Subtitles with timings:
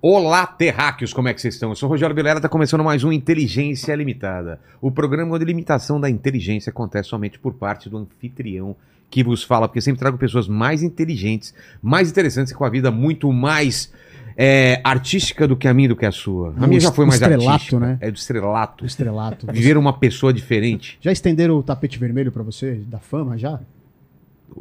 [0.00, 1.70] Olá, terráqueos, como é que vocês estão?
[1.70, 4.60] Eu sou o Rogério Vilera, tá começando mais um Inteligência Limitada.
[4.80, 8.76] O programa onde a limitação da inteligência acontece somente por parte do anfitrião
[9.10, 11.52] que vos fala, porque sempre trago pessoas mais inteligentes,
[11.82, 13.92] mais interessantes e com a vida muito mais
[14.36, 16.54] é, artística do que a minha e do que a sua.
[16.56, 17.80] A minha já foi mais estrelato, artística.
[17.80, 17.98] né?
[18.00, 18.84] É do estrelato.
[18.84, 19.46] Do estrelato.
[19.52, 20.96] Viver uma pessoa diferente.
[21.00, 22.74] Já estenderam o tapete vermelho pra você?
[22.86, 23.58] Da fama já?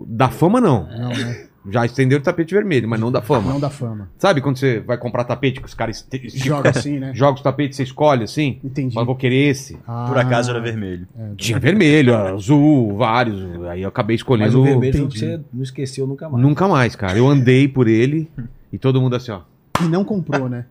[0.08, 0.88] Da fama, não.
[0.90, 1.48] Não, né?
[1.70, 3.52] Já estenderam o tapete vermelho, mas não da fama.
[3.52, 4.10] Não da fama.
[4.18, 7.12] Sabe quando você vai comprar tapete que os caras este- esticam- Joga assim, né?
[7.14, 8.60] joga os tapetes, você escolhe assim?
[8.64, 8.94] Entendi.
[8.94, 9.78] Fala, vou querer esse.
[9.88, 11.08] Ah, Por acaso era vermelho.
[11.36, 13.42] Tinha vermelho, azul, vários.
[13.66, 14.60] Aí eu acabei Mas escolhendo.
[14.60, 15.20] o vermelho que entendi.
[15.20, 16.44] você não esqueceu nunca mais.
[16.44, 17.18] Nunca mais, cara.
[17.18, 18.30] Eu andei por ele
[18.72, 19.42] e todo mundo assim, ó.
[19.84, 20.66] E não comprou, né?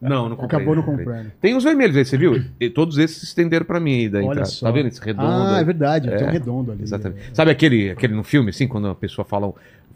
[0.00, 0.56] Não, não comprei.
[0.58, 1.32] Acabou não comprando.
[1.40, 2.44] Tem os vermelhos aí, você viu?
[2.60, 4.44] E todos esses se estenderam pra mim aí da Olha entrada.
[4.46, 4.66] só.
[4.66, 5.26] Tá vendo esse redondo?
[5.28, 6.08] Ah, é verdade.
[6.08, 6.82] Tem um É, redondo ali.
[6.84, 7.22] Exatamente.
[7.30, 7.34] É.
[7.34, 9.52] Sabe aquele, aquele no filme, assim, quando a pessoa fala,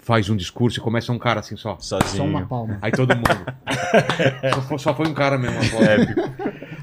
[0.07, 1.77] faz um discurso e começa um cara assim só.
[1.81, 2.17] Sozinho.
[2.17, 2.79] Só uma palma.
[2.81, 3.27] Aí todo mundo.
[4.55, 5.59] só, foi, só foi um cara mesmo.
[5.59, 6.07] agora.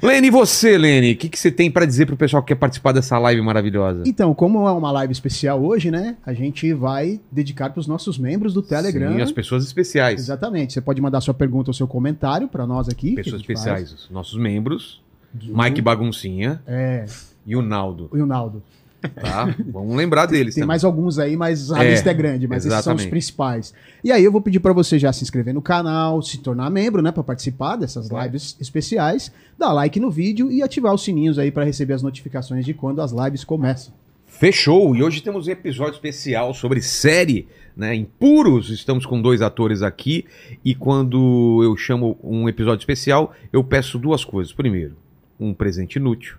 [0.04, 1.14] Lene, e você, Lene?
[1.14, 4.04] O que, que você tem pra dizer pro pessoal que quer participar dessa live maravilhosa?
[4.06, 6.18] Então, como é uma live especial hoje, né?
[6.26, 9.14] A gente vai dedicar para os nossos membros do Telegram.
[9.14, 10.20] Sim, as pessoas especiais.
[10.20, 10.74] Exatamente.
[10.74, 13.16] Você pode mandar sua pergunta ou seu comentário para nós aqui.
[13.16, 13.58] Pessoas faz.
[13.58, 13.94] especiais.
[13.94, 15.02] Os nossos membros.
[15.34, 17.06] Do- Mike Baguncinha É,
[17.46, 18.62] e o Naldo, e o Naldo.
[19.10, 19.56] Tá?
[19.68, 20.68] Vamos lembrar deles Tem também.
[20.68, 23.10] mais alguns aí, mas a É, lista é grande, mas esses são os exatamente.
[23.10, 23.74] principais.
[24.04, 27.02] E aí eu vou pedir para você já se inscrever no canal, se tornar membro,
[27.02, 31.52] né, para participar dessas lives especiais, dar like no vídeo e ativar os sininhos aí
[31.52, 33.94] para receber as notificações de quando as lives começam.
[34.26, 34.96] Fechou!
[34.96, 37.94] E hoje temos um episódio especial sobre série, né?
[37.96, 40.26] Em puros, estamos com dois atores aqui.
[40.66, 44.52] E quando eu chamo um episódio especial, eu peço duas coisas.
[44.52, 44.96] Primeiro,
[45.40, 46.38] um presente inútil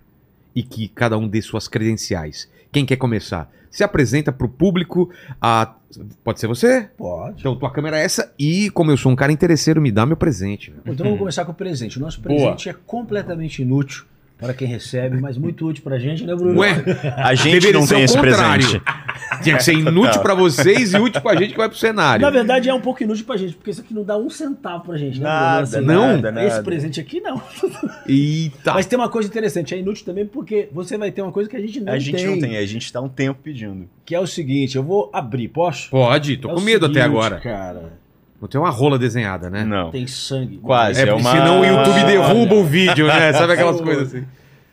[0.53, 2.49] e que cada um dê suas credenciais.
[2.71, 3.51] Quem quer começar?
[3.69, 5.09] Se apresenta para o público.
[5.41, 5.75] A...
[6.23, 6.89] Pode ser você?
[6.97, 7.39] Pode.
[7.39, 8.33] Então, tua câmera é essa.
[8.39, 10.71] E como eu sou um cara interesseiro, me dá meu presente.
[10.71, 10.77] né?
[10.85, 11.97] Então vamos começar com o presente.
[11.97, 12.35] O nosso Boa.
[12.35, 14.05] presente é completamente inútil
[14.37, 16.59] para quem recebe, mas muito útil pra gente, né, Bruno?
[16.59, 16.83] Ué,
[17.17, 18.65] A gente Deveria não ser tem o esse contrário.
[18.81, 19.43] presente.
[19.43, 22.21] tinha que ser inútil para vocês e útil pra gente que vai pro cenário.
[22.21, 24.83] Na verdade é um pouco inútil pra gente, porque isso aqui não dá um centavo
[24.85, 25.87] pra gente, né, Nada, Bruno?
[25.87, 26.21] Não.
[26.21, 26.63] nada, Esse nada.
[26.63, 27.41] presente aqui não.
[28.07, 28.73] Eita!
[28.73, 31.55] Mas tem uma coisa interessante, é inútil também porque você vai ter uma coisa que
[31.55, 33.87] a gente não A gente tem, não tem, a gente tá um tempo pedindo.
[34.05, 35.89] que é o seguinte, eu vou abrir, posso?
[35.89, 37.39] Pode, tô É com o medo até seguinte, agora.
[37.39, 38.04] cara.
[38.41, 39.63] Não tem uma rola desenhada, né?
[39.63, 39.91] Não.
[39.91, 40.57] Tem sangue.
[40.57, 40.99] Quase.
[40.99, 42.05] É, é porque uma- senão o YouTube Olha.
[42.05, 43.31] derruba o vídeo, né?
[43.33, 43.85] Sabe aquelas Olha.
[43.85, 44.25] coisas assim.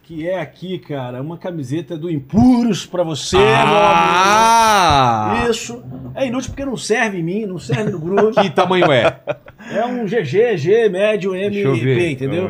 [0.04, 5.28] Que é aqui, cara, uma camiseta do Impuros pra você, ah!
[5.30, 5.50] meu amigo.
[5.50, 5.82] Isso.
[6.14, 8.32] É inútil porque não serve em mim, não serve no Bruno.
[8.42, 9.20] Que tamanho é?
[9.70, 11.96] É um GG, G, médio, M Deixa eu e ver.
[11.96, 12.48] P, entendeu?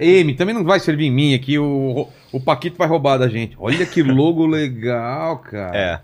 [0.00, 1.58] M, também não vai servir em mim aqui.
[1.58, 3.56] O, o Paquito vai roubar da gente.
[3.58, 5.76] Olha que logo legal, cara.
[5.76, 6.00] É.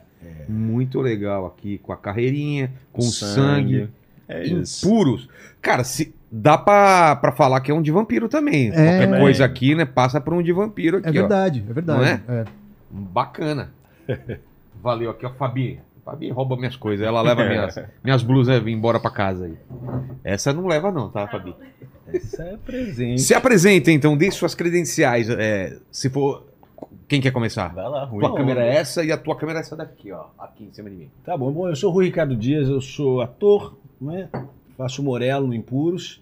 [0.48, 3.80] Muito legal aqui, com a carreirinha, com sangue.
[3.80, 3.88] Sangue.
[4.28, 4.86] É isso.
[4.86, 5.28] impuros.
[5.60, 8.70] Cara, se, dá pra, pra falar que é um de vampiro também.
[8.70, 8.72] É.
[9.06, 9.84] Qualquer coisa aqui, né?
[9.84, 11.12] Passa por um de vampiro aqui, É ó.
[11.12, 11.98] verdade, é verdade.
[12.00, 12.40] Não é?
[12.40, 12.44] É.
[12.90, 13.70] Bacana.
[14.82, 15.80] Valeu aqui, ó, Fabi.
[16.04, 17.06] Fabi rouba minhas coisas.
[17.06, 19.54] Ela leva minhas, minhas blusas embora pra casa aí.
[20.24, 21.54] Essa não leva, não, tá, Fabi?
[22.12, 23.20] Isso é presente.
[23.22, 25.28] Se apresenta, então, dê suas credenciais.
[25.30, 26.46] é, se for.
[27.08, 27.68] Quem quer começar?
[27.74, 28.20] Vai lá, Rui.
[28.20, 30.26] Tua câmera é essa e a tua câmera é essa daqui, ó.
[30.38, 31.10] Aqui em cima de mim.
[31.24, 34.28] Tá bom, bom, eu sou o Rui Ricardo Dias, eu sou ator, né?
[34.76, 36.20] faço Morelo no Impuros,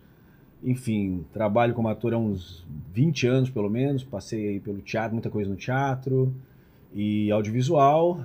[0.62, 5.48] enfim, trabalho como ator há uns 20 anos pelo menos, passei pelo teatro, muita coisa
[5.48, 6.34] no teatro
[6.92, 8.20] e audiovisual,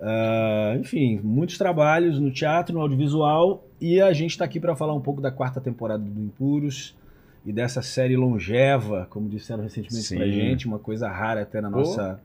[0.00, 4.94] Ah, enfim, muitos trabalhos no teatro, no audiovisual e a gente está aqui para falar
[4.94, 6.94] um pouco da quarta temporada do Impuros
[7.46, 10.32] e dessa série longeva, como disseram recentemente pra Sim.
[10.32, 12.20] gente, uma coisa rara até na nossa...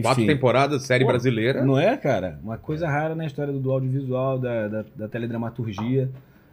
[0.00, 1.64] Quatro temporadas, série Pô, brasileira.
[1.64, 2.38] Não é, cara?
[2.44, 6.08] Uma coisa rara na história do, audiovisual, da, da, da teledramaturgia.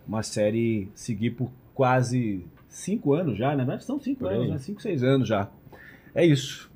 [0.08, 3.64] Uma série seguir por quase cinco anos já, né?
[3.64, 4.38] Não São cinco Por aí.
[4.38, 4.58] anos, né?
[4.58, 5.48] Cinco, seis anos já.
[6.16, 6.72] É isso.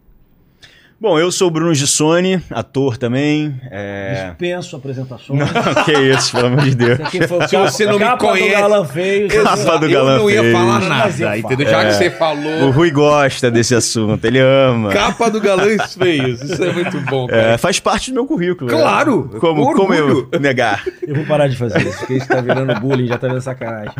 [1.02, 3.60] Bom, eu sou o Bruno Gissoni, ator também.
[3.72, 4.28] É...
[4.28, 5.40] Dispenso apresentações.
[5.40, 5.48] Não,
[5.84, 7.00] que isso, pelo amor de Deus.
[7.00, 9.28] O Se você não me capa conhece- do Galã Feio.
[9.28, 10.54] Capa do eu Galã não ia Feio.
[10.54, 11.68] falar eu nada, entendeu?
[11.68, 11.88] Já É.
[11.88, 12.70] que você O falou.
[12.70, 14.90] Rui gosta desse assunto, ele ama.
[14.92, 16.40] Capa do Galãs Feios.
[16.40, 17.54] Isso é muito bom, cara.
[17.54, 18.70] É, faz parte do meu currículo.
[18.72, 18.78] né?
[18.78, 20.84] Claro, Como, com como eu negar?
[21.08, 23.92] Eu vou parar de fazer isso, porque isso tá virando bullying, já tá vendo sacanagem.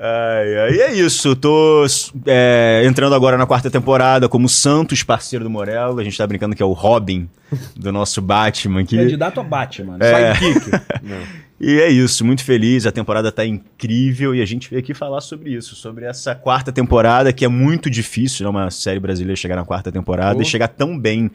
[0.00, 1.34] Ai, e é isso.
[1.34, 1.84] Tô
[2.26, 5.98] é, entrando agora na quarta temporada como Santos, parceiro do Morello.
[5.98, 7.28] A gente tá brincando que é o Robin
[7.74, 8.96] do nosso Batman aqui.
[8.96, 9.98] Candidato a Batman.
[9.98, 10.30] né?
[10.30, 10.34] É.
[10.34, 10.70] Sidekick.
[11.60, 12.86] E é isso, muito feliz.
[12.86, 16.70] A temporada tá incrível e a gente veio aqui falar sobre isso, sobre essa quarta
[16.70, 18.50] temporada que é muito difícil, né?
[18.50, 20.42] Uma série brasileira chegar na quarta temporada Oh.
[20.42, 21.28] e chegar tão bem.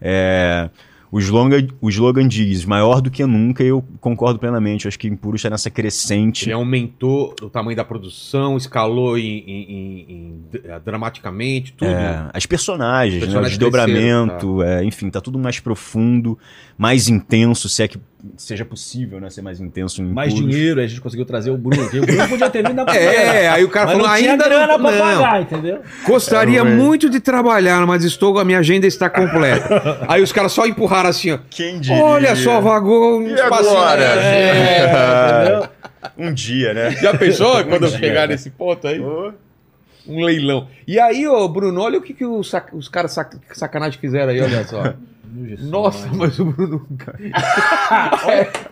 [0.00, 0.68] É,
[1.10, 4.84] O slogan, o slogan diz, maior do que nunca, e eu concordo plenamente.
[4.84, 6.44] Eu acho que Impuros está nessa crescente.
[6.44, 10.44] Ele aumentou o tamanho da produção, escalou em, em- em-
[10.84, 11.88] dramaticamente, tudo.
[11.90, 16.38] É, as personagens, Os né, o personagens desdobramento, é, enfim, tá tudo mais profundo,
[16.76, 17.98] mais intenso, se é que
[18.36, 20.50] seja possível, né, ser mais intenso em Mais Impuros.
[20.52, 21.84] dinheiro, aí a gente conseguiu trazer o Bruno.
[21.86, 24.44] O Bruno podia ter vindo na É, aí o cara mas falou, não tinha ainda
[24.48, 25.22] grana não, pra não.
[25.22, 25.80] pagar, entendeu?
[26.06, 30.04] Gostaria É, muito de trabalhar, mas estou, a minha agenda está completa.
[30.08, 31.38] aí os caras só empurraram assim, ó.
[31.48, 32.02] Quem diria?
[32.02, 33.70] Olha só, vagou um E espacinho.
[33.78, 34.02] agora?
[34.02, 35.68] É, entendeu?
[36.18, 36.90] Um dia, né?
[36.92, 38.34] Já pensou quando eu dia, chegar né?
[38.34, 38.98] nesse ponto aí?
[39.00, 39.32] Ô,
[40.06, 40.66] Um leilão.
[40.86, 44.30] E aí, ô Bruno, olha o que, que os, sac- os caras sac- sacanagem fizeram
[44.32, 44.94] aí, olha só.
[45.60, 46.86] Nossa, mas o Bruno.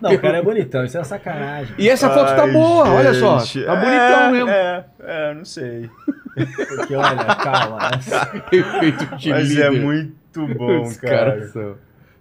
[0.00, 1.74] Não, o cara é bonitão, isso é sacanagem.
[1.78, 3.38] E essa foto tá ai, boa, olha só.
[3.40, 3.64] gente.
[3.64, 4.48] Tá bonitão É, mesmo.
[4.50, 5.90] É, é, não sei.
[6.76, 7.78] Porque, olha, calma.
[7.90, 8.42] né?
[8.52, 9.64] Efeito de Mas líder.
[9.66, 11.16] é muito bom, Os cara.
[11.32, 11.74] caras são.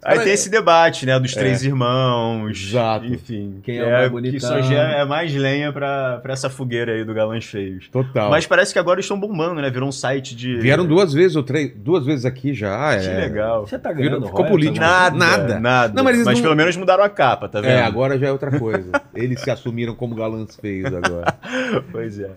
[0.05, 2.51] Aí tem esse debate, né, dos três irmãos.
[2.69, 3.05] Exato.
[3.05, 3.59] Enfim.
[3.63, 4.39] Quem que é o mais Que bonitão.
[4.49, 7.87] só já é mais lenha pra, pra essa fogueira aí do Galãs Feios.
[7.89, 8.29] Total.
[8.29, 9.69] Mas parece que agora eles estão bombando, né?
[9.69, 10.57] Virou um site de.
[10.59, 12.97] Vieram duas vezes ou três, duas vezes aqui já.
[12.99, 13.17] Que é.
[13.21, 13.65] legal.
[13.65, 14.85] Você tá Virou- ganhando ficou royalties, político.
[14.85, 15.17] mano?
[15.17, 15.59] Nada, Nada.
[15.59, 15.93] nada.
[15.93, 17.71] Não, mas eles não- pelo menos mudaram a capa, tá vendo?
[17.71, 18.91] É, agora já é outra coisa.
[19.13, 21.33] Eles se assumiram como galãs feios agora.
[21.91, 22.29] Pois é.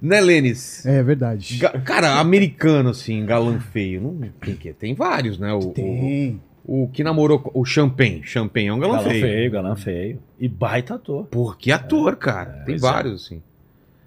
[0.00, 0.84] né, Lênis?
[0.86, 1.56] É verdade.
[1.58, 4.00] Ga- Cara, americano, assim, galã feio.
[4.00, 5.52] Não, tem, que, tem vários, né?
[5.52, 6.40] O, Tem.
[6.42, 8.22] o, o que namorou com- o Champagne.
[8.24, 9.22] Champagne é um galã, Galã feio.
[9.22, 10.18] feio, galã feio.
[10.38, 11.24] E baita ator.
[11.26, 12.62] Porra, que ator, cara.
[12.66, 12.78] tem é.
[12.78, 13.40] vários, assim.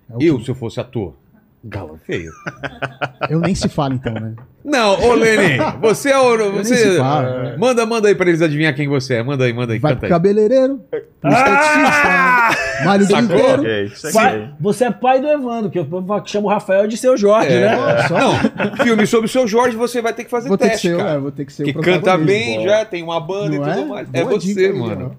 [0.10, 1.14] É Eu, que- se eu fosse ator,
[1.64, 2.32] galã feio.
[3.30, 4.34] Eu nem se fala então, né?
[4.64, 6.52] Não, ô Lene, você é o.
[6.54, 7.56] Você, se fala.
[7.58, 9.24] manda, manda aí pra eles adivinhar quem você é.
[9.24, 10.10] Manda aí, manda aí, Vai canta pro aí.
[10.12, 10.80] cabeleireiro,
[11.22, 13.38] pro esteticista, malho de Sacou?
[13.38, 13.92] inteiro.
[14.14, 15.88] Pai- você é pai do Evandro, que eu
[16.26, 17.62] chamo o Rafael de seu Jorge, É.
[17.62, 17.78] né?
[18.10, 20.90] Não, filme sobre o seu Jorge, você vai ter que fazer Vou ter que teste,
[20.90, 21.12] ser, cara.
[21.12, 22.32] é, vou ter que ser que o canta protagonista.
[22.34, 23.86] bem, já tem uma banda Não e tudo é?
[23.86, 24.08] mais.
[24.14, 25.16] É Boa você, dica mano.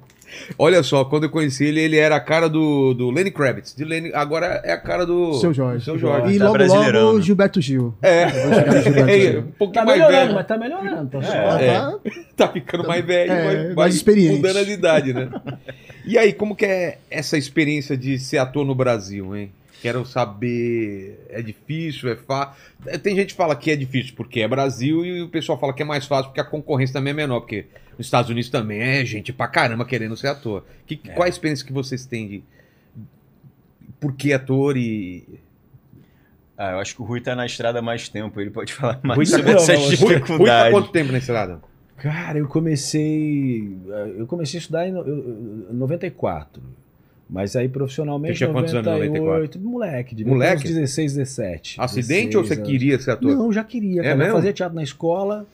[0.58, 3.74] Olha só, quando eu conheci ele, ele era a cara do, do Lenny Kravitz.
[3.74, 5.34] De Lenny, agora é a cara do.
[5.34, 5.84] Seu Jorge.
[5.84, 6.34] Seu Jorge.
[6.34, 7.94] E Tá logo, logo, Gilberto Gil.
[8.02, 8.28] É.
[8.82, 9.40] Gilberto É, Gil.
[9.40, 10.34] um pouquinho Tá mais melhorando, velho.
[10.34, 11.10] mas tá melhorando.
[11.10, 11.74] Tá Ah, É.
[11.74, 11.98] tá.
[12.40, 14.36] Tá ficando mais velho, É, mais vai experiente.
[14.36, 15.28] mudando as idades, né?
[16.06, 19.52] E aí, como que é essa experiência de ser ator no Brasil, hein?
[19.80, 22.54] Quero saber, é difícil, é fácil?
[23.02, 25.82] Tem gente que fala que é difícil porque é Brasil e o pessoal fala que
[25.82, 27.66] é mais fácil porque a concorrência também é menor, porque
[27.96, 30.64] nos Estados Unidos também é gente pra caramba querendo ser ator.
[30.86, 32.42] Que, Qual a experiência que vocês têm de
[33.98, 35.24] por que ator e...
[36.56, 39.00] Ah, eu acho que o Rui tá na estrada há mais tempo, ele pode falar
[39.04, 41.60] mais Rui tá- sobre Não, essas Rui, Rui tá quanto tempo na estrada?
[41.96, 43.76] Cara, eu comecei.
[44.16, 46.62] Eu comecei a estudar em no- eu- eu- 94.
[47.30, 48.34] Mas aí profissionalmente.
[48.34, 50.66] Você tinha quantos anos em 98, Moleque, ter Moleque?
[50.66, 51.80] uns 16, 17.
[51.80, 52.70] Acidente ou você 16 anos.
[52.70, 53.36] queria ser ator?
[53.36, 54.00] Não, já queria.
[54.00, 54.26] É cara.
[54.26, 55.46] Eu fazia teatro na escola.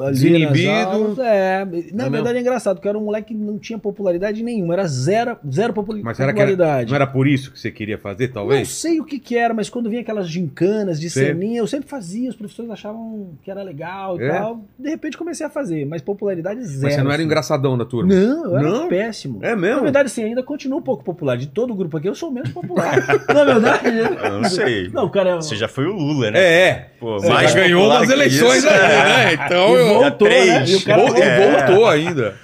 [0.00, 0.70] Ali Desinibido.
[0.70, 3.58] nas aulas, É, na É verdade é engraçado, porque eu era um moleque que não
[3.58, 6.88] tinha popularidade nenhuma, era zero, zero populi- Mas será que era, popularidade.
[6.90, 8.68] não era por isso que você queria fazer, Não talvez?
[8.68, 11.26] sei o que que era, mas quando vinha aquelas gincanas de Sei.
[11.26, 14.28] ceninha, eu sempre fazia, os professores achavam que era legal e É?
[14.30, 14.62] tal.
[14.78, 16.82] De repente comecei a fazer, mas popularidade zero.
[16.82, 17.24] Mas você não era assim.
[17.24, 18.14] engraçadão da turma?
[18.14, 18.88] Não, eu era Não?
[18.88, 19.40] péssimo.
[19.42, 19.76] É mesmo?
[19.78, 21.36] Na verdade, sim, ainda continuo um pouco popular.
[21.36, 22.94] De todo o grupo aqui, eu sou o menos popular.
[23.32, 23.88] Na verdade.
[24.24, 24.88] Eu não sei.
[24.90, 25.36] Não, cara.
[25.36, 26.38] Você já foi o Lula, né?
[26.40, 26.90] É, é.
[27.00, 28.78] Pô, ganhou que eleições aí, é.
[28.78, 29.34] né?
[29.46, 29.86] Então E eu.
[30.00, 30.46] voltou, três.
[30.48, 30.64] né?
[30.68, 31.66] E o cara Vol- É.
[31.66, 32.34] voltou ainda.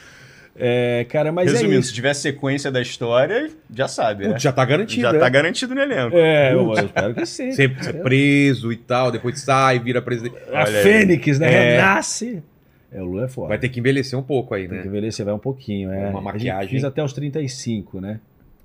[0.60, 4.38] É, cara, mas Resumindo, é se tiver sequência da história, já sabe, né?
[4.40, 5.02] Já tá garantido.
[5.02, 5.18] já é.
[5.18, 6.16] tá garantido no elenco.
[6.16, 7.52] É, eu, eu espero que sim.
[7.52, 10.34] Ser, ser preso e tal, depois sai, vira presidente.
[10.52, 10.82] A Olha aí.
[10.82, 11.52] Fênix, né?
[11.52, 11.70] É.
[11.76, 12.42] Renasce.
[12.90, 13.48] É, o Lula é foda.
[13.48, 14.86] Vai ter que envelhecer um pouco aí, Tem que né?
[14.88, 15.92] envelhecer, vai um pouquinho.
[15.92, 16.08] É.
[16.08, 16.70] Uma maquiagem.
[16.70, 18.18] Fiz até os 35, né?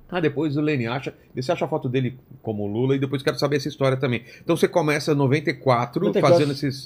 [0.10, 1.13] Ah, depois o Lenin acha.
[1.36, 4.24] Você acha a foto dele como Lula e depois quero saber essa história também.
[4.43, 6.32] Então você começa em 94, 94.
[6.39, 6.86] fazendo esses.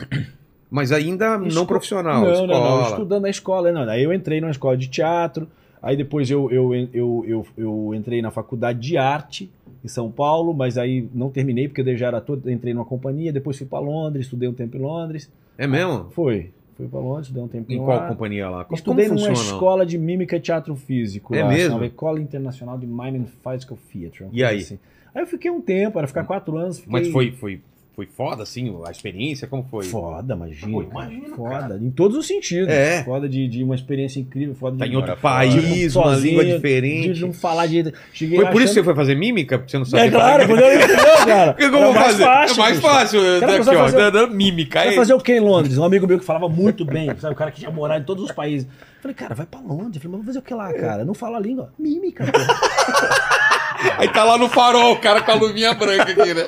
[0.69, 2.47] Mas ainda não Esco- profissional, não, escola.
[2.47, 3.71] Não, não, estudando na escola.
[3.71, 3.89] Não.
[3.89, 5.47] Aí eu entrei numa escola de teatro,
[5.81, 9.49] aí depois eu, eu, eu, eu, eu entrei na faculdade de arte
[9.83, 13.31] em São Paulo, mas aí não terminei porque eu já era todo, entrei numa companhia,
[13.31, 15.31] depois fui para Londres, estudei um tempo em Londres.
[15.57, 16.07] É mesmo?
[16.11, 16.51] Foi.
[16.75, 17.85] Fui para Londres, estudei um tempo Em lá.
[17.85, 18.63] qual companhia lá?
[18.65, 19.51] Como, Estudei como numa funciona?
[19.55, 21.33] escola de mímica e teatro físico.
[21.33, 21.83] É lá, mesmo?
[21.83, 24.25] Escola Internacional de Mime and Physical Theatre.
[24.31, 24.57] E aí?
[24.59, 24.77] assim.
[25.15, 26.77] Aí eu fiquei um tempo, era ficar quatro anos.
[26.77, 26.91] Fiquei...
[26.91, 27.61] Mas foi, foi,
[27.97, 29.47] foi foda, assim, a experiência?
[29.47, 29.83] Como foi?
[29.85, 30.71] Foda, imagina.
[30.71, 31.05] Pô, cara.
[31.11, 32.69] imagina, Foda, em todos os sentidos.
[32.69, 33.03] É.
[33.03, 36.55] Foda de, de uma experiência incrível, foda Tá de em outro país, uma sozinho, língua
[36.57, 37.13] diferente.
[37.13, 37.91] De não falar de.
[38.13, 39.57] Cheguei Foi por isso que você achando- foi fazer mímica?
[39.57, 41.51] Porque você não sabia É claro, quando eu entendeu, cara.
[41.51, 42.23] O que eu Era vou mais fazer?
[42.23, 43.19] Fácil, é mais fácil.
[43.19, 44.79] Cara, Daqui, a ó, fazer- dando mímica.
[44.81, 44.95] Aí.
[44.95, 45.77] fazer o que em Londres?
[45.79, 47.33] Um amigo meu que falava muito bem, sabe?
[47.33, 48.67] O cara que tinha morado em todos os países.
[48.67, 49.95] Eu falei, cara, vai pra Londres.
[49.95, 51.01] Eu falei, mas vou fazer o que lá, cara?
[51.01, 51.73] Eu não falo a língua.
[51.79, 52.31] Mímica, pô.
[53.97, 56.45] Aí tá lá no farol, o cara com a luvinha branca aqui, né?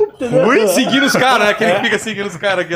[0.47, 1.51] Ui, seguindo os caras, né?
[1.51, 2.75] Aquele que fica seguindo os caras aqui.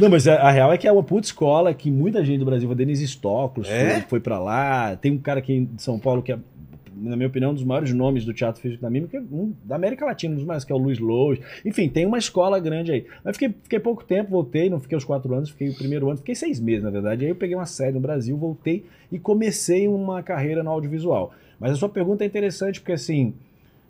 [0.00, 2.44] Não, mas a, a real é que é uma puta escola que muita gente do
[2.44, 3.94] Brasil, a Denise Stoklos É?
[3.94, 4.96] foi, foi pra lá.
[4.96, 6.38] Tem um cara aqui de São Paulo que é,
[7.00, 10.04] na minha opinião, um dos maiores nomes do teatro físico da mímica, um, da América
[10.04, 11.40] Latina, um dos mais, que é o Luiz Lois.
[11.64, 13.06] Enfim, tem uma escola grande aí.
[13.24, 16.18] Mas fiquei, fiquei pouco tempo, voltei, não fiquei os quatro anos, fiquei o primeiro ano,
[16.18, 17.24] fiquei seis meses, na verdade.
[17.24, 21.32] Aí eu peguei uma série no Brasil, voltei e comecei uma carreira no audiovisual.
[21.58, 23.34] Mas a sua pergunta é interessante, porque assim,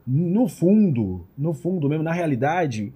[0.07, 2.93] no fundo, no fundo mesmo, na realidade,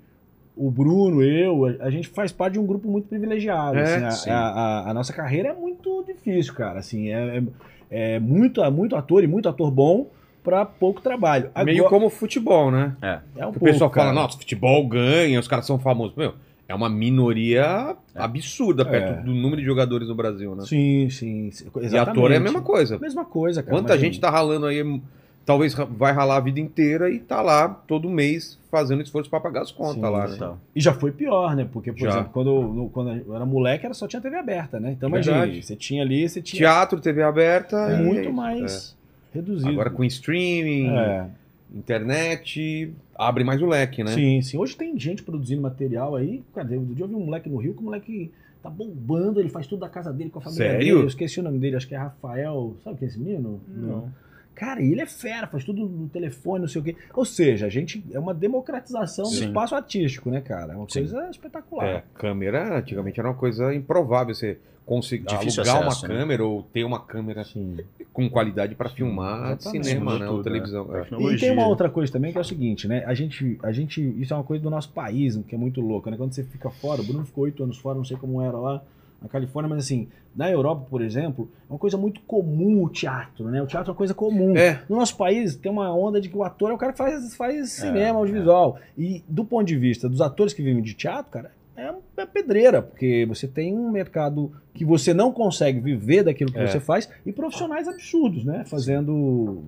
[0.56, 3.78] o Bruno, eu, a, gente faz parte de um grupo muito privilegiado.
[3.78, 4.48] É, assim, a- a,
[4.86, 6.78] a- a nossa carreira é muito difícil, cara.
[6.78, 7.42] Assim, é,
[7.90, 10.06] é, é muito, muito ator e muito ator bom
[10.42, 11.50] para pouco trabalho.
[11.64, 12.96] Meio Agora- como futebol, né?
[13.00, 13.20] É.
[13.36, 14.12] é um o pouco, pessoal fala, cara.
[14.12, 16.16] nossa, futebol ganha, os caras são famosos.
[16.16, 16.34] Meu,
[16.72, 19.22] é uma minoria absurda perto É.
[19.22, 20.64] do número de jogadores no Brasil, né?
[20.64, 21.50] Sim, sim.
[21.50, 22.10] sim, E exatamente.
[22.18, 22.98] ator é a mesma coisa.
[22.98, 23.76] Mesma coisa, cara.
[23.76, 24.06] Quanta imagina.
[24.12, 25.00] gente tá ralando aí,
[25.44, 29.62] talvez vai ralar a vida inteira e tá lá todo mês fazendo esforço pra pagar
[29.62, 30.34] as contas Sim, lá, né?
[30.34, 30.58] Então.
[30.74, 31.68] E já foi pior, né?
[31.70, 32.08] Porque, por Já.
[32.10, 34.92] exemplo, quando, quando eu era moleque, era só tinha TV aberta, né?
[34.92, 37.76] Então, imagina, você tinha ali, você tinha Teatro, TV aberta.
[37.76, 38.96] é muito mais
[39.34, 39.68] reduzido.
[39.70, 41.26] Agora com streaming, É.
[41.74, 42.92] internet,
[43.28, 44.12] abre mais o leque, né?
[44.12, 44.58] Sim, sim.
[44.58, 46.42] Hoje tem gente produzindo material aí.
[46.54, 46.76] Cadê?
[46.76, 49.66] Outro dia eu vi um moleque no Rio que o moleque tá bombando, ele faz
[49.66, 50.78] tudo da casa dele com a família Sério?
[50.78, 50.90] dele.
[51.02, 52.76] Eu esqueci o nome dele, acho que é Rafael.
[52.84, 53.60] Sabe quem é esse menino?
[53.68, 54.12] Não.
[54.54, 56.94] Cara, ele é fera, faz tudo no telefone, não sei o quê.
[57.14, 59.46] Ou seja, a gente é uma democratização do Sim.
[59.46, 60.74] espaço artístico, né, cara?
[60.74, 61.00] É uma Sim.
[61.00, 61.86] coisa espetacular.
[61.86, 66.20] É, câmera antigamente era uma coisa improvável você conseguir Difícil alugar acesso, uma né?
[66.20, 67.78] câmera ou ter uma câmera Sim.
[68.12, 69.86] com qualidade pra filmar exatamente.
[69.86, 70.26] cinema, né?
[70.26, 70.88] tudo, ou televisão.
[70.88, 71.06] né?
[71.10, 71.34] é.
[71.34, 73.04] E tem uma outra coisa também que é o seguinte, né?
[73.06, 76.10] A gente, a gente, isso é uma coisa do nosso país, que é muito louco,
[76.10, 76.16] né?
[76.16, 78.82] Quando você fica fora, o Bruno ficou oito anos fora, não sei como era lá
[79.22, 83.48] na Califórnia, mas assim, na Europa, por exemplo, é uma coisa muito comum o teatro,
[83.48, 83.62] né?
[83.62, 84.56] O teatro é uma coisa comum.
[84.56, 84.82] É.
[84.88, 87.36] No nosso país tem uma onda de que o ator é o cara que faz,
[87.36, 88.78] faz cinema, audiovisual.
[88.98, 92.82] E do ponto de vista dos atores que vivem de teatro, cara, é é pedreira,
[92.82, 96.66] porque você tem um mercado que você não consegue viver daquilo que É.
[96.66, 98.64] você faz e profissionais absurdos, né?
[98.64, 99.62] Fazendo.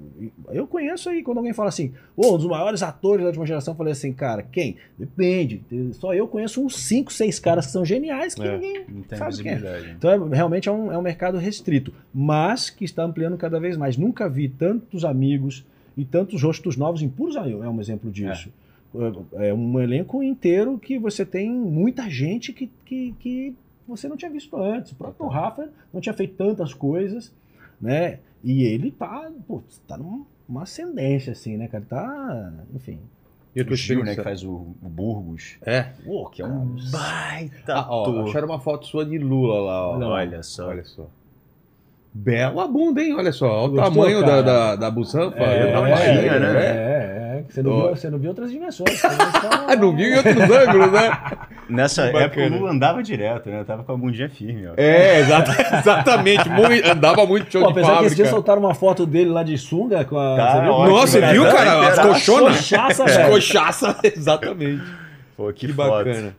[0.51, 3.73] Eu conheço aí quando alguém fala assim, ô, um dos maiores atores da última geração,
[3.75, 4.77] eu falei assim, cara, quem?
[4.99, 5.63] Depende.
[5.93, 8.53] Só eu conheço uns 5, 6 caras que são geniais que É.
[8.53, 8.75] ninguém
[9.11, 9.55] Sabe o que é?
[9.57, 9.95] visibilidade.
[9.99, 13.77] então, é- realmente é um, é um mercado restrito, mas que está ampliando cada vez
[13.77, 13.97] mais.
[13.97, 15.65] Nunca vi tantos amigos
[15.97, 18.49] e tantos rostos novos em Puros é um exemplo disso.
[18.61, 18.64] É.
[19.35, 24.31] é um elenco inteiro que você tem muita gente que, que, que você não tinha
[24.31, 24.93] visto antes.
[24.93, 27.33] O próprio Rafa não tinha feito tantas coisas,
[27.81, 28.21] né?
[28.43, 31.83] E ele tá, pô, tá numa ascendência, assim, né, cara?
[31.83, 32.99] Ele Tá, enfim.
[33.55, 35.57] E O Gil, né, que faz o, o Burgos.
[35.63, 35.83] É.
[36.05, 39.99] Pô, que é um baita Ah, ó, acharam uma foto sua de Lula lá, ó.
[39.99, 40.69] Olha só.
[40.69, 41.07] Olha só.
[42.13, 43.15] Bela bunda, hein?
[43.15, 43.47] Olha só.
[43.47, 44.43] Olha o Gostou, tamanho da, cara?
[44.43, 45.37] da, da busanfa.
[45.39, 46.67] É, da é, barriga, é, né?
[46.67, 47.14] É, é.
[47.49, 47.87] Você não, Ó.
[47.87, 48.99] viu, você não viu outras dimensões.
[49.01, 51.19] só- Ah, não viu em outros ângulos, né?
[51.69, 52.49] Nessa época o.
[52.49, 53.65] Lula andava direto, né?
[53.65, 54.73] Tava com a bundinha firme, ó.
[54.77, 56.49] É, exata- exatamente.
[56.49, 58.31] Muito- andava muito show Pô, de apesar que esse dia fábrica.
[58.31, 60.37] soltaram uma foto dele lá de sunga com a.
[60.37, 60.73] Tá, você viu?
[60.73, 61.33] ótimo, Nossa, você cara.
[61.33, 61.89] viu, cara?
[61.89, 62.57] As colchonas?
[62.57, 63.31] Cochaça, As velho.
[63.31, 64.83] cochaça, exatamente.
[65.37, 65.91] Pô, que, Que, foto.
[65.91, 66.37] bacana.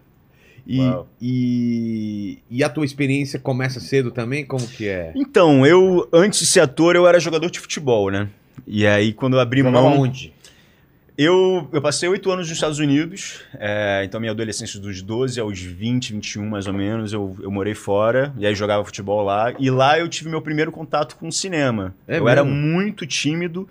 [0.67, 0.79] E,
[1.21, 4.43] e, e a tua experiência começa cedo também?
[4.45, 5.11] Como que é?
[5.15, 8.27] Então, eu, antes de ser ator, eu era jogador de futebol, né?
[8.65, 9.99] E aí, quando eu abri Jogava mão.
[9.99, 10.33] onde?
[11.17, 15.57] Eu, eu passei oito anos nos Estados Unidos, é, então minha adolescência dos 12 aos
[15.61, 19.69] 20, 21 mais ou menos, eu, eu morei fora, e aí jogava futebol lá, e
[19.69, 21.95] lá eu tive meu primeiro contato com o cinema.
[22.05, 22.59] É eu era mesmo?
[22.59, 23.65] muito tímido,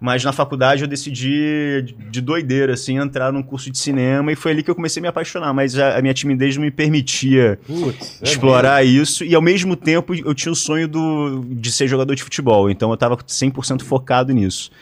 [0.00, 4.34] mas na faculdade eu decidi, de- de doideira, assim, entrar num curso de cinema, e
[4.34, 6.70] foi ali que eu comecei a me apaixonar, mas a, a minha timidez não me
[6.72, 11.70] permitia Putz, é explorar isso, e ao mesmo tempo eu tinha o sonho do, de
[11.70, 14.72] ser jogador de futebol, então eu tava 100% focado nisso.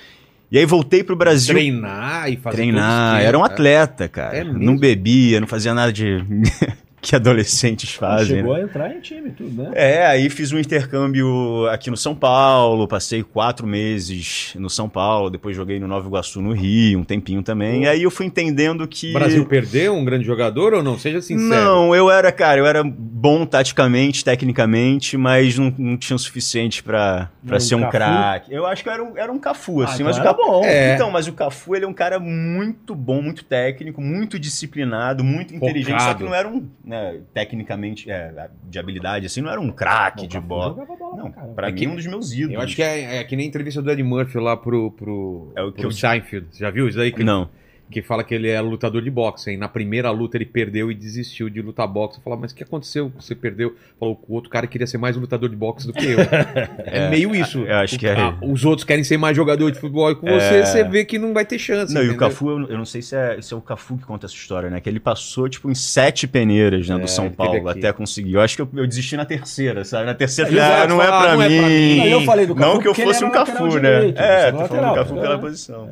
[0.50, 3.20] E aí voltei pro Brasil Treinar e fazer treinar.
[3.20, 4.36] Era um esquema, atleta, cara.
[4.36, 6.24] É não bebia, não fazia nada de
[7.06, 8.38] que adolescentes fazem.
[8.38, 8.60] Chegou né?
[8.60, 9.70] a entrar em time tudo, né?
[9.74, 15.30] É, aí fiz um intercâmbio aqui no São Paulo, passei quatro meses no São Paulo,
[15.30, 17.84] depois joguei no Nova Iguaçu, no Rio, um tempinho também.
[17.84, 19.10] E aí eu fui entendendo que.
[19.10, 20.98] O Brasil perdeu um grande jogador ou não?
[20.98, 21.48] Seja sincero.
[21.48, 26.82] Não, eu era, cara, eu era bom taticamente, tecnicamente, mas não, não tinha o suficiente
[26.82, 28.52] pra, pra Um ser um craque.
[28.52, 30.42] Eu acho que eu era um, era um Cafu, assim, então mas o era Cafu.
[30.44, 30.64] bom.
[30.64, 30.94] É.
[30.94, 35.54] Então, mas o Cafu, ele é um cara muito bom, muito técnico, muito disciplinado, muito
[35.54, 36.18] inteligente, só Focado.
[36.18, 36.95] que não era um, né,
[37.34, 40.70] tecnicamente, é, de habilidade, assim, não era um craque de bola.
[40.74, 41.54] jogava bola Não, pra caramba.
[41.54, 42.54] pra É mim que- é um dos meus ídolos.
[42.54, 45.52] Eu acho que é, é que nem a entrevista do Ed Murphy lá pro, pro,
[45.56, 46.46] É o que pro eu- Seinfeld.
[46.52, 47.10] Já viu isso aí?
[47.10, 47.48] Que ele- Não.
[47.90, 49.52] Que fala que ele é lutador de boxe.
[49.52, 52.20] E na primeira luta ele perdeu e desistiu de lutar boxe.
[52.22, 53.12] Fala, mas o que aconteceu?
[53.18, 53.74] Você perdeu?
[53.98, 56.18] Falou, o outro cara queria ser mais um lutador de boxe do que eu.
[56.86, 57.60] é, meio isso.
[57.60, 58.16] Eu acho que é.
[58.16, 61.18] Ah, os outros querem ser mais jogador de futebol e com você, você vê que
[61.18, 61.92] não vai ter chance.
[61.92, 62.28] Não, e o entendeu?
[62.28, 64.68] Cafu, eu eu não sei se é, se é o Cafu que conta essa história,
[64.68, 64.80] né?
[64.80, 67.92] Que ele passou, tipo, em sete peneiras, né, É, do São ele teve Paulo, até
[67.92, 68.34] conseguir.
[68.34, 70.06] Eu acho que eu, eu desisti na terceira, sabe?
[70.06, 71.94] Na terceira, ah, não é outros pra falam, "Ah, não é pra mim.
[71.94, 73.98] mim." Aí eu falei do Cafu Não que eu fosse um Cafu, né?
[73.98, 75.20] direito, é, tô falando do Cafu é.
[75.20, 75.90] pela posição.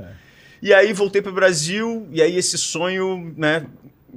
[0.64, 3.66] E aí voltei pro Brasil, e aí esse sonho, né,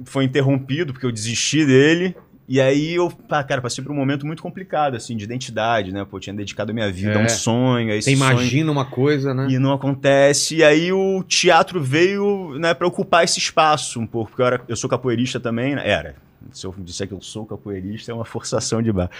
[0.06, 2.16] foi interrompido, porque eu desisti dele.
[2.48, 6.06] E aí eu, pá, cara, passei por um momento muito complicado, assim, de identidade, né?
[6.10, 7.24] Pô, eu tinha dedicado a minha vida a É.
[7.26, 9.48] um sonho, a esse Você sonho imagina uma coisa, né?
[9.50, 10.56] e não acontece.
[10.56, 14.60] E aí o teatro veio, né, para ocupar esse espaço um pouco, porque eu, era,
[14.66, 15.82] eu sou capoeirista também, né?
[15.86, 16.16] era.
[16.50, 19.10] Se eu disser que eu sou capoeirista, é uma forçação de bar.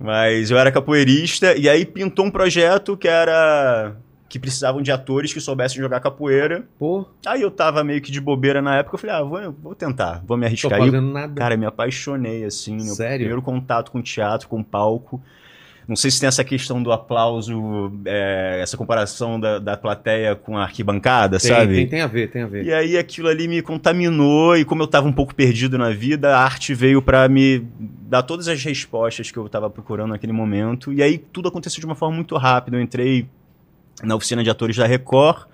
[0.00, 3.94] Mas eu era capoeirista, e aí pintou um projeto que era.
[4.28, 6.64] Que precisavam de atores que soubessem jogar capoeira.
[6.78, 9.74] Pô, Aí eu tava meio que de bobeira na época, eu falei, ah, vou, vou
[9.74, 10.80] tentar, vou me tô arriscar.
[10.80, 11.34] E, fazendo nada.
[11.34, 13.18] cara, me apaixonei, assim, Sério?
[13.18, 15.20] primeiro contato com o teatro, com o palco.
[15.88, 20.58] Não sei se tem essa questão do aplauso, é, essa comparação da, da plateia com
[20.58, 21.74] a arquibancada, tem, sabe?
[21.76, 22.66] tem, tem a ver, tem a ver.
[22.66, 26.36] E aí aquilo ali me contaminou e como eu tava um pouco perdido na vida,
[26.36, 30.92] a arte veio pra me dar todas as respostas que eu tava procurando naquele momento.
[30.92, 32.76] E aí tudo aconteceu de uma forma muito rápida.
[32.76, 33.26] Eu entrei
[34.02, 35.46] na oficina de atores da Record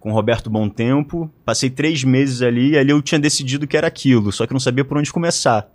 [0.00, 3.76] com o Roberto Bom Tempo, passei três meses ali e ali eu tinha decidido que
[3.76, 5.68] era aquilo, só que não sabia por onde começar.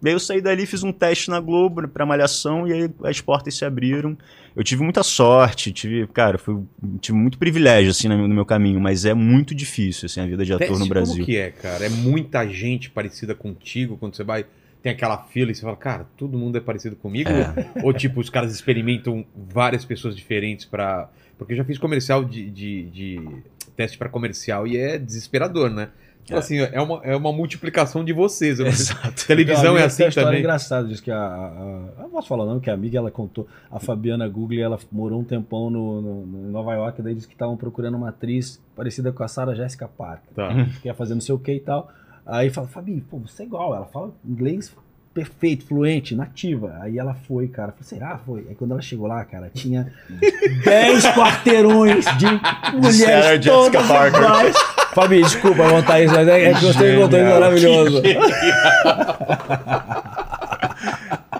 [0.00, 3.54] Daí eu saí dali, fiz um teste na Globo pra Malhação e aí as portas
[3.54, 4.16] se abriram.
[4.54, 6.62] Eu tive muita sorte, tive, cara, foi,
[7.00, 10.52] tive muito privilégio assim no meu caminho, mas é muito difícil assim a vida de
[10.52, 11.14] ator Teste no Brasil.
[11.14, 11.86] Como que é, cara?
[11.86, 14.46] É muita gente parecida contigo quando você vai.
[14.82, 17.30] Tem aquela fila e você fala, cara, todo mundo é parecido comigo?
[17.30, 17.82] É.
[17.82, 21.10] Ou tipo, os caras experimentam várias pessoas diferentes pra.
[21.38, 23.28] Porque eu já fiz comercial de, de, de
[23.76, 25.88] teste pra comercial e é desesperador, né?
[26.24, 26.38] Tipo É.
[26.40, 28.58] assim, é uma, é uma multiplicação de vocês.
[28.58, 29.26] Exato.
[29.26, 30.40] Televisão é assim tem uma história também.
[30.40, 33.10] engraçada, diz que a, a, a- Eu não posso falar não, que a amiga ela
[33.12, 37.14] contou, a Fabiana Google, ela morou um tempão no, no- no- em Nova York, daí
[37.14, 40.48] disse que estavam procurando uma atriz parecida com a Sarah Jessica Parker, Tá.
[40.82, 41.88] que ia fazer não sei o que e tal.
[42.26, 44.74] Aí fala, Fabi, pô, você é igual, ela fala inglês
[45.16, 46.76] perfeito, fluente, nativa.
[46.82, 48.18] Aí ela foi, cara, falei, será?
[48.18, 48.44] Foi.
[48.48, 49.90] Aí quando ela chegou lá, cara, tinha
[50.64, 52.26] 10 quarteirões de
[52.74, 54.20] mulheres Jessica todas Parker.
[54.20, 54.56] iguais.
[54.94, 58.02] Fabi, desculpa contar isso, mas é é que você contou isso maravilhoso.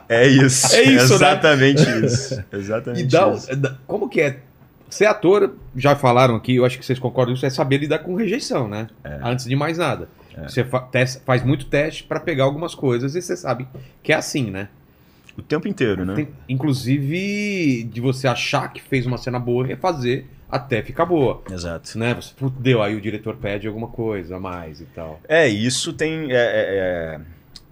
[0.09, 0.74] É isso.
[0.74, 1.14] É isso, né?
[1.16, 2.44] Exatamente isso.
[2.53, 3.57] Exatamente E dá, isso.
[3.57, 4.38] dá- como que é?
[4.88, 8.14] Ser ator, já falaram aqui, eu acho que vocês concordam isso, é saber lidar com
[8.14, 8.87] rejeição, né?
[9.22, 10.09] Antes de mais nada.
[10.42, 10.88] Você fa-
[11.25, 13.66] faz muito teste pra pegar algumas coisas e você sabe
[14.03, 14.68] que é assim, né?
[15.37, 16.14] O tempo inteiro, né?
[16.14, 21.42] Tem- inclusive, de você achar que fez uma cena boa, refazer até ficar boa.
[21.51, 21.99] Exato.
[21.99, 22.14] Né?
[22.14, 25.20] Você, deu, aí o diretor pede alguma coisa a mais e tal.
[25.29, 26.31] É, isso tem.
[26.33, 27.20] é, é, é,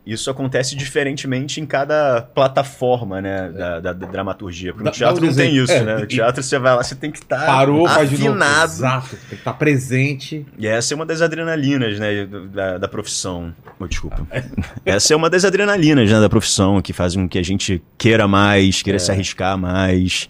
[0.06, 3.48] isso acontece diferentemente em cada plataforma, né?
[3.50, 4.72] Da, da- da dramaturgia.
[4.72, 5.64] Porque Dá- no teatro não tem exemplo.
[5.64, 5.96] isso, É, né?
[5.98, 8.30] No teatro você vai lá, você tem que estar Parou, faz de novo.
[8.30, 8.72] afinado.
[8.72, 10.46] Exato, tem que estar presente.
[10.58, 13.54] E essa é uma das adrenalinas, né, da, da profissão.
[13.80, 14.26] Oh, desculpa.
[14.84, 18.28] essa é uma das adrenalinas, né, da profissão, que fazem com que a gente queira
[18.28, 20.28] mais, queira se arriscar mais.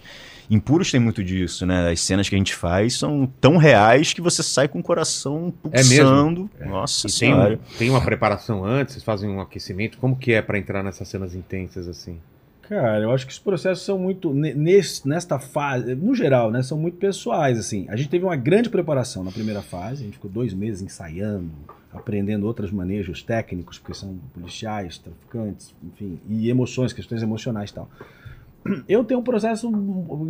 [0.49, 1.89] Em Puros tem muito disso, né?
[1.91, 5.53] As cenas que a gente faz são tão reais que você sai com o coração
[5.71, 5.95] É mesmo?
[6.05, 6.49] pulsando.
[6.65, 7.53] Nossa E tem, senhora.
[7.55, 9.97] um- tem uma preparação antes, vocês fazem um aquecimento.
[9.97, 12.19] Como que é pra entrar nessas cenas intensas assim?
[12.67, 16.63] Cara, eu acho que os processos são muito, ne- nesse, nesta fase, no geral, né,
[16.63, 17.85] são muito pessoais, assim.
[17.89, 21.51] A gente teve uma grande preparação na primeira fase, a gente ficou dois meses ensaiando,
[21.93, 27.87] aprendendo outros manejos técnicos, porque são policiais, traficantes, enfim, e emoções, questões emocionais e tal.
[28.87, 29.71] Eu tenho um processo,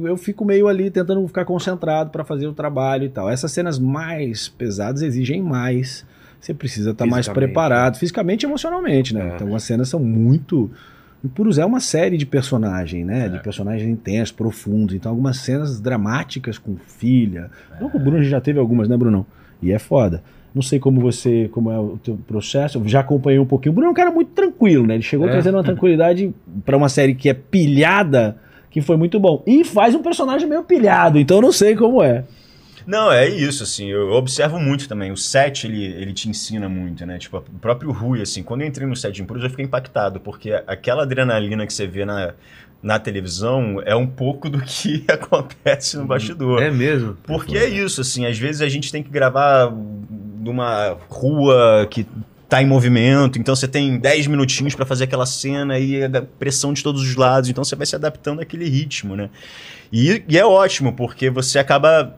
[0.04, 3.30] eu fico meio ali tentando ficar concentrado para fazer o trabalho e tal.
[3.30, 6.06] Essas cenas mais pesadas exigem mais,
[6.40, 9.22] você precisa estar mais Fisicamente, preparado, fisicamente e emocionalmente, né?
[9.22, 9.28] É.
[9.28, 10.70] Então, algumas cenas são muito
[11.26, 13.26] o Purus é uma série de personagem, né?
[13.26, 13.30] É.
[13.30, 14.94] De personagens intensos, profundos.
[14.94, 17.50] Então, algumas cenas dramáticas com filha.
[17.82, 19.26] Não que o Bruno já teve algumas, né, Brunão?
[19.60, 20.22] E é foda.
[20.56, 22.78] Não sei como você, como é o teu processo.
[22.80, 23.74] Eu já acompanhei um pouquinho.
[23.74, 24.94] O Bruno é um cara muito tranquilo, né?
[24.94, 25.32] Ele chegou É.
[25.32, 28.38] trazendo uma tranquilidade pra uma série que é pilhada,
[28.72, 29.44] que foi muito bom.
[29.46, 32.24] E faz um personagem meio pilhado, então eu não sei como é.
[32.88, 35.12] Não, é isso, assim, eu observo muito também.
[35.12, 37.18] O set, ele, ele te ensina muito, né?
[37.18, 40.20] Tipo, o próprio Rui, assim, quando eu entrei no set de Impuros, eu fiquei impactado,
[40.20, 42.36] porque aquela adrenalina que você vê na,
[42.86, 46.62] na televisão é um pouco do que acontece no bastidor.
[46.62, 47.18] É mesmo?
[47.24, 49.74] Porque é isso, assim, às vezes a gente tem que gravar
[50.40, 52.06] numa rua que
[52.48, 56.74] tá em movimento, então você tem 10 minutinhos pra fazer aquela cena e a pressão
[56.74, 59.32] de todos os lados, então você vai se adaptando àquele ritmo, né?
[59.92, 62.16] E, e é ótimo, porque você acaba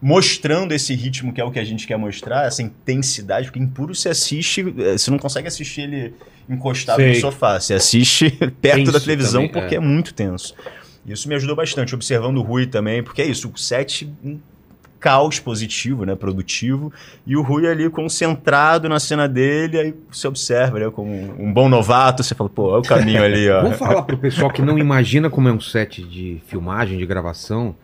[0.00, 3.94] mostrando esse ritmo que é o que a gente quer mostrar, essa intensidade, porque impuro
[3.94, 6.14] você assiste, eh, você não consegue assistir ele
[6.48, 7.14] encostado Sei.
[7.14, 8.30] no sofá, você assiste
[8.60, 9.78] perto Tenso da televisão também, porque é.
[9.78, 9.80] é.
[9.80, 10.54] muito tenso.
[11.06, 14.38] Isso me ajudou bastante, observando o Rui também, porque é isso, o set um
[14.98, 16.92] caos positivo, né, produtivo,
[17.26, 21.68] e o Rui ali concentrado na cena dele, aí você observa, né, como um bom
[21.68, 23.62] novato, você fala, pô, é o caminho ali, ó.
[23.62, 27.76] Vamos falar pro pessoal que não imagina como é um set de filmagem, de gravação,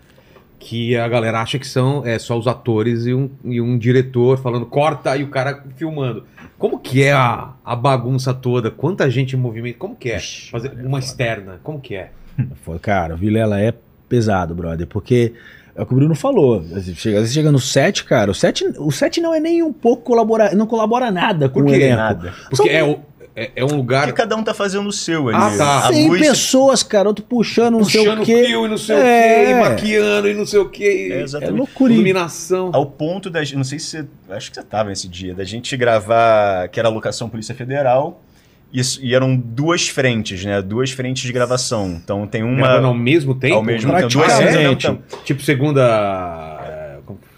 [0.63, 4.39] que a galera acha que são é, só os atores e um, e um diretor
[4.39, 6.25] falando corta e o cara filmando.
[6.59, 8.71] Como que é a, a bagunça toda?
[8.71, 9.79] Quanta gente em movimento?
[9.79, 10.21] Como que é?
[10.51, 12.11] Fazer uma externa, como que é?
[12.63, 13.75] Foi, cara, o Vilela é
[14.09, 15.33] pesado, brother, porque
[15.75, 16.63] é o que o Bruno falou.
[16.63, 19.73] Você chega, você chega no set, cara, o set, o set não é nem um
[19.73, 21.97] pouco colabora, não colabora nada com Por o elenco.
[21.97, 22.35] Nada.
[22.49, 23.01] Porque São- é, o-
[23.35, 25.37] é, é um lugar Porque cada um tá fazendo o seu ali.
[25.39, 25.79] Ah, tá.
[25.89, 28.45] A 100 luz- pessoas, cara, outro puxando, não sei puxando o quê.
[28.45, 28.99] fio e não sei É.
[28.99, 30.85] o quê, e maquiando e não sei o quê.
[30.85, 31.57] É, e- É exatamente.
[31.59, 31.93] loucura.
[31.93, 32.71] iluminação.
[32.75, 35.45] Ao ponto da gente, não sei se você, acho que você tava nesse dia, da
[35.45, 38.23] gente gravar, que era a locação Polícia Federal,
[38.73, 40.61] isso, e eram duas frentes, né?
[40.63, 42.01] Duas frentes de gravação.
[42.03, 43.55] Então tem uma Gravando ao mesmo tempo?
[43.57, 44.53] ao mesmo tempo, duas Praticamente.
[44.53, 45.25] cenas ao mesmo tempo.
[45.25, 46.52] Tipo segunda...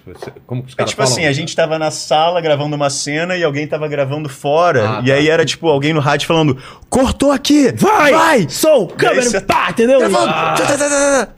[0.09, 1.13] é, Como, que os É caras tipo falam?
[1.17, 4.99] assim, a gente tava na sala gravando uma cena e alguém tava gravando fora.
[4.99, 5.15] Ah, e tá.
[5.15, 6.57] aí era tipo alguém no rádio falando:
[6.91, 7.73] cortou aqui!
[7.77, 8.13] Vai!
[8.13, 8.47] Vai!
[8.49, 9.99] Som, câmera, você- pá, entendeu?
[10.01, 10.31] Gravando!
[10.31, 11.29] Ah,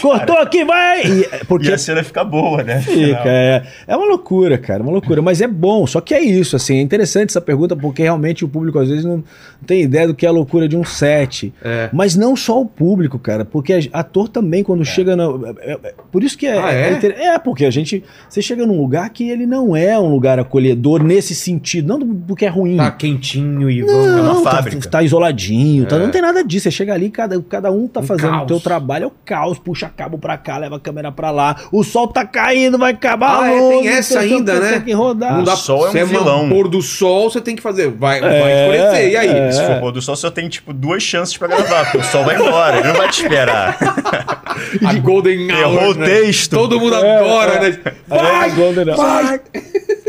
[0.00, 1.02] Cortou aqui, vai!
[1.06, 2.80] E- porque E a cena fica boa, né?
[2.80, 5.22] Fica, é, é uma loucura, cara, uma loucura.
[5.22, 8.48] Mas é bom, só que é isso, assim, é interessante essa pergunta, porque realmente o
[8.48, 9.24] público às vezes não, não
[9.66, 11.52] tem ideia do que é a loucura de um set.
[11.62, 11.88] É.
[11.92, 15.24] Mas não só o público, cara, porque ator também, quando chega na.
[15.24, 16.58] é- é- é- por isso que é.
[16.58, 16.92] Ah, é?
[16.92, 18.02] inter- é, porque a gente.
[18.28, 22.06] Você chega num lugar que ele não é um lugar acolhedor nesse sentido, não do-
[22.26, 22.76] porque é ruim.
[22.76, 24.06] Tá quentinho e É vamos...
[24.06, 24.88] uma Não, tá, fábrica.
[24.88, 25.98] tá isoladinho, tá- É.
[26.00, 26.64] não tem nada disso.
[26.64, 28.42] Você chega ali, cada, cada um tá Um fazendo caos.
[28.44, 31.56] o teu trabalho, é o caos, puxa cabo pra cá, leva a câmera pra lá,
[31.72, 33.42] o sol tá caindo, vai acabar.
[33.42, 34.72] Ah, é, a luz, tem essa o que, ainda, né?
[34.72, 35.36] Tem que rodar.
[35.36, 36.48] Não dá O sol é um você vilão.
[36.48, 37.88] pôr do sol, você tem que fazer.
[37.90, 39.10] Vai, vai É, escurecer.
[39.12, 39.28] E aí?
[39.28, 39.52] é.
[39.52, 42.24] Se for pôr do sol, só tem tipo duas chances pra gravar, porque o sol
[42.24, 43.76] vai embora, ele não vai te esperar.
[44.86, 45.96] A Golden Errou Hour.
[45.96, 46.06] o né?
[46.06, 46.50] texto.
[46.56, 47.60] Todo mundo É, adora, é.
[47.70, 47.78] né?
[48.06, 49.40] Vai, Golden- Vai!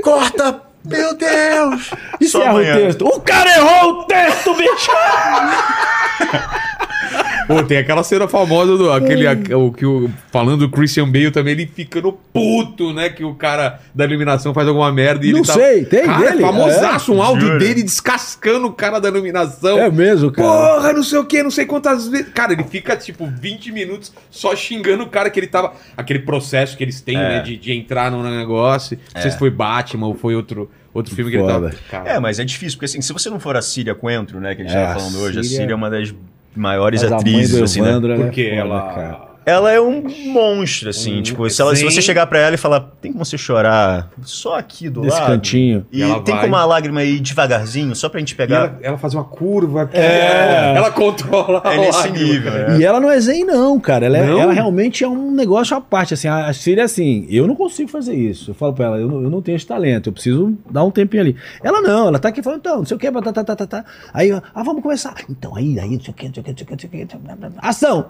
[0.03, 0.61] Corta!
[0.88, 1.89] Meu Deus!
[2.21, 3.07] E Só erra o texto?
[3.07, 4.91] O cara errou o texto, bicho!
[7.47, 11.31] Pô, tem aquela cena famosa do aquele a- o que o falando do Christian Bale
[11.31, 15.31] também, ele fica no puto, né, que o cara da iluminação faz alguma merda e
[15.31, 16.43] Não ele tá sei, tem cara, dele?
[16.43, 17.60] É famosaço um áudio Jura?
[17.60, 19.77] dele descascando o cara da iluminação.
[19.77, 20.47] É mesmo, cara.
[20.47, 22.29] Porra, não sei o que, não sei quantas vezes.
[22.34, 25.73] Cara, ele fica tipo 20 minutos só xingando o cara que ele tava.
[25.95, 27.19] Aquele processo que eles têm, É.
[27.29, 28.97] né, de, de entrar no negócio.
[29.13, 29.31] Não sei É.
[29.34, 31.71] se foi Batman ou foi outro, outro filme que ele tava.
[31.89, 34.55] Cara, É, mas é difícil, porque assim, se você não for a Síria Coentro, né,
[34.55, 36.13] que a gente É, tava a falando hoje, a Síria é uma das
[36.55, 37.89] maiores Mas a mãe atrizes, do assim, né?
[37.89, 38.81] Evandro, é porque ela.
[38.93, 39.35] cara.
[39.45, 42.58] Ela é um monstro, assim, Um- tipo, se, ela- se você chegar pra ela e
[42.58, 45.27] falar, tem como você chorar só aqui do Desse lado?
[45.27, 45.86] cantinho.
[45.91, 46.43] E E tem vai.
[46.45, 48.55] como a lágrima ir devagarzinho, só pra gente E pegar.
[48.58, 49.88] ela, ela faz uma curva.
[49.93, 50.73] É.
[50.75, 51.62] Ela controla.
[51.63, 52.17] a É nesse lágrima.
[52.27, 52.77] nível, né?
[52.79, 54.08] E ela não é zen, não, cara.
[54.08, 54.39] Ela, é- Não?
[54.41, 56.13] ela realmente é um negócio à parte.
[56.15, 58.49] Assim, a Síria é assim, eu não consigo fazer isso.
[58.51, 60.89] Eu falo pra ela, eu não, eu não tenho esse talento, eu preciso dar um
[60.89, 61.36] tempinho ali.
[61.63, 63.67] Ela não, ela tá aqui falando, então, não sei o que, tá, tá, tá, tá,
[63.67, 63.86] tá.
[64.12, 65.13] Aí, ah, vamos começar.
[65.29, 66.97] Então, aí, aí, não sei o que, não sei o que, não sei o que,
[67.03, 67.58] não sei o que.
[67.67, 68.05] Ação!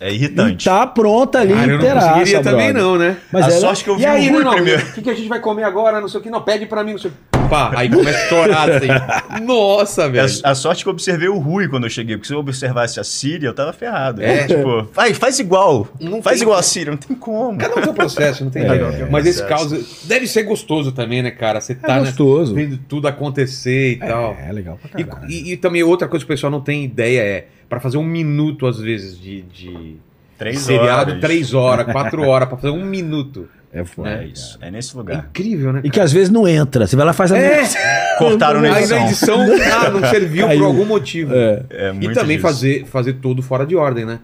[0.00, 0.64] É E irritante.
[0.64, 2.82] tá pronta ali, Cara, eu não conseguiria também, brother.
[2.82, 3.16] não, né?
[3.32, 4.82] Mas A ela, sorte que eu vi E o aí, Rui não, não, primeiro.
[4.82, 6.00] o que, que a gente vai comer agora?
[6.00, 7.37] Não sei o que, não, pede pra mim, não sei o que.
[7.48, 8.88] Pá, aí começa a chorar assim.
[9.44, 10.28] Nossa, velho.
[10.44, 12.98] A, a sorte que eu observei o Rui quando eu cheguei, porque se eu observasse
[13.00, 14.22] a Síria, eu tava ferrado.
[14.22, 14.46] É?
[14.46, 15.88] Tipo, vai, faz igual.
[16.00, 16.60] Não faz igual como.
[16.60, 17.58] a Síria, não tem como.
[17.58, 19.04] Cada um tem um processo, não tem Cada jeito.
[19.06, 19.70] um Mas esse processo.
[19.70, 21.60] caso deve ser gostoso também, né, cara?
[21.60, 22.54] Você tá é né, gostoso.
[22.54, 24.36] vendo tudo acontecer e tal.
[24.38, 25.30] É, legal pra E, caralho.
[25.30, 28.04] e- e também outra coisa que o pessoal não tem ideia é, pra fazer um
[28.04, 29.96] minuto, às vezes, de, de
[30.36, 31.20] Três seriado, horas.
[31.20, 33.48] três horas, quatro horas, pra fazer um minuto.
[33.72, 34.10] É foda.
[34.10, 34.58] É isso.
[34.62, 35.26] É nesse É lugar.
[35.30, 35.80] incrível, né?
[35.84, 36.86] E que às vezes não entra.
[36.86, 37.62] Você vai lá e faz a É,
[38.18, 38.98] Cortaram na aí edição.
[38.98, 39.40] na edição
[39.86, 40.60] ah, não serviu Caiu.
[40.60, 41.34] por algum motivo.
[41.34, 42.40] É, É E também disso.
[42.48, 44.20] fazer, fazer tudo fora de ordem, né?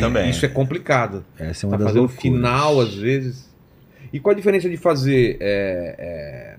[0.00, 0.28] Também.
[0.28, 1.24] Isso é complicado.
[1.38, 2.20] essa é uma Tá das fazendo loucuras.
[2.22, 3.48] final, às vezes.
[4.12, 6.56] E qual a diferença de fazer é, é,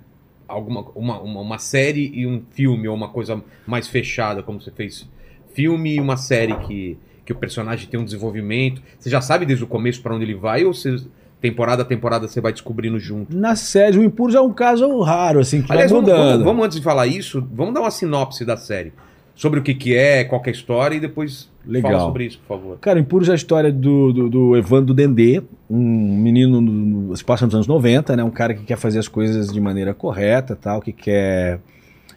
[0.48, 4.72] alguma, uma, uma, uma série e um filme, ou uma coisa mais fechada, como você
[4.72, 5.08] fez
[5.54, 8.82] filme e uma série que, que o personagem tem um desenvolvimento?
[8.98, 10.96] Você já sabe desde o começo pra onde ele vai, ou você,
[11.42, 13.36] temporada a temporada você vai descobrindo junto?
[13.36, 16.30] Na série, o Impuros é um caso raro, assim, que Aliás, vai vamos, mudando.
[16.32, 18.94] vamos, vamos, antes de falar isso, vamos dar uma sinopse da série.
[19.34, 21.92] Sobre o que, que é, qual que é a história, e depois Legal.
[21.92, 22.78] fala sobre isso, por favor.
[22.80, 27.24] Cara, Impuros é a história do, do, do Evandro Dendê, um menino no, no, se
[27.24, 28.24] passa nos anos 90, né?
[28.24, 31.60] Um cara que quer fazer as coisas de maneira correta, tal, que quer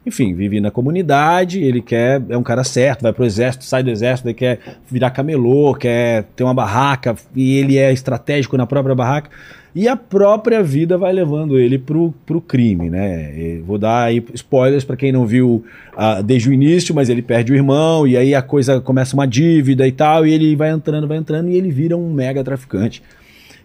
[0.07, 3.91] enfim, vive na comunidade, ele quer, é um cara certo, vai pro exército, sai do
[3.91, 4.59] exército, ele quer
[4.91, 9.31] virar camelô, quer ter uma barraca, e ele é estratégico na própria barraca.
[9.75, 13.35] E a própria vida vai levando ele pro, pro crime, né?
[13.37, 15.65] E vou dar aí spoilers para quem não viu
[15.95, 19.27] uh, desde o início, mas ele perde o irmão, e aí a coisa começa uma
[19.27, 23.03] dívida e tal, e ele vai entrando, vai entrando, e ele vira um mega traficante.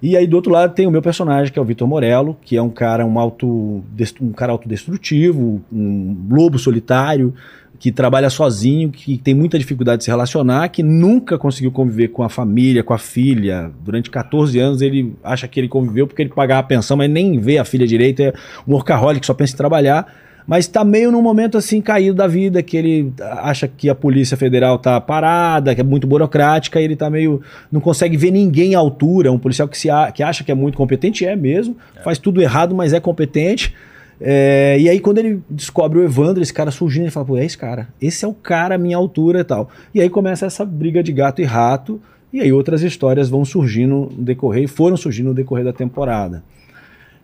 [0.01, 2.55] E aí do outro lado tem o meu personagem, que é o Vitor Morello, que
[2.55, 3.83] é um cara um auto
[4.21, 7.33] um cara autodestrutivo, um lobo solitário,
[7.79, 12.23] que trabalha sozinho, que tem muita dificuldade de se relacionar, que nunca conseguiu conviver com
[12.23, 13.71] a família, com a filha.
[13.83, 17.39] Durante 14 anos ele acha que ele conviveu porque ele pagava a pensão, mas nem
[17.39, 18.33] vê a filha direito, é
[18.67, 20.28] um workaholic só pensa em trabalhar.
[20.49, 24.35] Mas está meio num momento assim caído da vida, que ele acha que a Polícia
[24.35, 27.41] Federal tá parada, que é muito burocrática, e ele tá meio.
[27.71, 29.31] não consegue ver ninguém à altura.
[29.31, 32.01] Um policial que, se a, que acha que é muito competente, é mesmo, é.
[32.01, 33.75] faz tudo errado, mas é competente
[34.21, 37.45] é, e aí, quando ele descobre o Evandro, esse cara surgindo, ele fala: pô, é
[37.45, 37.87] esse cara.
[38.01, 39.69] Esse é o cara à minha altura e tal.
[39.93, 42.01] E aí começa essa briga de gato e rato.
[42.31, 46.43] E aí outras histórias vão surgindo no decorrer, e foram surgindo no decorrer da temporada.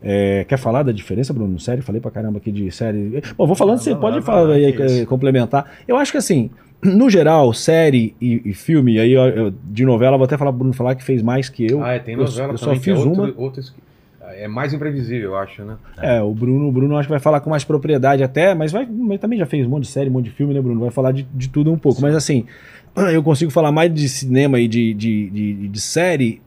[0.02, 1.60] É, quer falar da diferença, Bruno?
[1.60, 1.82] Série?
[1.82, 3.22] Falei pra caramba aqui de série.
[3.38, 5.72] Bom, vou falando, não, você não, pode não, falar aí, é complementar.
[5.88, 6.50] Eu acho que assim,
[6.84, 10.60] no geral, série e, e filme, aí eu, eu, de novela, vou até falar pro
[10.60, 11.84] Bruno falar que fez mais que eu.
[11.84, 13.34] Ah, é, tem novela eu, eu só fiz é outro, uma.
[13.38, 13.62] Outro
[14.38, 15.78] é mais imprevisível, eu acho, né?
[15.98, 18.86] É, o Bruno, o Bruno acho que vai falar com mais propriedade até, mas vai,
[18.86, 20.82] mas também já fez um monte de série, um monte de filme, né, Bruno?
[20.82, 22.00] Vai falar de, de tudo um pouco.
[22.00, 22.04] Sim.
[22.04, 22.46] Mas assim,
[23.14, 26.42] eu consigo falar mais de cinema e de, de, de, de série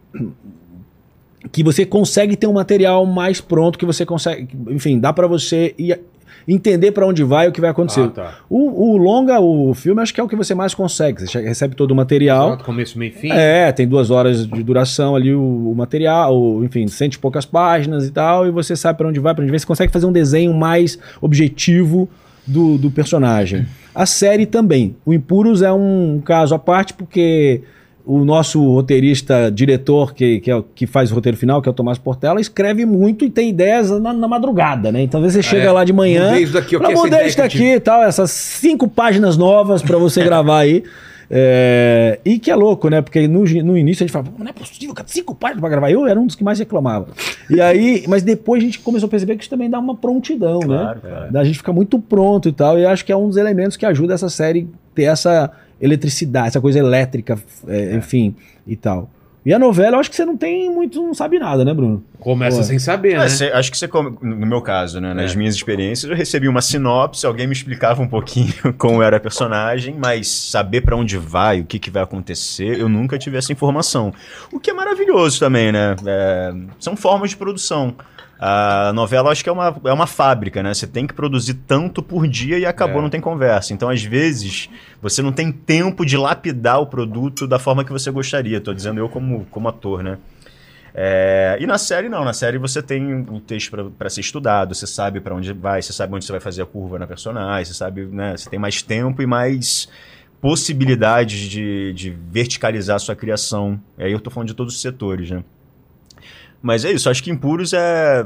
[1.51, 5.75] que você consegue ter um material mais pronto, que você consegue, enfim, dá para você
[5.79, 5.99] ir
[6.47, 8.05] entender para onde vai o que vai acontecer.
[8.05, 8.39] Ah, tá.
[8.49, 11.27] o, o, longa, o filme, acho que é o que você mais consegue.
[11.27, 12.49] Você recebe todo o material.
[12.49, 13.31] Exato, começo, meio fim.
[13.31, 17.45] É, tem duas horas de duração ali o, o material, ou, enfim, cento e poucas
[17.45, 19.59] páginas e tal, e você sabe para onde vai, para onde vai.
[19.59, 22.09] Você consegue fazer um desenho mais objetivo
[22.47, 23.67] do, do personagem.
[23.95, 24.97] A série também.
[25.05, 27.63] O Impuros é um caso à parte, porque
[28.09, 31.75] o nosso roteirista, diretor, que, que, é, que faz o roteiro final, que é o
[31.75, 35.03] Tomás Portela, escreve muito e tem ideias na, na madrugada, né?
[35.03, 36.29] Então, às vezes você chega é, lá de manhã.
[36.29, 40.25] Mudei isso daqui, eu mudei isso daqui e tal, essas cinco páginas novas para você
[40.25, 40.85] gravar aí.
[41.31, 43.03] É, e que é louco, né?
[43.03, 45.91] Porque no, no início a gente falava, não é possível, cara, cinco páginas pra gravar.
[45.91, 47.09] Eu era um dos que mais reclamava.
[47.51, 50.61] E aí, mas depois a gente começou a perceber que isso também dá uma prontidão,
[50.61, 51.11] claro, né?
[51.11, 51.33] Claro.
[51.33, 52.79] Da gente ficar muito pronto e tal.
[52.79, 56.61] E acho que é um dos elementos que ajuda essa série ter essa eletricidade, essa
[56.61, 57.95] coisa elétrica, é, é.
[57.97, 58.35] enfim,
[58.67, 59.11] e tal.
[59.47, 62.05] E a novela, eu acho que você não tem muito, não sabe nada, né, Bruno?
[62.19, 62.65] Começa Pô.
[62.65, 63.29] sem saber, é, né?
[63.29, 63.89] Cê, acho que você,
[64.21, 65.37] no meu caso, né, nas é.
[65.37, 69.97] minhas experiências, eu recebi uma sinopse, alguém me explicava um pouquinho como era a personagem,
[69.99, 74.13] mas saber para onde vai, o que, que vai acontecer, eu nunca tive essa informação.
[74.53, 75.97] O que é maravilhoso também, né?
[76.05, 77.95] É, são formas de produção.
[78.41, 80.73] A novela acho que é uma, é uma fábrica, né?
[80.73, 83.03] Você tem que produzir tanto por dia e acabou, é.
[83.03, 83.73] não tem conversa.
[83.73, 84.71] Então, às vezes,
[85.03, 88.59] você não tem tempo de lapidar o produto da forma que você gostaria.
[88.59, 90.19] Estou dizendo eu como, como ator, né?
[90.95, 94.87] É, e na série não, na série você tem um texto para ser estudado, você
[94.87, 97.75] sabe para onde vai, você sabe onde você vai fazer a curva na personagem, você
[97.75, 99.89] sabe, né, você tem mais tempo e mais
[100.41, 103.81] possibilidades de, de verticalizar a sua criação.
[103.97, 105.45] E aí eu estou falando de todos os setores, né?
[106.63, 108.25] Mas é isso, acho que Impuros é.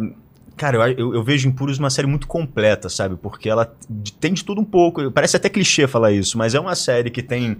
[0.56, 3.16] Cara, eu, eu, vejo Impuros uma série muito completa, sabe?
[3.16, 3.74] Porque ela
[4.20, 5.10] tem de tudo um pouco.
[5.10, 7.58] Parece até clichê falar isso, mas é uma série que tem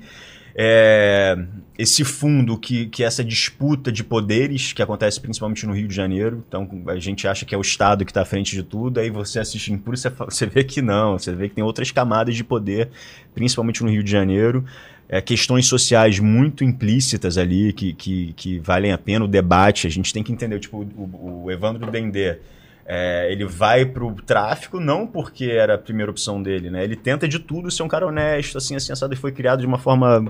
[0.54, 1.36] é,
[1.78, 5.94] esse fundo que, que é essa disputa de poderes que acontece principalmente no Rio de
[5.94, 6.44] Janeiro.
[6.46, 9.10] Então a gente acha que é o Estado que está à frente de tudo, aí
[9.10, 12.90] você assiste Impuros você vê que não, você vê que tem outras camadas de poder,
[13.34, 14.64] principalmente no Rio de Janeiro
[15.12, 19.86] é, questões sociais muito implícitas ali que, que, que, valem a pena o debate.
[19.86, 22.38] A gente tem que entender, tipo, o, o Evandro Dendê,
[22.86, 26.82] é, ele vai pro tráfico não porque era a primeira opção dele, né?
[26.82, 29.66] Ele tenta de tudo ser um cara honesto, assim, assim, assado, e foi criado de
[29.66, 30.24] uma forma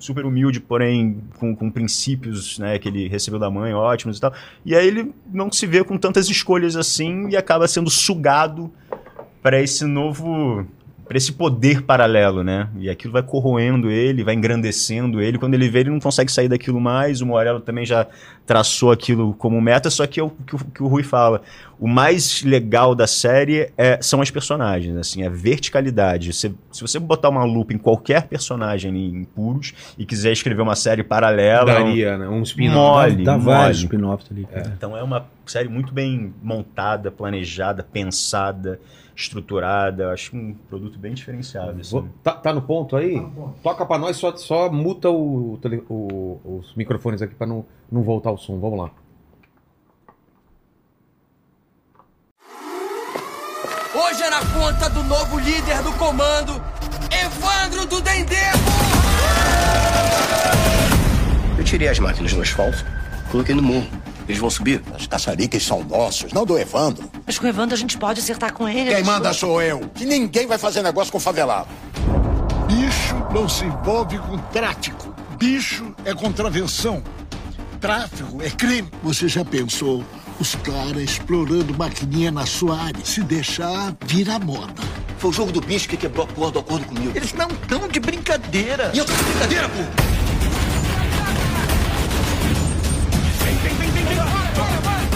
[0.00, 4.34] super humilde, porém com, com princípios, né, que ele recebeu da mãe, ótimos e tal.
[4.64, 8.68] E aí ele não se vê com tantas escolhas assim e acaba sendo sugado
[9.40, 10.66] para esse novo
[11.06, 12.68] para esse poder paralelo, né?
[12.78, 15.38] E aquilo vai corroendo ele, vai engrandecendo ele.
[15.38, 17.20] Quando ele vê, ele não consegue sair daquilo mais.
[17.20, 18.06] O Morello também já
[18.46, 21.42] traçou aquilo como meta, só que é o que o, que o Rui fala.
[21.78, 26.32] O mais legal da série é, são as personagens, assim, a verticalidade.
[26.32, 30.76] Você, se você botar uma lupa em qualquer personagem em puros e quiser escrever uma
[30.76, 31.64] série paralela.
[31.64, 32.28] Daria, um, né?
[32.28, 33.16] Um spin-off.
[33.16, 34.46] Dá, dá vários spin-offs ali.
[34.52, 34.60] É.
[34.76, 38.78] Então é uma série muito bem montada, planejada, pensada
[39.16, 40.12] estruturada.
[40.12, 41.80] Acho um produto bem diferenciado.
[41.80, 42.08] Assim.
[42.22, 43.14] Tá, tá, no ponto aí?
[43.14, 43.54] Tá no ponto.
[43.62, 48.30] Toca para nós, só, só muta o, o, os microfones aqui para não, não voltar
[48.30, 48.58] o som.
[48.58, 48.90] Vamos lá.
[53.94, 56.62] Hoje era conta conta do novo líder do comando,
[57.10, 58.58] Evandro do Dendebo!
[61.56, 62.84] Eu tirei as máquinas do asfalto,
[63.30, 63.86] coloquei no morro.
[64.26, 64.82] Eles vão subir?
[64.94, 67.10] As caçariques são nossos, não do Evandro.
[67.26, 68.94] Mas com o Evandro a gente pode acertar com ele.
[68.94, 69.80] Quem manda sou eu.
[69.94, 71.68] Que ninguém vai fazer negócio com favelado.
[72.66, 75.14] Bicho não se envolve com tráfico.
[75.38, 77.02] Bicho é contravenção.
[77.84, 78.88] Tráfico é crime.
[79.02, 80.02] Você já pensou
[80.40, 83.04] os caras explorando maquininha na sua área?
[83.04, 84.72] Se deixar, vira moda.
[85.18, 87.12] Foi o jogo do bicho que quebrou a porra do acordo comigo.
[87.14, 88.90] Eles não estão de brincadeira.
[88.94, 89.82] E eu tô de brincadeira, pô!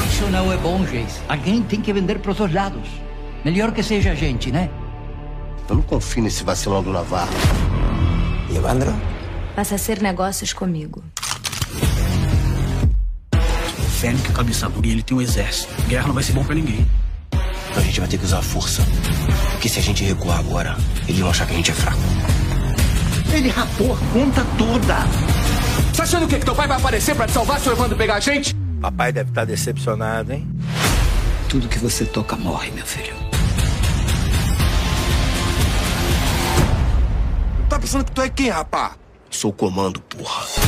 [0.06, 1.22] Isso não é bom, Geis.
[1.26, 2.86] Alguém tem que vender pros dois lados.
[3.46, 4.68] Melhor que seja a gente, né?
[5.66, 7.32] Eu não confio nesse vacilão do Navarro.
[8.50, 8.94] E Evandro?
[9.56, 11.02] Passa a ser negócios comigo.
[13.98, 15.74] Fênix, que cabeça dura, e ele tem um exército.
[15.88, 16.86] Guerra não vai ser bom pra ninguém.
[17.32, 18.80] Então a gente vai ter que usar a força.
[19.50, 20.76] Porque se a gente recuar agora,
[21.08, 21.98] eles vão achar que a gente é fraco.
[23.32, 24.94] Ele rapou a conta toda.
[25.96, 26.38] Tá achando o quê?
[26.38, 28.54] Que teu pai vai aparecer pra te salvar se o Evandro pegar a gente?
[28.80, 30.48] Papai deve estar decepcionado, hein?
[31.48, 33.16] Tudo que você toca morre, meu filho.
[37.68, 38.92] Tá pensando que tu é quem, rapá?
[39.28, 40.67] Sou o comando, porra.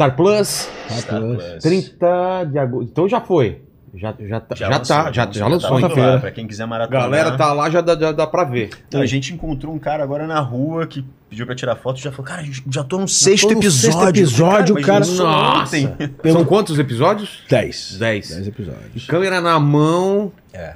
[0.00, 1.62] Star Plus, Star Plus.
[1.62, 2.90] 30 de agosto.
[2.90, 3.60] Então já foi.
[3.92, 5.80] Já, já, tá- já, lançou, tá, já, já lançou.
[5.80, 7.02] tá lá, Pra quem quiser maratonar.
[7.02, 8.70] Galera tá lá, já dá, já dá pra ver.
[8.86, 12.02] Então, a gente encontrou um cara agora na rua que pediu pra tirar foto e
[12.02, 13.92] já falou, cara, já tô no sexto tô no episódio.
[13.92, 14.98] sexto episódio, cara.
[15.00, 15.76] lançou Nossa!
[15.76, 16.10] ontem.
[16.32, 17.42] São quantos episódios?
[17.48, 17.96] 10.
[17.98, 18.28] 10.
[18.30, 19.06] 10 episódios.
[19.06, 20.32] Câmera na mão.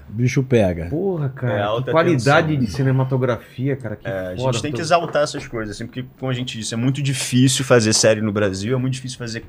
[0.09, 0.87] O bicho pega.
[0.87, 1.65] Porra, É cara.
[1.67, 3.97] alta que qualidade tensão, de cinematografia, cara.
[3.97, 6.57] Que É, a gente tem que Tô- exaltar essas coisas, assim, porque, como a gente
[6.59, 9.45] disse, é muito difícil fazer série no Brasil, é muito difícil fazer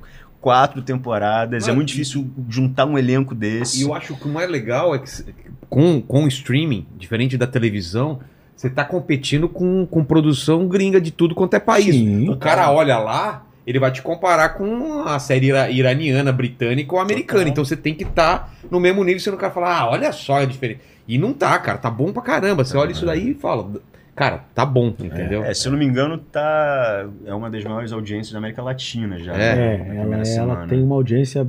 [0.46, 3.80] quatro temporadas, é muito difícil juntar um elenco desse.
[3.80, 5.10] E eu acho que o mais legal é que
[5.68, 8.20] com, com o streaming, diferente da televisão,
[8.56, 11.96] você tá competindo com, com produção gringa de tudo quanto é país.
[11.96, 12.30] Sim.
[12.30, 17.02] o cara olha lá, ele vai te comparar com a série ira- iraniana, britânica ou
[17.02, 17.40] americana.
[17.40, 17.52] Total.
[17.52, 20.42] Então você tem que estar no mesmo nível, você não quer falar, ah, olha só,
[20.42, 20.82] é diferente.
[21.08, 22.64] E não tá, cara, tá bom pra caramba.
[22.64, 23.68] Você olha isso daí e fala,
[24.16, 25.44] cara, tá bom, entendeu?
[25.44, 27.06] É, se eu não me engano, tá.
[27.26, 29.34] É uma das maiores audiências da América Latina já.
[29.34, 31.46] É, né, É, ela, ela tem uma audiência.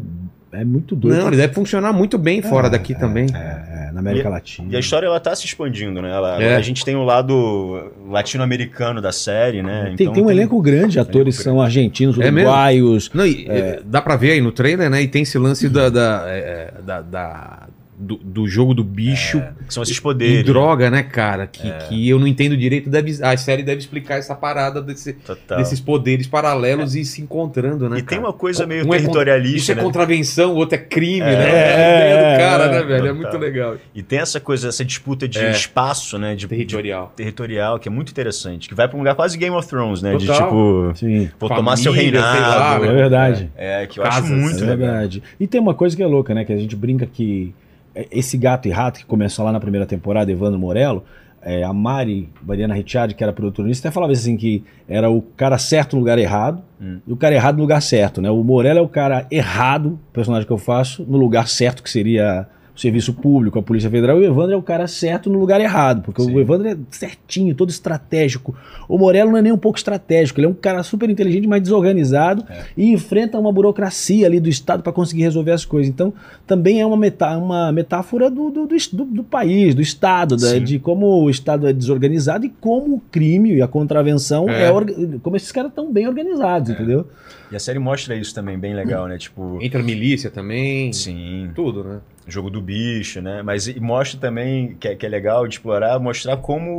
[0.53, 1.19] É muito doida.
[1.19, 3.27] Não, ele deve funcionar muito bem fora daqui também.
[3.35, 4.69] É, na América E- Latina.
[4.73, 6.11] E a história ela tá se expandindo, né?
[6.11, 6.57] Ela, É.
[6.57, 9.93] A gente tem o lado latino-americano da série, né?
[9.97, 12.49] Tem, Então tem um elenco grande, de atores elenco são argentinos, É mesmo?
[12.49, 13.11] uruguaios.
[13.13, 15.03] Não, e, é, dá pra ver aí no trailer, né?
[15.03, 17.66] E tem esse lance da, da, é, da- da-
[17.99, 20.45] do, do jogo do bicho que são esses e poderes.
[20.45, 21.47] droga, né, cara?
[21.47, 22.91] Que, que eu não entendo direito.
[22.91, 25.17] Deve, a série deve explicar essa parada desse-
[25.57, 27.99] desses poderes paralelos e se encontrando, né?
[27.99, 28.29] E tem cara?
[28.29, 29.83] uma coisa meio Um é territorialista, Isso é né?
[29.83, 31.51] contravenção, o outro é crime, né?
[31.51, 32.95] É, É a ideia do cara, né, é, velho?
[32.95, 33.15] É total.
[33.15, 33.77] muito legal.
[33.95, 35.51] E tem essa coisa, essa disputa de É.
[35.51, 36.35] espaço, né?
[36.35, 37.07] De, Territorial.
[37.09, 38.69] de- territorial, que é muito interessante.
[38.69, 40.17] Que vai pra um lugar quase Game of Thrones, né?
[40.17, 40.49] De Total.
[40.49, 40.93] tipo.
[40.97, 41.31] Sim.
[41.39, 42.85] Vou tomar seu Família, sei lá, reinado.
[42.85, 43.51] É verdade.
[43.57, 44.77] É, que eu Casas, acho muito É legal.
[44.77, 45.23] verdade.
[45.41, 46.45] E tem uma coisa que é louca, né?
[46.45, 47.66] Que a gente brinca que é,
[48.11, 51.05] esse gato e rato que começou lá na primeira temporada, Evandro Morello,
[51.43, 55.23] é, a Mari, Mariana Ricciardi, que era produtora nisso, até falava assim que era o
[55.23, 56.99] cara certo no lugar errado Hum.
[57.07, 58.31] e o cara errado no lugar certo, né?
[58.31, 61.89] O Morello é o cara errado, o personagem que eu faço, no lugar certo que
[61.89, 62.47] seria
[62.77, 65.61] o serviço público, a Polícia Federal, e o Evandro é o cara certo no lugar
[65.61, 66.35] errado, porque Sim.
[66.35, 68.55] o Evandro é certinho, todo estratégico.
[68.87, 71.63] O Morello não é nem um pouco estratégico, ele é um cara super inteligente, mas
[71.63, 72.45] desorganizado
[72.77, 75.89] e enfrenta uma burocracia ali do Estado para conseguir resolver as coisas.
[75.91, 76.13] Então,
[76.47, 80.59] também é uma, metá uma metáfora do, do, do, do- do país, do Estado, da-
[80.59, 84.69] de como o Estado é desorganizado e como o crime e a contravenção É.
[84.69, 87.07] é, como esses caras estão bem organizados, entendeu?
[87.51, 89.17] E a série mostra isso também, bem legal, né?
[89.19, 89.59] Tipo.
[89.63, 90.93] Entra milícia também.
[90.93, 91.49] Sim.
[91.55, 91.99] Tudo, né?
[92.27, 93.43] Jogo do bicho, né?
[93.43, 96.71] Mas e mostra também, que é, que é legal de explorar, mostrar como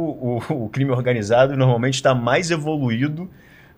[0.50, 3.30] o, o crime organizado normalmente está mais evoluído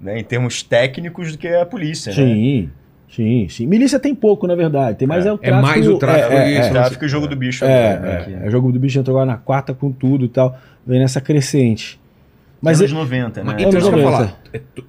[0.01, 2.15] né, em termos técnicos do que a polícia, né?
[2.15, 2.69] Sim,
[3.13, 3.67] sim, sim.
[3.67, 4.97] Milícia tem pouco, na verdade.
[4.97, 5.61] Tem mais é, o É tráfico.
[5.61, 8.39] mais o tráfico é, isso, é, Tráfico e jogo do bicho É, agora, né?
[8.43, 10.57] é, é, jogo do bicho entrou agora na quarta com tudo e tal.
[10.87, 11.99] Vem nessa crescente.
[12.61, 13.45] Mas anos é- 90, né?
[13.45, 14.27] Mas, então, Anos isso que eu ia 90.
[14.27, 14.39] falar.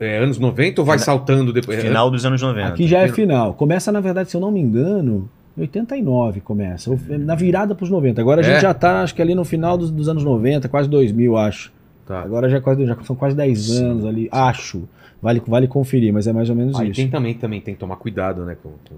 [0.00, 1.78] É, é anos 90 ou vai saltando depois?
[1.78, 2.66] É, Final dos anos 90.
[2.68, 3.54] aqui já é final.
[3.54, 6.90] Começa, na verdade, se eu não me engano, em 89 começa.
[6.90, 8.20] Ou- Na virada pros 90.
[8.20, 8.52] Agora a É?
[8.52, 11.72] gente já tá, acho que ali no final dos, dos anos 90, quase 2000, acho.
[12.06, 12.20] Tá.
[12.22, 14.82] Agora já, é quase, já são quase 10 anos ali, acho.
[15.22, 16.96] Vale, vale conferir, mas é mais ou menos Aí isso.
[17.00, 18.56] tem também, também tem que tomar cuidado, né?
[18.62, 18.96] Com, com-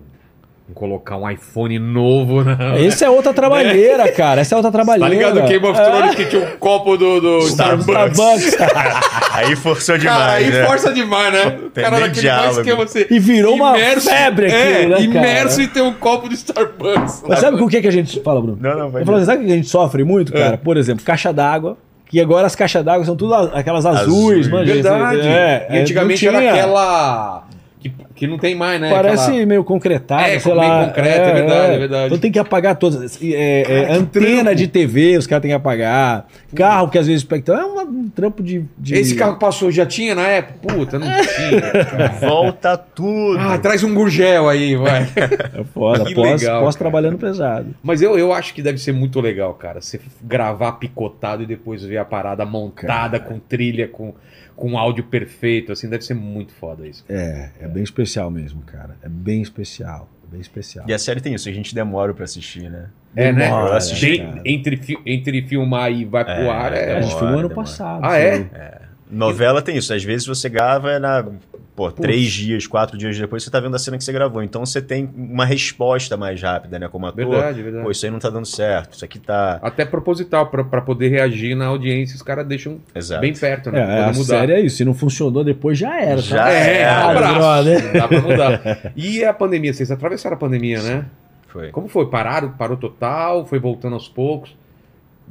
[0.75, 2.79] Colocar um iPhone novo na.
[2.79, 4.41] Esse é outra trabalheira, cara.
[4.41, 5.15] Essa é outra Tá trabalheira.
[5.15, 8.47] ligado o Game of Thrones que tinha um copo do, do Starbucks?
[8.47, 8.57] Starbucks.
[9.35, 10.67] Aí forçou demais, Cara, aí né?
[10.67, 11.59] força demais, né?
[11.73, 12.63] Tem cara mais diálogo.
[12.63, 13.07] que é você.
[13.11, 15.03] E virou uma febre é, aquilo, né, cara?
[15.05, 17.25] imerso e tem um copo de Starbucks.
[17.27, 18.21] Mas sabe com o que, que a gente.
[18.21, 18.59] Fala, Bruno.
[18.61, 20.05] Não, não, vai Eu falo, sabe o que a gente sofre É.
[20.05, 20.59] muito, cara?
[20.59, 21.77] Por exemplo, caixa d'água.
[22.07, 24.59] Que agora as caixas d'água são tudo aquelas azuis, Azul.
[24.59, 25.21] manja, Verdade.
[25.27, 27.45] É, e antigamente não era aquela.
[27.83, 28.91] Que, que não tem mais, né?
[28.91, 30.87] Parece Aquela- meio concretada, É, sei meio lá.
[30.87, 32.07] concreto, é verdade, é verdade.
[32.07, 33.19] Então tem que apagar todas.
[33.21, 34.55] É, é, Cara, que antena trampo.
[34.57, 36.27] de TV, os caras têm que apagar.
[36.55, 37.27] Carro que às vezes.
[37.33, 40.75] Então é um, trampo de, de- Esse carro que passou já tinha na época?
[40.75, 41.61] Puta, não tinha.
[41.85, 42.09] cara.
[42.21, 43.39] Volta tudo.
[43.41, 45.03] Ah, traz um gurgel aí, vai.
[45.17, 46.05] É foda.
[46.13, 46.91] Que Pós, legal, pós cara.
[46.91, 47.75] trabalhando pesado.
[47.83, 49.81] Mas eu, eu acho que deve ser muito legal, cara.
[49.81, 54.15] Você gravar picotado e depois ver a parada montada com trilha, com,
[54.63, 57.05] com áudio perfeito, assim, deve ser muito foda isso.
[57.09, 58.95] É, é bem especial mesmo, cara.
[59.03, 60.09] É bem especial.
[60.29, 60.85] É bem especial.
[60.89, 62.87] E a série tem isso, a gente demora pra assistir, né?
[63.17, 63.47] É, né?
[63.47, 64.43] Demora, Tem- cara.
[64.45, 66.97] entre, fi- entre filmar e vai pro É, ar, é.
[66.97, 67.55] A gente demora, filmou ano demora.
[67.67, 68.01] passado.
[68.05, 68.37] Ah, é?
[68.45, 68.83] foi.
[69.11, 71.27] Novela tem isso, às vezes você grava na.
[71.75, 74.43] Pô, três dias, quatro dias depois você tá vendo a cena que você gravou.
[74.43, 76.87] Então você tem uma resposta mais rápida, né?
[76.87, 77.27] Como ator.
[77.27, 77.85] Verdade, verdade.
[77.85, 79.59] Pô, isso aí não tá dando certo, isso aqui tá.
[79.63, 83.23] Até proposital, pra, pra poder reagir na audiência, os caras deixam Exato.
[83.23, 83.81] bem perto, né?
[83.81, 84.77] É, a poder série é isso.
[84.77, 86.21] Se não funcionou depois, já era.
[86.21, 86.53] Já tá?
[86.53, 87.69] É, era, abraço.
[87.87, 88.93] Não dá pra mudar.
[88.95, 91.07] E a pandemia, vocês atravessaram a pandemia, né?
[91.49, 91.71] Foi.
[91.71, 92.09] Como foi?
[92.09, 92.51] Pararam?
[92.53, 93.47] Parou total?
[93.47, 94.57] Foi voltando aos poucos?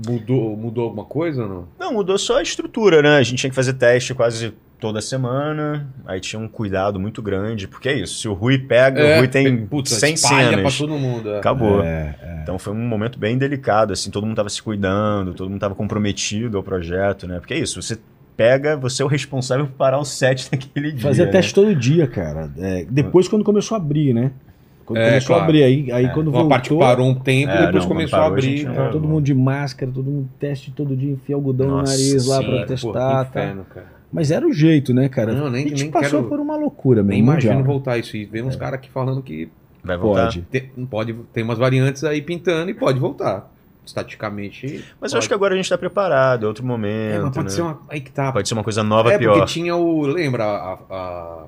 [0.08, 1.68] Mudou, mudou alguma coisa ou não?
[1.80, 3.18] Não, mudou só a estrutura, né?
[3.18, 5.88] A gente tinha que fazer teste quase toda semana.
[6.06, 8.20] Aí tinha um cuidado muito grande, porque é isso.
[8.20, 10.78] Se o Rui pega, o Rui tem putz, 100 espalha cenas.
[10.78, 11.30] pra todo mundo.
[11.30, 11.38] é.
[11.38, 11.82] Acabou.
[11.84, 12.40] É, é.
[12.44, 15.76] Então foi um momento bem delicado, assim, todo mundo tava se cuidando, todo mundo tava
[15.76, 17.40] comprometido ao projeto, né?
[17.40, 17.98] Porque é isso, você
[18.36, 21.02] pega, você é o responsável por parar o set naquele dia.
[21.02, 21.32] Fazia né?
[21.32, 22.52] teste todo dia, cara.
[22.58, 24.32] É, depois, quando começou a abrir, né?
[24.84, 25.42] Quando É, começou claro.
[25.44, 26.50] a abrir, aí, aí quando Uma voltou...
[26.50, 28.62] parte que parou um tempo, É, depois não, começou a parou, a abrir.
[28.62, 28.92] então.
[28.92, 32.38] Todo mundo de máscara, todo mundo teste todo dia, enfia algodão Nossa no nariz lá
[32.40, 33.26] sim, pra Pô, testar.
[33.26, 33.42] que tá?
[33.44, 34.01] inferno, cara.
[34.12, 35.34] Mas era o jeito, né, cara?
[35.34, 37.32] Não, nem- a gente nem passou quero- por uma loucura Nem mesmo.
[37.32, 37.74] imagino mundial.
[37.74, 38.18] voltar isso.
[38.18, 39.50] E vem uns caras aqui falando que
[39.84, 40.26] Vai voltar.
[40.26, 40.42] Pode.
[40.44, 43.50] tem, pode, tem umas variantes aí pintando e pode voltar.
[43.84, 44.84] Estaticamente.
[45.00, 47.22] Mas eu acho que agora a gente tá preparado, é outro É, momento.
[47.24, 47.50] mas pode né?
[47.50, 47.80] ser uma.
[47.90, 48.32] Aí que tá.
[48.32, 49.34] Pode ser uma coisa nova é, pior.
[49.40, 50.02] porque tinha o.
[50.06, 50.74] Lembra a.
[50.90, 51.44] a,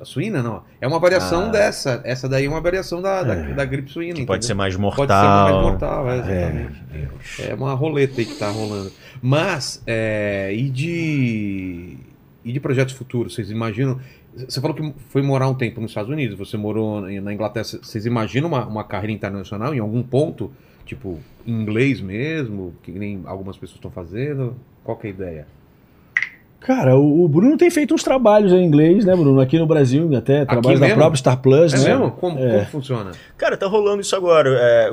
[0.00, 0.62] a- suína, não.
[0.80, 1.48] É uma variação Ah.
[1.48, 2.00] dessa.
[2.04, 4.14] Essa daí é uma variação da, da, da gripe suína.
[4.14, 5.06] Que pode ser mais mortal.
[5.06, 6.84] Pode ser mais mortal, é, exatamente.
[7.42, 8.90] É, uma roleta aí que tá rolando.
[9.22, 11.96] Mas, é, e de.
[12.44, 13.34] E de projetos futuros?
[13.34, 13.98] Vocês imaginam.
[14.36, 17.64] Você falou que foi morar um tempo nos Estados Unidos, você morou na Inglaterra.
[17.64, 20.52] Vocês imaginam uma, uma carreira internacional em algum ponto?
[20.84, 22.74] Tipo, inglês mesmo?
[22.82, 24.56] Que nem algumas pessoas estão fazendo?
[24.82, 25.46] Qual que é a ideia?
[26.64, 29.38] Cara, o, o Bruno tem feito uns trabalhos em inglês, né, Bruno?
[29.40, 31.84] Aqui no Brasil, até trabalhos da própria Star Plus, É né?
[31.90, 32.10] mesmo?
[32.12, 32.50] Como, É.
[32.50, 33.10] como funciona?
[33.36, 34.48] Cara, tá rolando isso agora.
[34.58, 34.92] é,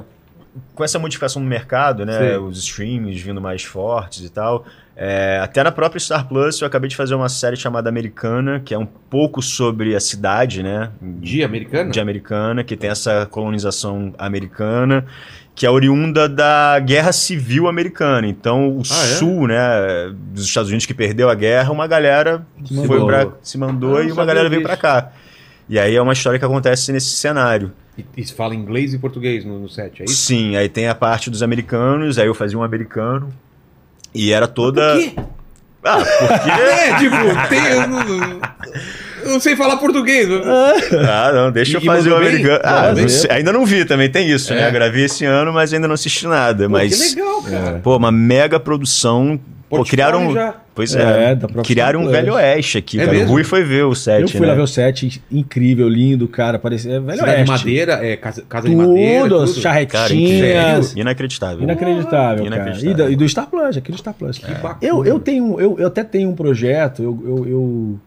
[0.76, 2.34] com essa modificação no mercado, né?
[2.34, 2.38] Sim.
[2.40, 4.66] Os streams vindo mais fortes e tal.
[4.98, 8.74] é, até na própria Star Plus eu acabei de fazer uma série chamada Americana, que
[8.74, 10.92] é um pouco sobre a cidade, né?
[11.02, 11.90] De americana?
[11.90, 15.06] De americana, que tem essa colonização americana,
[15.54, 18.28] que é oriunda da Guerra Civil Americana.
[18.28, 19.08] Então, o Ah, é?
[19.16, 19.60] sul, né,
[20.34, 24.04] dos Estados Unidos que perdeu a guerra, uma galera Se foi pra, se mandou Ah,
[24.04, 25.12] e uma galera veio pra cá.
[25.70, 27.72] E aí é uma história que acontece nesse cenário.
[27.98, 30.16] E, e se fala inglês e português no, no set, é isso?
[30.16, 33.32] Sim, aí tem a parte dos americanos, aí eu fazia um americano.
[34.14, 34.94] E era toda.
[34.96, 35.16] Por quê?
[35.84, 36.50] Ah, porque.
[36.52, 37.16] É, tipo,
[37.50, 38.42] tem.
[39.24, 40.28] Eu não, sei falar português.
[41.10, 42.60] ah, não, deixa E- eu e fazer o americano.
[42.64, 44.58] Ah, Mandou não sei, ainda não vi, também tem isso, É.
[44.58, 44.68] né?
[44.68, 46.66] Eu gravei esse ano, mas ainda não assisti nada.
[46.66, 47.14] Pô, mas.
[47.14, 47.80] que legal, cara.
[47.84, 49.40] Pô, uma mega produção.
[49.70, 50.34] Pô, criaram.
[50.34, 50.56] já.
[50.76, 51.64] Pois É, é.
[51.64, 52.12] criaram um Plus.
[52.16, 53.18] velho oeste aqui, É cara.
[53.18, 53.30] mesmo?
[53.30, 54.22] O Rui foi ver o set.
[54.22, 54.48] Eu fui né?
[54.48, 56.60] lá ver o set, incrível, lindo, cara.
[56.60, 56.94] Parecia.
[56.96, 57.66] É velho Cidade de oeste.
[57.66, 59.24] madeira, é, casa, casa de madeira.
[59.30, 59.62] Tudo, Tudo.
[59.62, 60.12] Cara, charretinhas.
[60.88, 61.02] incrível.
[61.02, 61.64] Inacreditável.
[61.64, 62.56] Inacreditável, cara.
[62.56, 62.92] Inacreditável.
[62.92, 64.38] E, do, e do Star Plus, aqui do Star Plus.
[64.40, 64.78] Que bacana.
[64.82, 68.00] Eu, eu tenho, eu, eu até tenho um projeto, eu, eu, eu-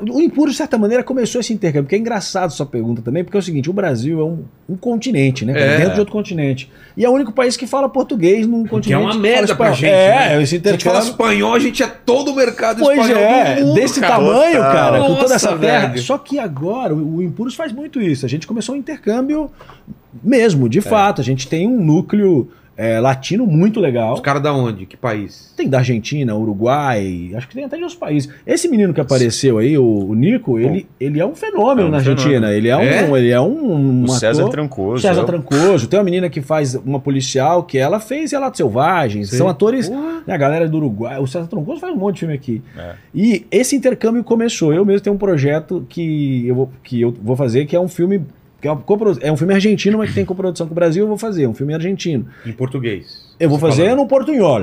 [0.00, 3.36] O Impuro, de certa maneira, começou esse intercâmbio, porque é engraçado sua pergunta também, porque
[3.36, 5.52] é o seguinte, o Brasil é um, um continente, né?
[5.56, 5.76] É.
[5.78, 6.70] Dentro de outro continente.
[6.96, 9.02] E é o único país que fala português num Que é continente.
[9.02, 9.74] uma que merda pra espanhol.
[9.74, 9.90] gente.
[9.90, 10.42] É, né?
[10.42, 11.10] esse Se a gente fala intercâmbio...
[11.10, 14.14] espanhol, a gente é todo o mercado Pois espanhol é, do mundo, desse cara.
[14.14, 15.86] tamanho, cara, com toda Nossa, essa terra.
[15.88, 16.02] velho.
[16.02, 18.26] Só que agora o, o Impuros faz muito isso.
[18.26, 19.50] A gente começou um intercâmbio
[20.22, 20.68] mesmo, É.
[20.68, 21.20] de fato.
[21.20, 24.14] A gente tem um núcleo é, latino muito legal.
[24.14, 24.86] Os caras da onde?
[24.86, 25.52] Que país?
[25.56, 28.32] Tem da Argentina, Uruguai, acho que tem até de outros países.
[28.46, 31.90] Esse menino que apareceu aí, o, o Nico, ele, ele é um fenômeno É um
[31.90, 32.24] na Argentina.
[32.48, 32.52] fenômeno.
[32.56, 32.80] Ele é um,
[33.16, 33.18] É?
[33.18, 35.02] ele é um, um O César ator- Trancoso.
[35.02, 35.86] César é Trancoso.
[35.86, 39.30] Tem uma menina que faz uma policial que ela fez Relatos Selvagens.
[39.30, 39.36] Sim.
[39.36, 40.22] São atores, Porra.
[40.26, 41.18] né, a galera do Uruguai.
[41.20, 42.62] O César Trancoso faz um monte de filme aqui.
[42.76, 42.92] É.
[43.14, 44.72] E esse intercâmbio começou.
[44.72, 47.88] Eu mesmo tenho um projeto que eu vou, que eu vou fazer, que é um
[47.88, 48.22] filme
[48.62, 48.82] que é, uma
[49.20, 51.46] é um filme argentino, mas que tem coprodução com o Brasil, eu vou fazer.
[51.48, 52.26] Um filme argentino.
[52.46, 53.20] Em português.
[53.40, 54.60] Eu vou fazer fala- no portunhol.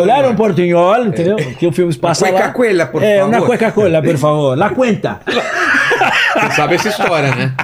[0.00, 1.36] Olhar no portunhol, entendeu?
[1.36, 2.38] Que o filme passa Una lá.
[2.42, 3.34] cueca-cuela, por é, favor.
[3.36, 4.56] uma cueca-cola, por favor.
[4.56, 5.20] La cuenta.
[5.26, 7.54] Você sabe essa história, né?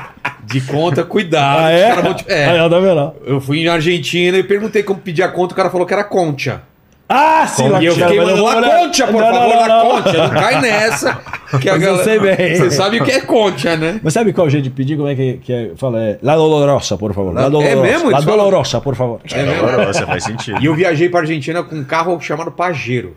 [0.44, 1.60] De conta, cuidado.
[1.64, 2.14] Ah, é?
[2.14, 3.12] te- é, tá vendo?
[3.24, 6.02] Eu fui na Argentina e perguntei como pedir a conta, o cara falou que era
[6.04, 6.62] concha.
[7.08, 8.78] Ah, sim, e eu Concha, fiquei mandando la olhar.
[8.80, 9.90] concha, por Não, favor, não, la não.
[10.02, 10.18] concha.
[10.18, 11.18] Não cai nessa.
[11.60, 12.02] Que a galera...
[12.04, 12.56] sei bem.
[12.56, 14.00] Você sabe o que é concha, né?
[14.02, 14.96] Mas sabe qual é o jeito de pedir?
[14.96, 15.70] Como é que, que é?
[15.76, 17.32] Fala, é La Dolorosa, por favor.
[17.32, 17.82] La É Dolorosa.
[17.82, 18.10] mesmo?
[18.10, 19.20] La Dolorosa, por favor.
[19.32, 19.44] É?
[19.44, 20.60] Dolorosa, faz sentido.
[20.60, 23.16] E eu viajei pra Argentina com um carro chamado Pajero.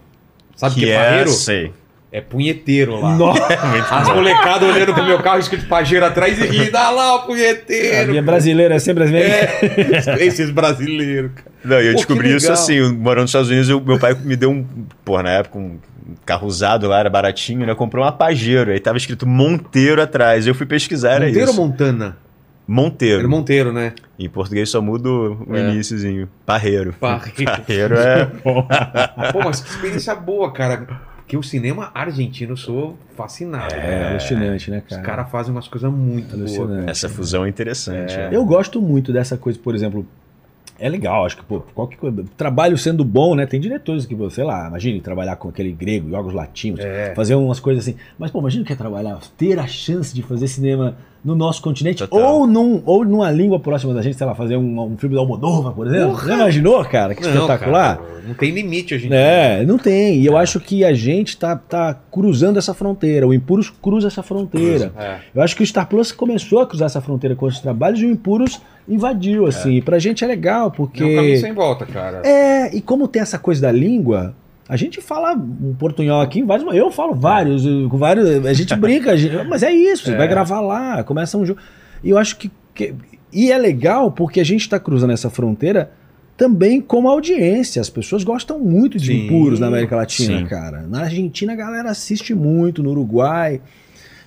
[0.55, 1.29] Sabe o que, Que é é, Pajero?
[1.31, 1.73] sei.
[2.11, 3.15] É punheteiro lá.
[3.15, 3.41] Nossa.
[3.91, 6.75] As molecadas olhando pro meu carro escrito Pajero atrás e rindo.
[6.77, 8.09] Ah lá, o A punheteiro.
[8.11, 10.07] minha brasileira é sempre as mesmas.
[10.07, 11.48] É, esses brasileiros, cara.
[11.63, 14.49] Não, eu Pô, descobri isso assim, morando nos Estados Unidos, eu- meu pai me deu
[14.51, 14.65] um,
[15.03, 15.77] porra, na época, um
[16.25, 17.75] carro usado lá, era baratinho, né?
[17.75, 20.47] Comprou uma Pajero, aí tava escrito Monteiro atrás.
[20.47, 21.61] Eu fui pesquisar, era Monteiro ou isso.
[21.61, 22.17] Montana?
[22.67, 23.19] Monteiro.
[23.19, 23.93] Era Monteiro, né?
[24.17, 25.59] Em português só muda o É.
[25.71, 26.29] iníciozinho.
[26.45, 26.93] Parreiro.
[26.93, 27.43] Parreiro.
[27.45, 28.25] Parreiro é...
[29.33, 30.85] Pô, mas que experiência boa, cara.
[31.17, 33.73] Porque o cinema argentino eu sou fascinado.
[33.75, 35.01] É, alucinante, né, Os cara?
[35.03, 36.87] caras fazem umas coisas muito boas.
[36.87, 38.13] Essa fusão é interessante.
[38.15, 38.29] é.
[38.31, 40.07] Eu gosto muito dessa coisa, por exemplo.
[40.79, 42.23] É legal, acho que, pô, qualquer coisa.
[42.37, 43.45] Trabalho sendo bom, né?
[43.45, 47.13] Tem diretores que, sei lá, imagine trabalhar com aquele grego, jogos latinos, É.
[47.15, 47.97] fazer umas coisas assim.
[48.17, 51.97] Mas, pô, imagina que é trabalhar, ter a chance de fazer cinema no nosso continente,
[52.07, 52.33] Total.
[52.37, 55.21] ou, num, ou numa língua próxima da gente, sei lá, fazer um, um filme da
[55.21, 56.11] Almodóvar, por exemplo.
[56.11, 56.27] Porra!
[56.29, 57.13] Já imaginou, cara?
[57.13, 57.97] Que Não, espetacular.
[57.97, 59.17] cara, não tem limite hoje em dia.
[59.17, 60.17] É, não tem.
[60.21, 63.27] E eu acho que a gente tá, tá cruzando essa fronteira.
[63.27, 64.93] O Impuros cruza essa fronteira.
[64.97, 65.17] É.
[65.35, 68.05] Eu acho que o Star Plus começou a cruzar essa fronteira com os trabalhos e
[68.05, 69.75] o Impuros invadiu, assim.
[69.75, 71.03] E pra gente é legal, porque.
[71.03, 72.21] É um caminho sem volta, cara.
[72.27, 74.35] É, e como tem essa coisa da língua,
[74.67, 76.73] a gente fala um portunhol aqui em vários.
[76.75, 78.45] Eu falo vários, com vários.
[78.45, 80.17] A gente brinca, a gente- mas é isso, você É.
[80.17, 81.59] vai gravar lá, começa um jogo.
[82.03, 82.93] E eu acho que, que-
[83.31, 85.91] E é legal porque a gente está cruzando essa fronteira
[86.35, 87.79] também como audiência.
[87.79, 90.45] As pessoas gostam muito de Sim, impuros na América Latina, sim.
[90.47, 90.81] cara.
[90.89, 93.61] Na Argentina a galera assiste muito, no Uruguai.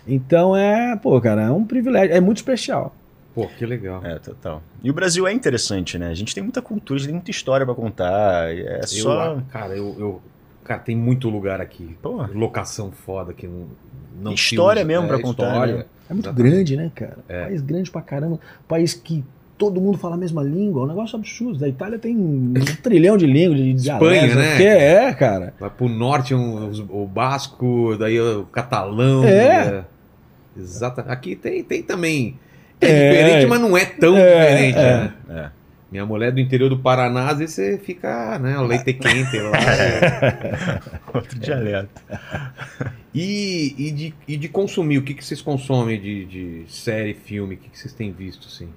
[0.06, 2.94] Então é, pô, cara, é um privilégio, é muito especial.
[3.34, 4.04] Pô, que legal.
[4.04, 4.62] É, total.
[4.82, 6.08] E o Brasil é interessante, né?
[6.08, 8.50] A gente tem muita cultura, a gente tem muita história pra contar.
[8.54, 9.38] É Eu, só.
[9.50, 10.22] cara, eu, eu-
[10.64, 11.96] Cara, tem muito lugar aqui.
[12.00, 12.22] Pô.
[12.32, 13.66] Locação foda que não.
[14.22, 14.86] não história usa.
[14.86, 15.74] mesmo É, pra contar, história.
[15.78, 15.84] né?
[16.08, 16.52] É muito Exatamente.
[16.54, 17.18] grande, né, cara?
[17.28, 17.44] É.
[17.46, 18.38] País grande pra caramba.
[18.68, 19.24] País que
[19.58, 20.82] todo mundo fala a mesma língua.
[20.82, 21.58] É um negócio absurdo.
[21.58, 24.56] Da Itália tem um trilhão de línguas, de Espanha, dialetos, né?
[24.56, 25.52] Que é, cara.
[25.58, 29.24] Vai pro norte um- os- o basco, daí o catalão.
[29.24, 29.84] É.
[30.56, 31.00] Exato.
[31.08, 32.38] Aqui tem, tem também.
[32.82, 33.10] É, É.
[33.22, 34.96] diferente, mas não é tão É, diferente, é.
[34.96, 35.12] né?
[35.30, 35.62] É.
[35.90, 39.38] Minha mulher é do interior do Paraná, às vezes você fica, né, o leite quente
[39.38, 39.50] lá.
[41.14, 42.00] Outro dialeto.
[43.14, 47.56] E, e, de, e de consumir, o que, que vocês consomem de, de série, filme?
[47.56, 48.68] O que, que vocês têm visto, assim?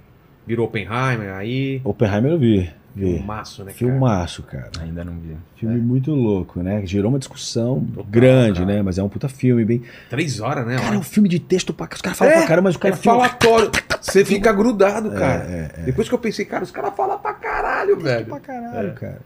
[0.46, 1.80] Virou Oppenheimer aí?
[1.86, 2.70] Oppenheimer eu vi.
[2.96, 3.18] Vi.
[3.18, 3.78] Filmaço, né, cara?
[3.78, 4.70] Filmaço, cara.
[4.82, 5.36] Ainda não vi.
[5.58, 6.82] Filme muito louco, né?
[6.86, 8.74] Gerou uma discussão Total, grande, cara.
[8.76, 8.82] né?
[8.82, 9.82] Mas é um puta filme, bem.
[10.10, 10.78] Três horas, né?
[10.78, 11.88] Cara, é um filme de texto pra.
[11.94, 13.72] Os caras falam pra caramba, mas o é cara filma- falatório.
[14.02, 15.46] Você fica grudado, cara.
[15.50, 15.86] É, é, é.
[15.86, 18.26] Depois que eu pensei, cara, os caras falam pra caralho, velho.
[18.28, 19.20] pra caralho, cara.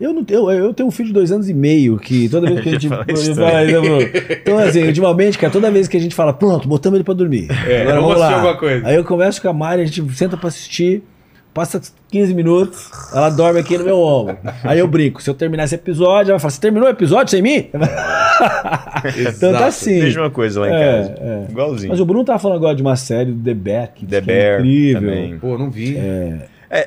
[0.00, 2.60] Eu, não, eu, eu tenho um filho de dois anos e meio que toda vez
[2.62, 2.88] que a gente.
[2.88, 3.98] Bruno.
[4.30, 7.48] Então, assim, ultimamente, cara, toda vez que a gente fala, pronto, botamos ele pra dormir.
[7.66, 8.34] É, Agora vamos lá.
[8.34, 8.86] alguma coisa.
[8.86, 11.02] Aí eu converso com a Mari, a gente senta pra assistir,
[11.58, 11.80] passa
[12.10, 14.36] 15 minutos, ela dorme aqui no meu ombro.
[14.62, 17.30] Aí eu brinco, se eu terminar esse episódio, ela vai falar: Você terminou o episódio
[17.30, 17.68] sem mim?
[19.30, 20.00] então tá assim.
[20.00, 21.14] Mesma coisa lá em É, casa.
[21.20, 21.46] é.
[21.50, 21.88] Igualzinho.
[21.90, 24.30] Mas o Bruno tava falando agora de uma série do The Bear, que The que
[24.30, 25.00] é Bear incrível.
[25.00, 25.38] também.
[25.38, 25.96] Pô, não vi.
[25.96, 26.38] É,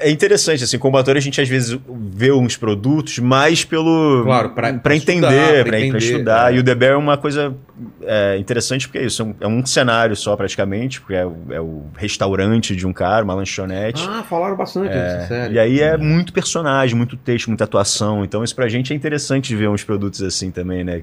[0.07, 1.77] é interessante, assim, como ator a gente às vezes
[2.13, 4.23] vê uns produtos mais pelo...
[4.23, 6.51] Claro, pra- pra entender, entender, estudar.
[6.53, 6.55] é.
[6.55, 7.55] E o The Bear é uma coisa
[8.03, 11.59] é, interessante porque é isso, é um, é cenário só praticamente, porque é, o- é
[11.97, 14.05] restaurante de um cara, uma lanchonete.
[14.07, 15.55] Ah, falaram bastante dessa série.
[15.55, 18.23] E aí é muito personagem, muito texto, muita atuação.
[18.23, 21.01] Então isso pra gente é interessante ver uns produtos assim também, né?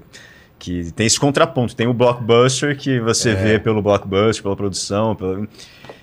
[0.59, 1.75] Que tem esse contraponto.
[1.77, 3.35] Tem o blockbuster que você É.
[3.35, 5.17] vê pelo blockbuster, pela produção,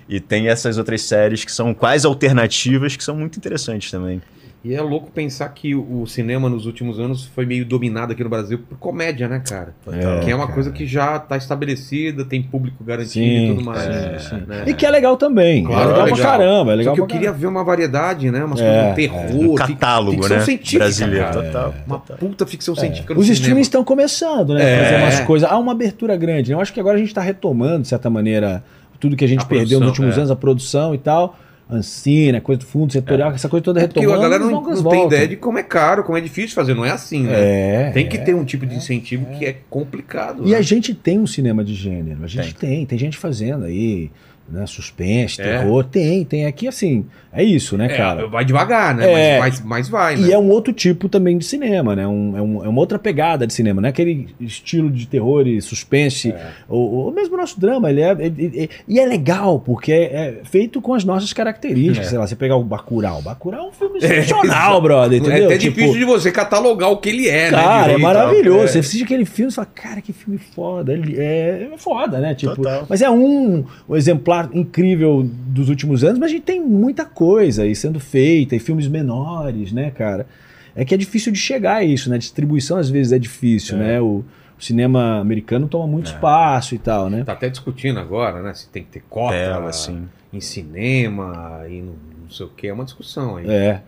[0.08, 4.22] e tem essas outras séries que são quais alternativas que são muito interessantes também.
[4.68, 8.28] E é louco pensar que o cinema nos últimos anos foi meio dominado aqui no
[8.28, 9.72] Brasil por comédia, né, cara?
[9.84, 10.54] Total, que é uma cara.
[10.54, 14.22] coisa que já tá estabelecida, tem público garantido Sim, e tudo mais.
[14.24, 14.42] sim, sim.
[14.44, 14.64] né?
[14.66, 15.62] E que é legal também.
[15.62, 16.30] Claro, é legal, é pra legal.
[16.32, 18.42] caramba, é Só legal que eu pra queria ver uma variedade, né?
[18.44, 18.94] Umas É, coisas, um é.
[18.94, 20.42] terror, Um catálogo, ficção né?
[20.44, 21.42] científica, Brasileiro, cara.
[21.42, 21.74] total.
[21.86, 23.40] Uma puta ficção científica no Os cinema.
[23.40, 24.62] streamings estão começando, né?
[24.64, 24.80] É.
[24.80, 25.48] a Fazer umas coisas.
[25.48, 26.50] Há uma abertura grande.
[26.50, 26.56] né?
[26.56, 28.64] Eu acho que agora a gente está retomando, de certa maneira,
[28.98, 30.20] tudo que a gente A perdeu nos produção, últimos é.
[30.20, 31.38] anos, a produção e tal.
[31.68, 34.24] Ancina, coisa do fundo setorial, essa coisa toda É Porque retomando.
[34.24, 36.74] a galera não, não tem ideia de como é caro, como é difícil fazer.
[36.74, 37.88] Não é assim, né?
[37.88, 38.20] É, tem que é.
[38.20, 40.46] ter um tipo de incentivo que é complicado.
[40.46, 40.56] E né?
[40.56, 44.12] a gente tem um cinema de gênero, a gente tem, tem, gente fazendo aí.
[44.48, 44.66] Né?
[44.66, 45.44] Suspense, É.
[45.58, 45.84] terror.
[45.84, 46.46] Tem, tem.
[46.46, 48.26] Aqui, assim, é isso, né, É, cara?
[48.26, 49.36] vai devagar, né?
[49.36, 49.38] É.
[49.38, 50.28] Mas, mas, mas vai, né?
[50.28, 52.06] E é um outro tipo também de cinema, né?
[52.06, 55.46] Um, é, um- é uma outra pegada de cinema, não é aquele estilo de terror
[55.46, 56.34] e suspense,
[56.68, 57.90] ou, ou mesmo o nosso drama.
[57.90, 62.06] Ele é, ele- ele- e é legal, porque é, é feito com as nossas características.
[62.06, 62.10] É.
[62.10, 63.20] Sei lá, você pegar o Bacurau.
[63.22, 65.46] Bacurau é um filme É, excepcional, brother, É entendeu?
[65.46, 67.58] até Tipo, difícil de você catalogar o que ele é, né?
[67.62, 68.68] Cara, é maravilhoso.
[68.68, 70.92] Você assiste aquele filme e fala, cara, que filme foda.
[70.92, 72.34] Ele é, é foda, né?
[72.34, 72.86] Tipo, Total.
[72.88, 77.62] mas é um, um exemplar incrível dos últimos anos, mas a gente tem muita coisa
[77.62, 80.26] aí sendo feita, e filmes menores, né, cara?
[80.74, 82.18] É que é difícil de chegar a isso, né?
[82.18, 84.00] Distribuição às vezes é difícil, né?
[84.00, 84.24] O,
[84.58, 87.24] o cinema americano toma muito espaço e tal, né?
[87.24, 88.52] Tá até discutindo agora, né?
[88.54, 90.06] Se tem que ter cota Tela, assim.
[90.32, 92.68] em cinema e não, não sei o que.
[92.68, 93.48] É uma discussão aí.
[93.48, 93.82] É.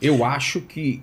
[0.00, 1.02] Eu acho que.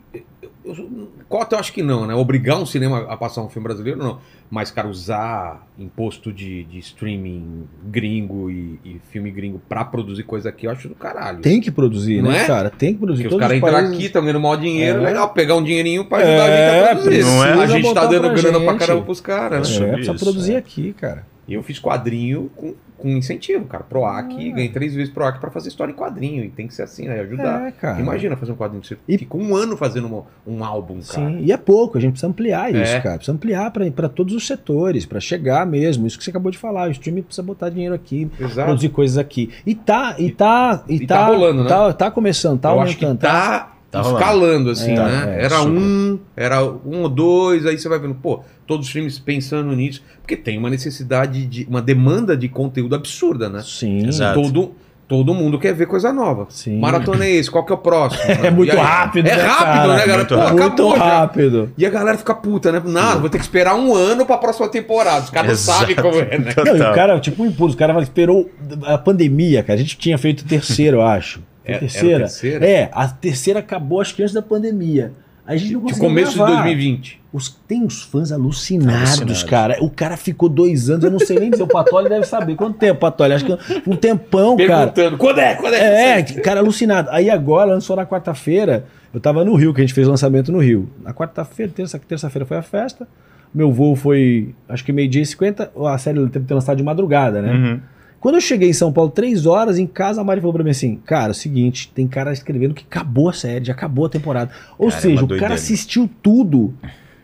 [0.66, 2.14] Eu- cota eu acho que não, né?
[2.16, 4.20] Obrigar um cinema a passar um filme brasileiro, não.
[4.50, 10.50] Mas, cara, usar imposto de, de streaming gringo e, e filme gringo pra produzir coisa
[10.50, 11.40] aqui, eu acho do caralho.
[11.40, 12.46] Tem que produzir, Não né, é?
[12.48, 12.70] cara?
[12.70, 13.24] Tem que produzir.
[13.24, 15.06] Porque os caras entram países- aqui, estão ganhando maior dinheiro, É.
[15.06, 17.10] legal, pegar um dinheirinho pra ajudar É, a gente a produzir.
[17.10, 18.80] precisa a gente tá dando pra grana pra gente.
[18.80, 19.88] caramba pros caras, né?
[19.88, 20.58] É, precisa isso, produzir é.
[20.58, 21.26] aqui, cara.
[21.48, 22.74] E eu fiz quadrinho com,
[23.04, 23.84] com incentivo, cara.
[23.84, 24.56] PROAC, Ah.
[24.56, 26.44] ganhei três vezes PROAC pra fazer história em quadrinho.
[26.44, 27.20] E tem que ser assim, né?
[27.20, 27.68] Ajudar.
[27.68, 28.00] É, cara.
[28.00, 28.84] Imagina fazer um quadrinho.
[28.84, 31.30] Você E- fica um ano fazendo uma- um álbum, cara.
[31.30, 33.02] Sim, e é pouco, a gente precisa ampliar isso, É.
[33.02, 33.18] cara.
[33.18, 36.08] Precisa ampliar para todos os setores, para chegar mesmo.
[36.08, 38.66] Isso que você acabou de falar, o streaming precisa botar dinheiro aqui, Exato.
[38.68, 39.50] produzir coisas aqui.
[39.66, 41.70] E tá, e tá, e, E tá rolando, né?
[41.70, 43.30] Tá, tá começando, tá eu acho que aumentando.
[43.30, 45.36] tá, Tá escalando, assim, É, né?
[45.40, 45.70] é, era super.
[45.72, 50.02] um, era um ou dois, aí você vai vendo, pô, todos os filmes pensando nisso.
[50.22, 51.66] Porque tem uma necessidade de.
[51.70, 53.62] uma demanda de conteúdo absurda, né?
[53.64, 54.42] Sim, Exato.
[54.42, 54.72] Todo,
[55.08, 56.48] todo mundo quer ver coisa nova.
[56.50, 56.80] Sim.
[56.80, 58.24] Maratona é esse, qual que é o próximo?
[58.44, 59.88] É muito aí- rápido, É né, rápido, cara?
[59.96, 60.18] né, galera?
[60.18, 60.62] Muito Pô, rápido.
[60.64, 61.20] acabou muito já.
[61.20, 61.72] rápido.
[61.78, 62.82] E a galera fica puta, né?
[62.84, 65.26] Não, vou ter que esperar um ano pra próxima temporada.
[65.26, 66.54] Os caras não sabem como é, né?
[66.66, 68.50] Não, e o cara, tipo, um impulso, o cara esperou
[68.86, 69.78] a pandemia, cara.
[69.78, 71.42] A gente tinha feito o terceiro, eu acho.
[71.66, 72.20] Foi É- terceira?
[72.20, 72.66] terceira?
[72.66, 75.12] É, a terceira acabou acho que antes da pandemia.
[75.46, 76.54] A gente não De conseguiu começo de gravar.
[76.54, 77.22] 2020.
[77.34, 79.44] Os, tem uns fãs alucinados, Alucinados.
[79.44, 79.78] cara.
[79.84, 81.64] O cara ficou dois anos, eu não sei nem dizer.
[81.64, 82.56] O Patoli deve saber.
[82.56, 83.34] Quanto tempo, Patoli?
[83.34, 84.88] Acho que um tempão, cara.
[84.92, 85.56] Perguntando, quando é?
[85.56, 86.20] Quando é?
[86.20, 87.10] É, cara, alucinado.
[87.12, 88.86] Aí agora, lançou na quarta-feira.
[89.14, 90.90] Eu tava no Rio, que a gente fez o lançamento no Rio.
[91.04, 93.06] Na quarta-feira, terça- terça-feira foi a festa.
[93.54, 95.72] Meu voo foi, acho que meio-dia e 50.
[95.88, 97.52] A série teve que ter lançado de madrugada, né?
[97.52, 97.80] Uhum.
[98.24, 100.70] Quando eu cheguei em São Paulo, três horas, em casa, a Mari falou pra mim
[100.70, 104.10] assim: Cara, é o seguinte, tem cara escrevendo que acabou a série, já acabou a
[104.10, 104.50] temporada.
[104.78, 106.74] Ou Cara, é seja, uma o cara assistiu tudo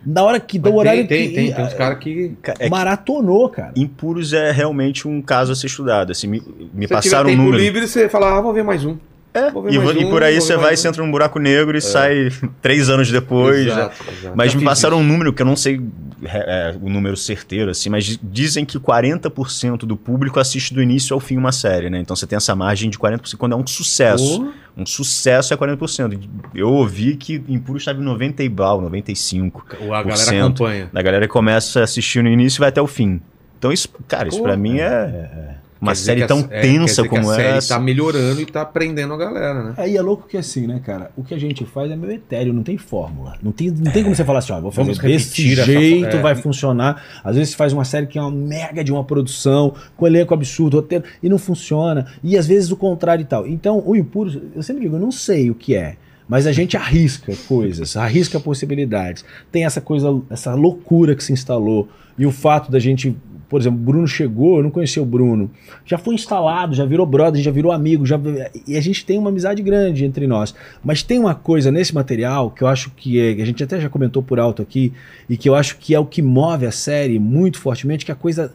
[0.05, 1.35] na hora que dá o Mas horário tem, tem, que.
[1.35, 2.33] tem, tem uns caras que.
[2.59, 3.71] É maratonou, cara.
[3.77, 6.11] Impuros é realmente um caso a ser estudado.
[6.11, 6.43] Assim, me,
[6.73, 7.63] me Se passaram um tempo número.
[7.63, 8.97] livre, você fala, ah, vou ver mais um.
[9.31, 12.89] É, e, e por aí você vai, você entra num buraco negro e sai três
[12.89, 13.67] anos depois.
[13.67, 14.13] Exato, né?
[14.17, 14.35] exato.
[14.37, 15.05] Mas Já me passaram isso.
[15.05, 15.79] um número que eu não sei
[16.23, 20.81] é, é, o número certeiro, assim, mas di- dizem que 40% do público assiste do
[20.81, 21.99] início ao fim uma série, né?
[21.99, 24.51] Então você tem essa margem de 40% quando é um sucesso.
[24.75, 26.19] Um sucesso é 40%.
[26.55, 29.51] Eu ouvi que Impuros estava em 90 e bal, 95%.
[29.93, 30.89] A galera acompanha.
[30.91, 33.21] Da galera que começa a assistir no início e vai até o fim.
[33.57, 37.03] Então isso, cara, isso Pô, pra mim é, uma série a- tão é, quer tensa
[37.03, 37.75] que como a série essa.
[37.75, 39.73] tá melhorando e tá prendendo a galera, né?
[39.77, 41.11] Aí é louco que assim, né, cara?
[41.15, 43.35] O que a gente faz é meio etéreo, não tem fórmula.
[43.41, 45.71] Não tem, não tem como você falar assim, ó, vou fazer Vamos desse repetir essa-
[45.71, 46.21] jeito, é.
[46.21, 47.03] vai funcionar.
[47.23, 50.33] Às vezes você faz uma série que é uma mega de uma produção, com elenco
[50.33, 52.07] absurdo, roteiro, e não funciona.
[52.23, 53.47] E às vezes o contrário e tal.
[53.47, 55.95] Então, o impuro, eu sempre digo, eu não sei o que é.
[56.27, 59.25] Mas a gente arrisca coisas, arrisca possibilidades.
[59.51, 61.87] Tem essa coisa, essa loucura que se instalou.
[62.19, 63.15] E o fato da gente,
[63.49, 65.49] por exemplo, o Bruno chegou, eu não conhecia o Bruno.
[65.83, 68.19] Já foi instalado, já virou brother, já virou amigo, já,
[68.67, 70.53] e a gente tem uma amizade grande entre nós.
[70.83, 73.89] Mas tem uma coisa nesse material que eu acho que é, a gente até já
[73.89, 74.93] comentou por alto aqui,
[75.27, 78.13] e que eu acho que é o que move a série muito fortemente, que é
[78.13, 78.53] a coisa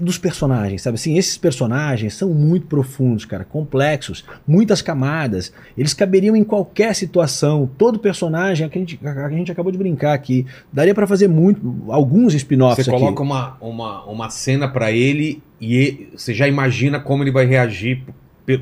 [0.00, 1.16] dos personagens, sabe assim?
[1.16, 5.52] Esses personagens são muito profundos, cara, complexos, muitas camadas.
[5.76, 7.68] Eles caberiam em qualquer situação.
[7.78, 11.28] Todo personagem, a que a gente, a gente acabou de brincar aqui, daria pra fazer
[11.28, 13.00] muito, alguns spin-offs Você aqui.
[13.00, 17.46] coloca uma, uma, uma cena pra ele e e- você já imagina como ele vai
[17.46, 18.02] reagir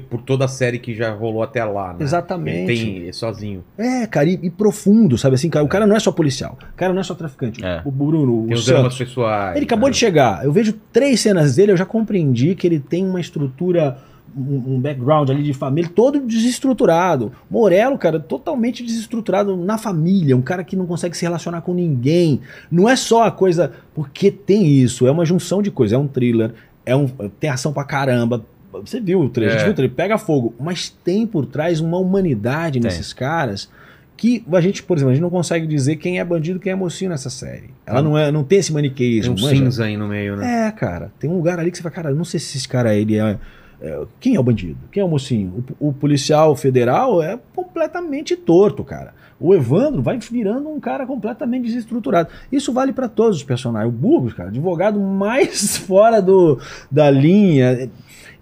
[0.08, 1.98] por, toda a série que já rolou até lá, né?
[2.00, 2.70] Exatamente.
[2.70, 3.64] Ele tem sozinho.
[3.76, 5.50] É, cara, e, e profundo, sabe assim?
[5.50, 7.60] Cara, o cara não é só policial, o cara não é só traficante.
[7.84, 9.56] O Bruno, Tem o os dramas pessoais.
[9.56, 9.92] Ele acabou né?
[9.92, 10.44] de chegar.
[10.44, 13.98] Eu vejo três cenas dele, eu já compreendi que ele tem uma estrutura,
[14.36, 17.32] um, um background ali de família todo desestruturado.
[17.50, 22.40] Morello, cara, totalmente desestruturado na família, um cara que não consegue se relacionar com ninguém.
[22.70, 23.72] Não é só a coisa.
[23.94, 25.92] Porque tem isso, é uma junção de coisas.
[25.92, 26.54] É um thriller,
[26.86, 28.44] é um, tem ação pra caramba.
[28.80, 29.66] Você viu o trailer, a gente É.
[29.66, 30.54] viu o trailer, pega fogo.
[30.58, 33.70] Mas tem por trás uma humanidade nesses caras
[34.16, 36.70] que a gente, por exemplo, a gente não consegue dizer quem é bandido e quem
[36.72, 37.70] é mocinho nessa série.
[37.84, 38.04] Ela Hum.
[38.04, 39.34] não, é, não tem esse Tem maniqueísmo.
[39.36, 39.56] um manja?
[39.56, 40.68] cinza aí no meio, né?
[40.68, 41.10] É, cara.
[41.18, 43.16] Tem um lugar ali que você fala, cara, eu não sei se esse cara ele
[43.18, 43.36] é,
[43.80, 44.78] é, quem é o bandido?
[44.92, 45.64] Quem é o mocinho?
[45.80, 49.12] O, o policial federal é completamente torto, cara.
[49.40, 52.28] O Evandro vai virando um cara completamente desestruturado.
[52.52, 53.92] Isso vale para todos os personagens.
[53.92, 57.90] O Burgos, cara, advogado mais fora do, da linha.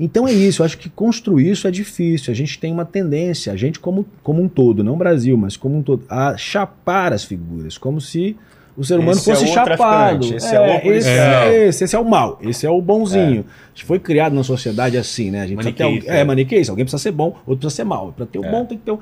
[0.02, 2.32] Então é isso, eu acho que construir isso é difícil.
[2.32, 5.56] A gente tem uma tendência, a gente como, como um todo, não o Brasil, mas
[5.58, 8.34] como um todo, a chapar as figuras, como se
[8.76, 10.34] o ser humano Esse é fosse o chapado.
[10.34, 13.44] esse é o esse, é esse, esse é o mal, esse é o bonzinho.
[13.44, 15.42] A gente foi criado na sociedade assim, né?
[15.42, 16.24] A gente ter Maniqueísta, alguém- é, é.
[16.24, 16.72] maniqueísta.
[16.72, 18.12] Alguém precisa ser bom, outro precisa ser mal.
[18.16, 18.50] Para ter o É.
[18.50, 19.00] bom tem que ter o.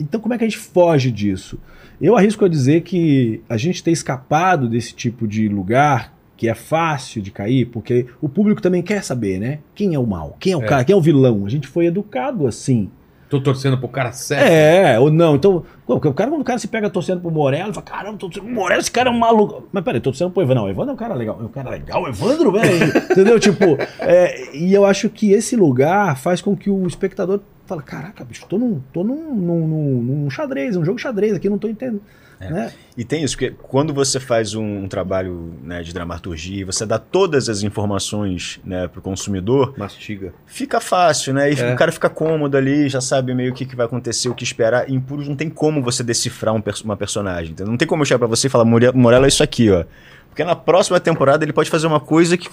[0.00, 1.60] Então, como é que a gente foge disso?
[2.00, 6.54] Eu arrisco a dizer que a gente ter escapado desse tipo de lugar que é
[6.54, 9.58] fácil de cair, porque o público também quer saber, né?
[9.74, 10.36] Quem é o mal?
[10.40, 10.66] Quem é o É.
[10.66, 10.84] cara?
[10.84, 11.44] Quem é o vilão?
[11.46, 12.90] A gente foi educado assim.
[13.30, 14.44] Tô torcendo pro cara certo.
[14.48, 15.34] É, ou não.
[15.34, 18.44] Então, o cara, quando o cara se pega torcendo pro Morello, fala, caramba, tô torcendo
[18.44, 19.66] pro Morello, esse cara é um maluco.
[19.72, 20.62] Mas peraí, tô torcendo pro Evandro.
[20.62, 21.38] Não, o Evandro é um cara legal.
[21.40, 22.86] É um cara legal, Evandro, velho.
[23.10, 23.40] Entendeu?
[23.40, 28.22] Tipo, é, e eu acho que esse lugar faz com que o espectador fala, caraca,
[28.24, 31.66] bicho, tô num, tô num, num, num, num xadrez, um jogo xadrez aqui, não tô
[31.66, 32.02] entendendo.
[32.50, 32.72] Né?
[32.96, 36.98] E tem isso, porque quando você faz um, um trabalho né, de dramaturgia, você dá
[36.98, 40.32] todas as informações né, para o consumidor, Mastiga.
[40.46, 41.52] fica fácil, né?
[41.52, 41.72] E É.
[41.72, 44.44] o cara fica cômodo ali, já sabe meio o que, que vai acontecer, o que
[44.44, 44.88] esperar.
[44.90, 47.52] Em Puros não tem como você decifrar um perso- uma personagem.
[47.52, 47.70] entendeu?
[47.70, 49.84] Não tem como eu chegar pra você e falar, "More- Morello é isso aqui, ó.
[50.28, 52.48] Porque na próxima temporada ele pode fazer uma coisa que,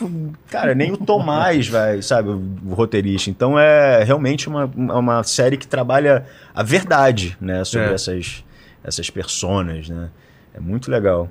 [0.51, 3.29] cara, nem o Tomás vai, sabe, o, o roteirista.
[3.31, 6.23] Então é realmente uma, uma série que trabalha
[6.53, 7.93] a verdade, né, sobre É.
[7.93, 8.43] essas,
[8.83, 10.09] essas personas, né.
[10.53, 11.29] É muito legal.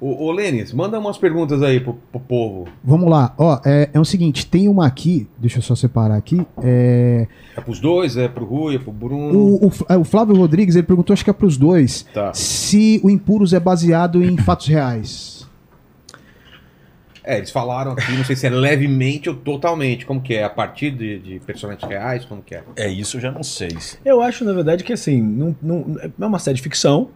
[0.00, 2.66] Ô, ô Lênis, manda umas perguntas aí pro, pro povo.
[2.82, 3.34] Vamos lá.
[3.36, 6.40] Ó, é, é o seguinte, tem uma aqui, deixa eu só separar aqui.
[6.62, 9.38] É, É pros dois, é pro Rui, é pro Bruno.
[9.38, 12.32] o, o é, o Flávio Rodrigues, ele perguntou, acho que é pros dois, Tá.
[12.32, 15.39] se o Impuros é baseado em fatos reais.
[17.30, 20.04] É, eles falaram aqui, não sei se é levemente ou totalmente.
[20.04, 20.44] Como que é?
[20.44, 22.24] A partir de, de personagens reais?
[22.24, 22.62] Como que é?
[22.76, 23.68] É isso, eu já não sei.
[24.04, 27.08] Eu acho, na verdade, que assim, não, não- é uma série de ficção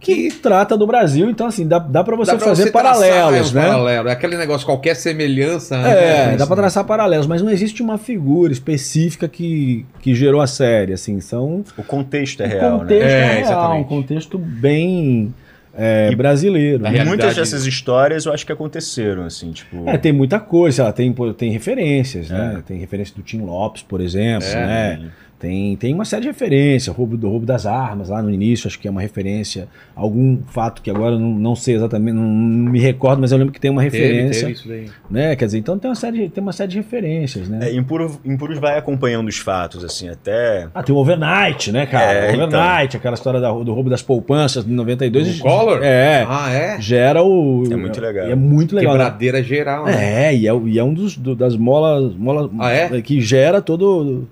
[0.00, 3.50] que trata do Brasil, então assim, dá, dá para você Dá pra fazer traçar, paralelos,
[3.50, 3.66] é né?
[3.66, 4.08] Paralelo.
[4.08, 5.76] É aquele negócio, qualquer semelhança.
[5.76, 6.36] É, né?
[6.38, 10.94] dá pra traçar paralelos, mas não existe uma figura específica que, que gerou a série,
[10.94, 11.62] assim, são...
[11.76, 13.10] O contexto é o real, contexto né?
[13.12, 13.80] é, É, real, exatamente.
[13.84, 15.34] um contexto bem
[15.74, 16.78] é, brasileiro.
[16.78, 16.90] E né?
[16.90, 19.88] realidade- muitas dessas histórias eu acho que aconteceram, assim, tipo...
[19.88, 22.62] É, tem muita coisa, lá, tem, tem referências, né?
[22.66, 25.10] Tem referência do Tim Lopes, por exemplo, É, né?
[25.40, 28.78] Tem, tem uma série de referências, roubo do roubo das armas lá no início, acho
[28.78, 32.70] que é uma referência, algum fato que agora eu não, não sei exatamente, não, não
[32.70, 34.90] me recordo, mas eu lembro que tem uma Teve, referência, teve isso daí.
[35.10, 35.34] né?
[35.34, 37.70] Quer dizer, então tem uma série, tem uma série de referências, né?
[37.70, 40.68] É, Impuro, Impuros vai acompanhando os fatos, assim, até...
[40.74, 42.12] Ah, tem o Overnight, né, cara?
[42.12, 45.38] É, o Overnight, aquela história da- do roubo das poupanças de 92.
[45.38, 45.80] Do Collor?
[45.82, 46.26] É.
[46.28, 46.78] Ah, é?
[46.80, 47.64] Gera o.
[47.72, 48.26] É muito legal.
[48.28, 48.92] É muito legal.
[48.92, 49.04] né?
[49.04, 50.26] Quebradeira geral, né?
[50.28, 53.00] É, e é, e é um dos do- das molas, molas Ah, é?
[53.00, 54.28] que gera todo,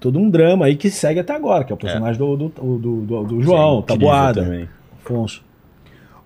[0.00, 3.00] todo um drama aí que segue até agora, que é o personagem do, do, do,
[3.02, 4.68] do- do João, Sim, Tabuada, também.
[5.04, 5.42] Afonso.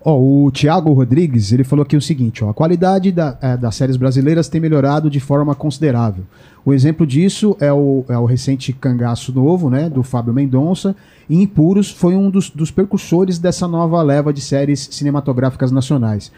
[0.05, 3.75] Ó, o Thiago Rodrigues, ele falou aqui o seguinte, ó, a qualidade da- é, das
[3.75, 6.25] séries brasileiras tem melhorado de forma considerável.
[6.65, 10.93] O exemplo disso é o, é o recente Cangaço Novo, né, do Fábio Mendonça,
[11.29, 16.31] e Impuros foi um dos, dos percursores dessa nova leva de séries cinematográficas nacionais.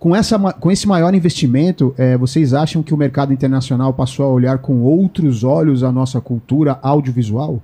[0.00, 4.28] Com, essa, com esse maior investimento, é, vocês acham que o mercado internacional passou a
[4.30, 7.62] olhar com outros olhos a nossa cultura audiovisual?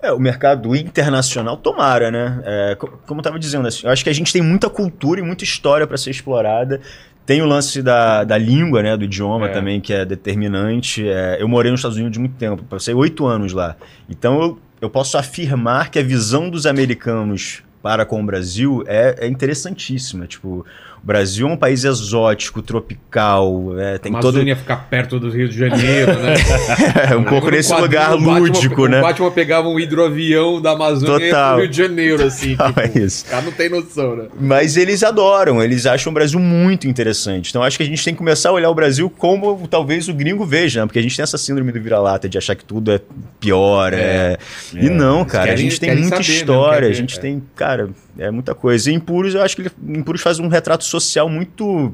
[0.00, 2.42] É, o mercado internacional, tomara, né?
[2.44, 5.20] É, co- como eu tava dizendo, assim, eu acho que a gente tem muita cultura
[5.20, 6.80] e muita história para ser explorada.
[7.24, 8.96] Tem o lance da, da língua, né?
[8.96, 9.52] Do idioma É.
[9.52, 11.08] também, que é determinante.
[11.08, 13.76] É, eu morei nos Estados Unidos muito tempo, passei oito anos lá.
[14.10, 19.16] Então eu, eu posso afirmar que a visão dos americanos para com o Brasil é,
[19.18, 20.26] é interessantíssima.
[20.26, 20.64] Tipo,
[21.02, 24.36] o Brasil é um país exótico, tropical, é, tem a todo...
[24.36, 26.34] Amazônia fica perto do Rio de Janeiro, né?
[27.10, 29.00] É, um pouco nesse lugar o Batman- lúdico, o né?
[29.00, 31.58] Batman pegava um hidroavião da Amazônia Total.
[31.58, 32.56] Rio de Janeiro, assim.
[32.56, 33.24] Total, tipo, é isso.
[33.26, 34.26] Cara não tem noção, né?
[34.40, 37.50] Mas eles adoram, eles acham o Brasil muito interessante.
[37.50, 40.14] Então acho que a gente tem que começar a olhar o Brasil como talvez o
[40.14, 40.86] gringo veja, né?
[40.86, 43.00] porque a gente tem essa síndrome do vira-lata de achar que tudo é
[43.40, 43.92] pior.
[43.92, 44.36] É.
[44.72, 46.34] E não, cara, querem- a gente tem muita saber, né?
[46.34, 47.20] história, a gente é.
[47.20, 48.90] tem, cara, é muita coisa.
[48.90, 51.92] E Impuros, eu acho que ele, Impuros faz um retrato social muito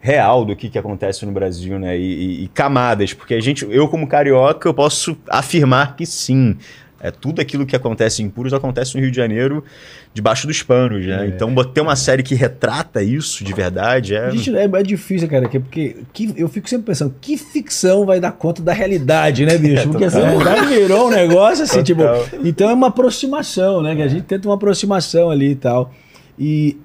[0.00, 1.98] real do que, que acontece no Brasil, né?
[1.98, 6.56] E, e- e camadas, porque a gente, eu como carioca, eu posso afirmar que sim.
[7.00, 9.62] É, tudo aquilo que acontece em Puros acontece no Rio de Janeiro
[10.14, 11.26] debaixo dos panos, né?
[11.26, 14.30] Então, ter uma série que retrata isso de verdade é.
[14.30, 18.20] Gente, é, é difícil, cara, que- porque que- eu fico sempre pensando, que ficção vai
[18.20, 19.88] dar conta da realidade, né, bicho?
[19.90, 20.38] Porque assim, a total.
[20.54, 22.00] realidade virou um negócio assim, tipo.
[22.02, 22.24] Total.
[22.42, 23.94] Então é uma aproximação, né?
[23.94, 25.92] Que a gente tenta uma aproximação ali e tal.
[26.38, 26.78] E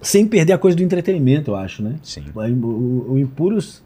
[0.00, 1.94] sem perder a coisa do entretenimento, eu acho, né?
[2.02, 2.24] Sim.
[2.34, 3.82] O, o- o Impuros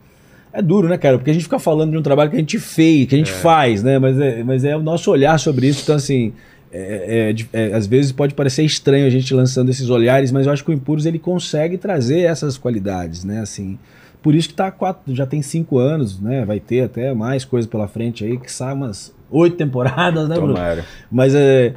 [0.55, 1.17] É duro, né, cara?
[1.17, 3.31] Porque a gente fica falando de um trabalho que a gente fez, que a gente
[3.31, 3.35] É.
[3.35, 3.99] faz, né?
[3.99, 5.81] Mas é, mas é o nosso olhar sobre isso.
[5.83, 6.35] Então, assim,
[6.71, 10.53] é- é- é- às vezes pode parecer estranho a gente lançando esses olhares, mas eu
[10.53, 13.41] acho que o Impuros ele consegue trazer essas qualidades, né?
[13.41, 13.79] Assim,
[14.23, 16.45] por isso que tá quatro, já tem cinco anos, né?
[16.45, 20.53] Vai ter até mais coisa pela frente aí, que sai umas oito temporadas, né, Bruno?
[20.53, 20.85] Tomara.
[21.11, 21.73] Mas é.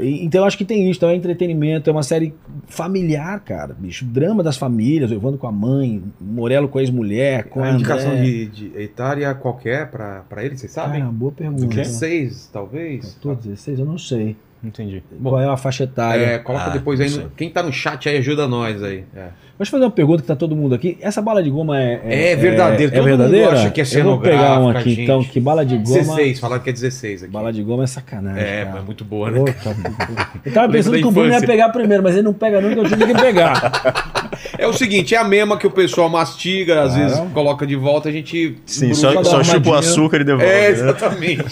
[0.00, 2.34] Então eu acho que tem isso, então é entretenimento, é uma série
[2.66, 4.04] familiar, cara, bicho.
[4.04, 8.14] Drama das famílias, Evandro com a mãe, Morello com a ex-mulher, com a, a indicação
[8.16, 11.00] de, de etária qualquer pra, pra ele, vocês sabem?
[11.00, 11.66] Cara, boa pergunta.
[11.66, 13.14] 16, talvez?
[13.20, 14.36] Tô 16, eu não sei.
[14.62, 15.02] Entendi.
[15.22, 16.22] Qual é a faixa etária?
[16.22, 17.08] É, coloca Ah, depois aí.
[17.10, 19.04] no- quem tá no chat aí ajuda nós aí.
[19.16, 19.28] É.
[19.58, 20.96] Deixa eu fazer uma pergunta que tá todo mundo aqui.
[21.00, 22.00] Essa bala de goma é.
[22.32, 23.52] É verdadeiro, É, todo mundo verdadeira?
[23.52, 25.02] acha que é Eu vou pegar uma aqui gente.
[25.02, 25.22] então.
[25.24, 25.98] Que bala de goma.
[25.98, 27.32] 16, falaram que é 16 aqui.
[27.32, 28.42] Bala de goma é sacanagem.
[28.42, 28.70] É, cara.
[28.76, 29.40] mas muito boa, né?
[29.40, 29.76] Ô, cara?
[29.96, 32.80] tá- Eu tava pensando que o Bruno ia pegar primeiro, mas ele não pega nunca,
[32.80, 34.12] eu tive que pegar.
[34.60, 37.08] É o seguinte, é a mesma que o pessoal mastiga, às Claro.
[37.08, 38.56] vezes coloca de volta, a gente.
[38.66, 40.44] Sim, só, só chupa o açúcar e devolve.
[40.50, 40.68] É, né?
[40.70, 41.44] exatamente.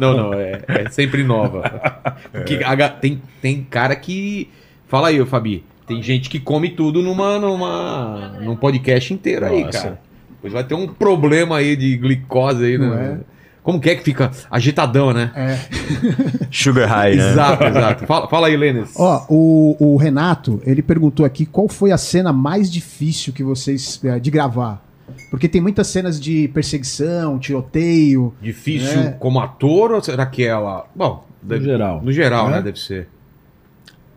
[0.00, 1.62] não, não, é, é sempre nova.
[2.32, 4.48] Porque a ga- tem, tem cara que.
[4.88, 5.64] Fala aí, ô Fabi.
[5.86, 9.82] Tem gente que come tudo numa, numa, num podcast inteiro aí, Nossa.
[9.82, 10.00] cara.
[10.40, 13.20] Pois vai ter um problema aí de glicose aí, Não né?
[13.64, 15.32] Como que é que fica agitadão, né?
[15.34, 15.58] É.
[16.52, 17.30] Sugar high, né?
[17.30, 18.06] Exato, exato.
[18.06, 18.92] Fala, fala aí, Lênis.
[18.94, 23.98] Ó, o, o Renato, ele perguntou aqui qual foi a cena mais difícil que vocês.
[24.04, 24.84] eh, de gravar.
[25.30, 28.34] Porque tem muitas cenas de perseguição, tiroteio.
[28.40, 29.10] Difícil É.
[29.18, 30.86] como ator ou será que ela.
[30.94, 32.00] Bom, No geral.
[32.02, 32.50] No geral, É?
[32.52, 32.62] né?
[32.62, 33.08] Deve ser.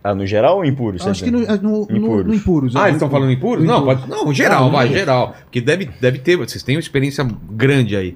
[0.03, 0.97] Ah, no geral ou impuro?
[1.09, 2.25] Acho que no, no, no, Impuros.
[2.27, 2.75] no Impuros.
[2.75, 3.65] Ah, é, eles estão falando em puros?
[3.65, 3.99] no Não, Impuros.
[4.01, 4.09] pode.
[4.25, 5.35] Não, geral, Ah, vai, geral.
[5.43, 6.35] Porque deve, deve ter.
[6.37, 8.15] Vocês têm uma experiência grande aí.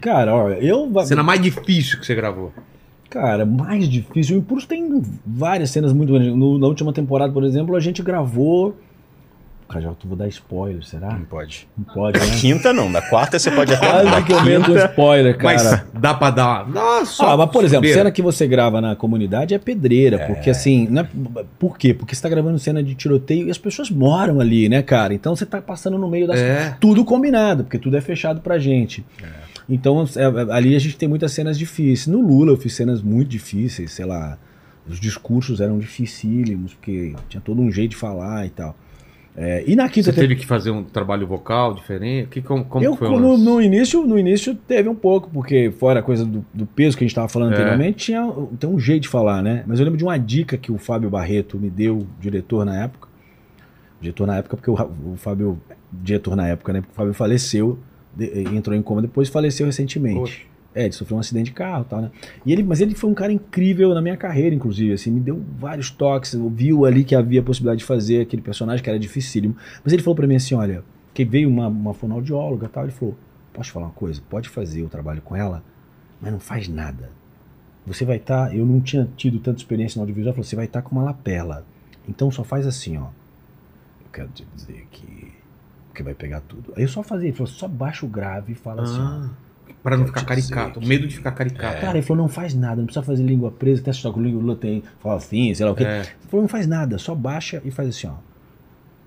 [0.00, 0.90] Cara, ó, eu.
[1.04, 2.52] Cena mais difícil que você gravou.
[3.08, 4.36] Cara, mais difícil.
[4.36, 6.34] O Impulso tem várias cenas muito grandes.
[6.34, 8.76] No- na última temporada, por exemplo, a gente gravou.
[9.68, 11.10] Cara, já vou dar spoiler, será?
[11.12, 11.68] Não pode.
[11.78, 12.26] Não pode, né?
[12.40, 13.86] quinta não, da quarta você pode até.
[13.88, 15.54] Quase que eu meto quinta- spoiler, cara.
[15.94, 16.68] Mas dá pra dar.
[16.68, 20.88] Nossa, Ah, mas por exemplo, cena que você grava na comunidade é pedreira, porque assim,
[20.90, 21.08] não é,
[21.56, 21.94] por quê?
[21.94, 25.14] Porque você tá gravando cena de tiroteio e as pessoas moram ali, né, cara?
[25.14, 26.76] Então você tá passando no meio das É.
[26.80, 29.04] tudo combinado, porque tudo é fechado pra gente.
[29.70, 32.06] Então é, ali a gente tem muitas cenas difíceis.
[32.06, 34.36] No Lula eu fiz cenas muito difíceis, sei lá,
[34.86, 38.76] os discursos eram dificílimos, porque tinha todo um jeito de falar e tal.
[39.36, 42.28] É, e na quinta Você teve que fazer um trabalho vocal diferente?
[42.28, 46.00] Que, como como eu, foi no, no início, no início teve um pouco, porque fora
[46.00, 47.54] a coisa do, do peso que a gente estava falando É.
[47.54, 49.62] anteriormente, tinha tem um jeito de falar, né?
[49.68, 53.08] Mas eu lembro de uma dica que o Fábio Barreto me deu, diretor na época.
[54.00, 54.74] Diretor na época, porque o,
[55.12, 55.60] o Fábio,
[55.92, 56.80] diretor na época, né?
[56.80, 57.78] Porque o Fábio faleceu,
[58.14, 60.18] de- entrou em coma depois faleceu recentemente.
[60.18, 60.50] Poxa.
[60.72, 62.10] É, ele sofreu um acidente de carro e tal, né?
[62.46, 65.42] E ele, mas ele foi um cara incrível na minha carreira, inclusive, assim, me deu
[65.58, 69.56] vários toques, viu ali que havia a possibilidade de fazer aquele personagem que era dificílimo.
[69.82, 72.92] Mas ele falou pra mim assim, olha, que veio uma, uma fonoaudióloga e tal, ele
[72.92, 73.16] falou,
[73.52, 74.22] posso te falar uma coisa?
[74.30, 75.60] Pode fazer o trabalho com ela,
[76.20, 77.10] mas não faz nada.
[77.84, 80.66] Você vai estar, eu não tinha tido tanta experiência no audiovisual, ele falou, você vai
[80.66, 81.66] estar com uma lapela.
[82.08, 83.06] Então só faz assim, ó.
[84.04, 85.32] Eu quero te dizer que,
[86.00, 86.72] que vai pegar tudo.
[86.76, 89.02] Aí eu só fazia, ele falou, só baixa o grave e fala assim, ó.
[89.02, 89.30] Ah,
[89.82, 90.80] pra não ficar caricato.
[90.80, 91.80] que- Medo de ficar caricato.
[91.80, 94.22] Cara, ele falou, não faz nada, não precisa fazer língua presa, até só que o
[94.22, 95.84] língua tem, fala assim, sei lá o quê.
[95.84, 96.00] É.
[96.00, 98.14] Ele falou, não faz nada, só baixa e faz assim, ó.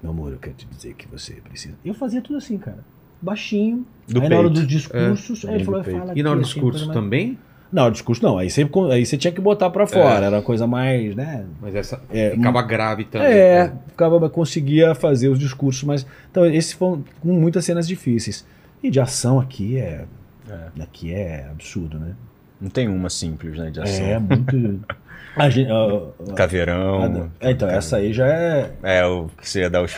[0.01, 1.75] Meu amor, eu quero te dizer que você precisa.
[1.83, 2.79] Eu fazia tudo assim, cara.
[3.21, 3.85] Baixinho.
[4.07, 4.59] Do aí na hora peito.
[4.59, 5.99] dos discursos, É, aí ele falou, do peito.
[5.99, 7.39] fala E na hora do assim, discurso coisa mais- também?
[7.74, 8.38] Não, o discurso não.
[8.38, 11.43] Aí você, aí você tinha que botar pra fora, era coisa mais, né?
[11.59, 13.28] Mas essa É, ficava grave também.
[13.28, 13.74] É, né?
[13.88, 16.05] ficava, conseguia fazer os discursos, mas.
[16.30, 18.45] Então, esse foi um- com muitas cenas difíceis.
[18.84, 20.05] E de ação aqui é.
[20.80, 22.11] Aqui é absurdo, né?
[22.61, 24.05] Não tem uma simples, né, de ação.
[24.05, 24.80] É muito.
[25.36, 27.30] A gente, a- a- Caveirão.
[27.41, 28.71] a- então, essa aí já é.
[28.84, 29.91] É, o que você ia dar os.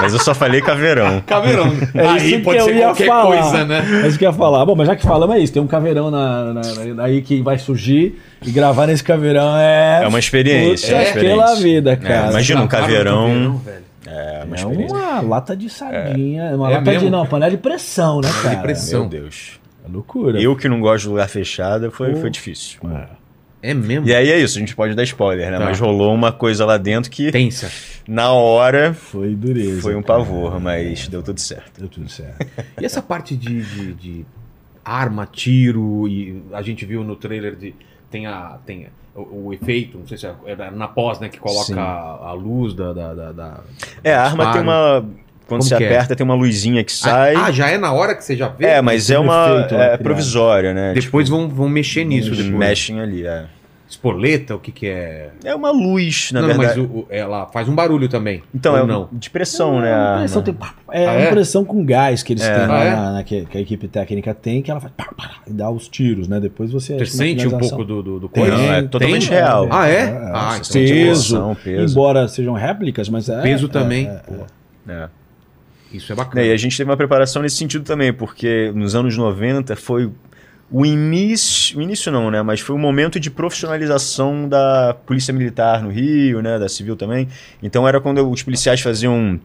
[0.00, 1.20] Mas eu só falei caveirão.
[1.26, 1.72] Caveirão.
[1.94, 3.26] É Aí isso pode que eu ser ia qualquer falar.
[3.42, 4.00] coisa, né?
[4.04, 4.64] É isso que eu ia falar.
[4.66, 5.52] Bom, mas já que falamos é isso.
[5.52, 6.62] Tem um caveirão na, na-
[6.94, 10.00] na- aí que vai surgir e gravar nesse caveirão é.
[10.04, 10.96] É uma experiência.
[10.96, 12.30] Puta é pela vida, É, cara.
[12.30, 13.26] imagina um caveirão.
[13.28, 13.90] caveirão, velho.
[14.06, 16.44] É, uma É uma lata de sardinha.
[16.56, 17.06] Uma É lata mesmo?
[17.06, 17.10] de.
[17.10, 18.56] Não, panela de pressão, né, cara?
[18.56, 19.00] de pressão.
[19.00, 19.60] Meu Deus.
[19.88, 20.40] É loucura.
[20.40, 22.20] Eu que não gosto de lugar fechado, foi, Pô.
[22.20, 22.78] foi difícil.
[22.92, 23.19] É.
[23.62, 24.06] É mesmo?
[24.06, 25.58] E aí é isso, a gente pode dar spoiler, né?
[25.58, 25.64] Tá.
[25.66, 27.70] Mas rolou uma coisa lá dentro que, Tensa.
[28.08, 29.82] na hora, Foi dureza.
[29.82, 30.18] foi um cara.
[30.20, 31.78] pavor, mas deu tudo certo.
[31.80, 32.46] Deu tudo certo.
[32.80, 34.26] E essa parte de, de, de
[34.84, 37.74] arma, tiro, e a gente viu no trailer de.
[38.10, 38.58] Tem a.
[38.64, 41.28] Tem o, o efeito, não sei se é, é na pós, né?
[41.28, 42.92] Que coloca a, a luz da.
[42.92, 43.60] da, da- da-
[44.02, 45.04] É, a arma tem uma.
[45.50, 45.86] Quando Como você é?
[45.88, 47.34] aperta, tem uma luzinha que sai.
[47.34, 48.66] Ah, já é na hora que você já vê?
[48.66, 49.46] é, mas é um uma.
[49.56, 50.02] efeito é criado.
[50.04, 50.92] provisória, né?
[50.94, 52.28] Depois vão, vão mexer nisso.
[52.28, 52.56] Eles Depois.
[52.58, 53.46] mexem ali, é.
[53.88, 55.30] Espoleta, o que que é?
[55.44, 56.78] É uma luz, na não, verdade.
[56.80, 58.40] mas o- o- ela faz um barulho também.
[58.54, 59.08] Então, é não.
[59.10, 59.90] de pressão, né?
[59.90, 60.54] É pressão, tem-
[60.92, 61.30] é Ah, uma é?
[61.30, 62.54] pressão com gás que eles É.
[62.56, 62.90] têm lá Ah, é?
[62.94, 65.68] na- na- que, que a equipe técnica tem, que ela faz pá, pá, e dá
[65.68, 66.38] os tiros, né?
[66.38, 66.96] Depois você.
[67.00, 68.56] Você sente um pouco do, do, do Tem, coisa?
[68.56, 69.36] Não, é totalmente Tem?
[69.38, 69.66] real.
[69.72, 69.92] Ah, é?
[70.02, 71.92] É, ah, então peso, emoção, peso.
[71.92, 73.42] embora sejam réplicas, mas é.
[73.42, 74.06] Peso é, também.
[74.06, 74.20] é,
[74.88, 75.08] É.
[75.92, 76.46] Isso é Né, bacana.
[76.46, 80.10] E a gente teve uma preparação nesse sentido também, porque nos anos 90 foi
[80.72, 85.82] o início, o início não, né, mas foi o momento de profissionalização da polícia militar
[85.82, 87.26] no Rio, né, da civil também.
[87.62, 89.40] Então era quando os policiais faziam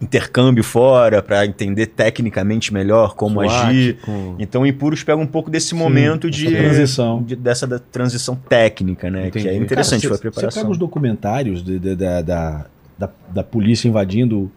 [0.00, 3.98] intercâmbio fora para entender tecnicamente melhor como SWAT, agir.
[4.38, 7.22] Então Impuros pega um pouco desse momento de transição.
[7.22, 9.48] de- dessa da transição técnica, né, que Entendi.
[9.48, 10.70] é interessante Cara, foi a Você pega preparação.
[10.70, 12.66] os documentários de- de- da, da,
[12.96, 14.50] da, da polícia invadindo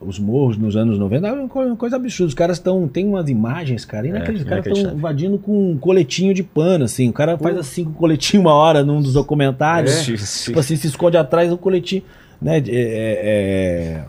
[0.00, 2.28] os morros nos anos 90, é uma co- uma coisa absurda.
[2.28, 2.86] Os caras estão.
[2.86, 4.58] Tem umas imagens, cara, inacreditável.
[4.58, 7.08] Os caras estão invadindo com um coletinho de pano, assim.
[7.08, 10.08] O cara faz assim com um coletinho uma hora num dos documentários.
[10.08, 10.14] É.
[10.44, 12.02] Tipo assim, se esconde atrás do coletinho.
[12.40, 12.58] Né?
[12.58, 14.04] É, é- é-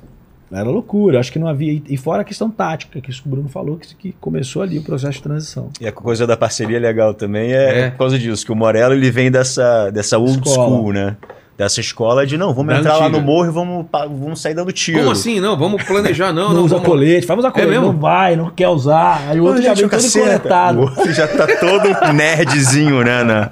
[0.60, 1.82] Era loucura, acho que não havia.
[1.90, 4.78] E fora a questão tática, que isso que o Bruno falou, que, que começou ali
[4.80, 5.70] o processo de transição.
[5.82, 7.90] E a coisa da parceria legal também é, É.
[7.92, 10.70] por causa disso, que o Morello ele vem dessa, dessa old Escola.
[10.78, 11.18] school, né?
[11.58, 14.72] Dessa escola de não, vamos Da entrar lá no morro e vamos, vamos sair dando
[14.72, 15.00] tiro.
[15.00, 15.40] Como assim?
[15.40, 16.50] Não, vamos planejar, não.
[16.50, 16.88] Não, não usa vamos...
[16.88, 17.86] colete, vai usar colete, mesmo?
[17.88, 19.28] não vai, não quer usar.
[19.28, 20.78] Aí o outro já vem o todo coletado.
[20.78, 23.24] O outro já tá todo nerdzinho, né?
[23.24, 23.52] na-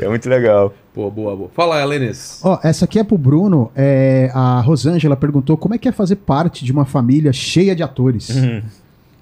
[0.00, 0.74] É muito legal.
[0.92, 1.50] Pô, boa, boa.
[1.54, 2.40] Fala, Lenes.
[2.42, 3.70] Ó, essa aqui é pro Bruno.
[3.76, 7.84] É, a Rosângela perguntou como é que é fazer parte de uma família cheia de
[7.84, 8.30] atores.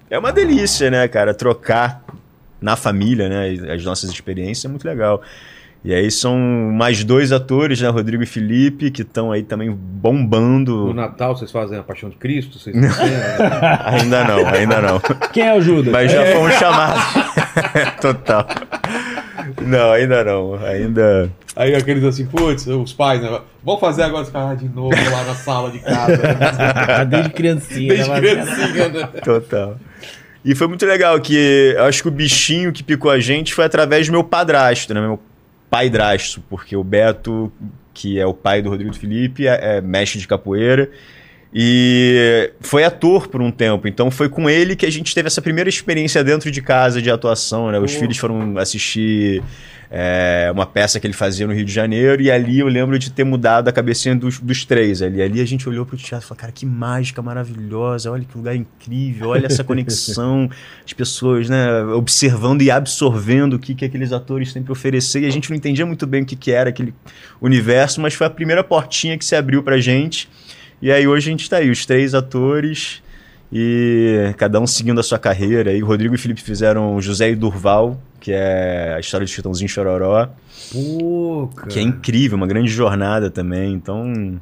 [0.09, 1.35] É uma delícia, né, cara?
[1.35, 2.03] Trocar
[2.59, 3.73] na família, né?
[3.75, 5.21] As nossas experiências é muito legal.
[5.87, 7.87] E aí são mais dois atores, né?
[7.87, 10.87] Rodrigo e Felipe, que estão aí também bombando.
[10.87, 12.59] No Natal vocês fazem a Paixão de Cristo?
[12.59, 12.75] Vocês?
[13.85, 14.99] Ainda não, ainda não.
[15.31, 15.93] Quem é o Judas?
[15.93, 17.01] Mas já fomos chamados.
[18.01, 18.45] Total.
[19.61, 20.55] Não, ainda não.
[20.55, 21.31] Ainda.
[21.55, 23.39] Aí aqueles assim, putz, os pais, né?
[23.63, 27.05] Vamos fazer agora os caras de novo lá na sala de casa.
[27.07, 27.93] Desde criancinha.
[27.93, 28.19] Desde né?
[28.19, 29.07] criancinha, né?
[29.23, 29.77] Total.
[30.43, 33.63] E foi muito legal que eu acho que o bichinho que picou a gente foi
[33.63, 34.99] através do meu padrasto, né?
[34.99, 35.17] Meu
[35.69, 37.51] paidrasto, porque o Beto,
[37.93, 40.89] que é o pai do Rodrigo Felipe, é, é mestre de capoeira.
[41.53, 45.41] E foi ator por um tempo, então foi com ele que a gente teve essa
[45.41, 47.79] primeira experiência dentro de casa de atuação, né?
[47.79, 49.41] Os filhos foram assistir
[49.89, 53.11] é, uma peça que ele fazia no Rio de Janeiro, e ali eu lembro de
[53.11, 55.21] ter mudado a cabecinha dos, dos três ali.
[55.21, 58.55] Ali a gente olhou pro teatro e falou, cara, que mágica maravilhosa, olha que lugar
[58.55, 60.49] incrível, olha essa conexão,
[60.85, 65.25] as pessoas, né, observando e absorvendo o que, que aqueles atores têm para oferecer, e
[65.25, 66.93] a gente não entendia muito bem o que, que era aquele
[67.41, 70.29] universo, mas foi a primeira portinha que se abriu pra gente.
[70.81, 73.01] E aí hoje a gente tá aí, os três atores
[73.51, 75.73] e cada um seguindo a sua carreira.
[75.73, 79.31] E o Rodrigo e o Felipe fizeram José e Durval, que é a história de
[79.31, 80.29] Chitãozinho Chororó,
[80.71, 81.67] Pô, cara.
[81.69, 83.73] que é incrível, uma grande jornada também.
[83.73, 84.39] Então,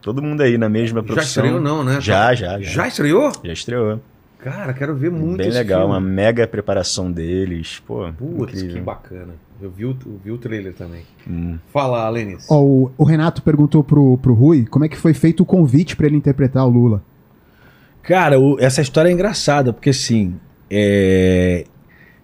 [0.00, 1.44] todo mundo aí na mesma Já profissão.
[1.44, 2.00] estreou não, né?
[2.00, 2.70] Já, já, já.
[2.70, 3.32] Já estreou?
[3.44, 4.00] Já estreou.
[4.38, 5.94] Cara, quero ver muito Bem esse legal, filme.
[5.94, 7.82] uma mega preparação deles.
[7.84, 9.34] Pô, Putz, que bacana.
[9.60, 11.02] Eu vi o, vi o trailer também.
[11.28, 11.58] Hum.
[11.72, 12.46] Fala, Lenis.
[12.48, 16.06] Ó, o, Renato perguntou pro, pro Rui como é que foi feito o convite pra
[16.06, 17.02] ele interpretar o Lula.
[18.02, 20.36] Cara, o- essa história é engraçada, porque assim,
[20.70, 21.64] é,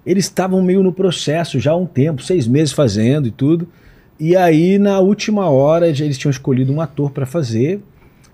[0.05, 3.69] eles estavam meio no processo já há um tempo, seis meses fazendo e tudo.
[4.19, 7.83] E aí, na última hora, eles tinham escolhido um ator pra fazer.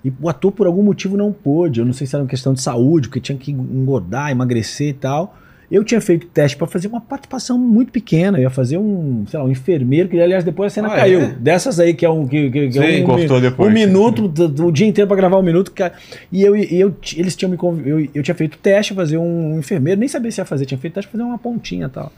[0.05, 1.81] E o ator, por algum motivo, não pôde.
[1.81, 4.93] Eu não sei se era uma questão de saúde, porque tinha que engordar, emagrecer e
[4.93, 5.37] tal.
[5.71, 8.39] Eu tinha feito teste pra fazer uma participação muito pequena.
[8.39, 11.21] Eu ia fazer um, sei lá, um enfermeiro, que aliás depois a cena Ah, caiu.
[11.21, 11.27] é?
[11.39, 12.27] Dessas aí que é um.
[12.27, 13.69] Que, que- que é Sim, um, cortou depois.
[13.71, 14.33] Um minuto,
[14.64, 15.71] o dia inteiro pra gravar um minuto.
[16.33, 19.59] E eu, e eu, eles tinham me conv- eu, eu tinha feito teste, fazer um
[19.59, 22.11] enfermeiro, nem sabia se ia fazer, tinha feito teste pra fazer uma pontinha e tal.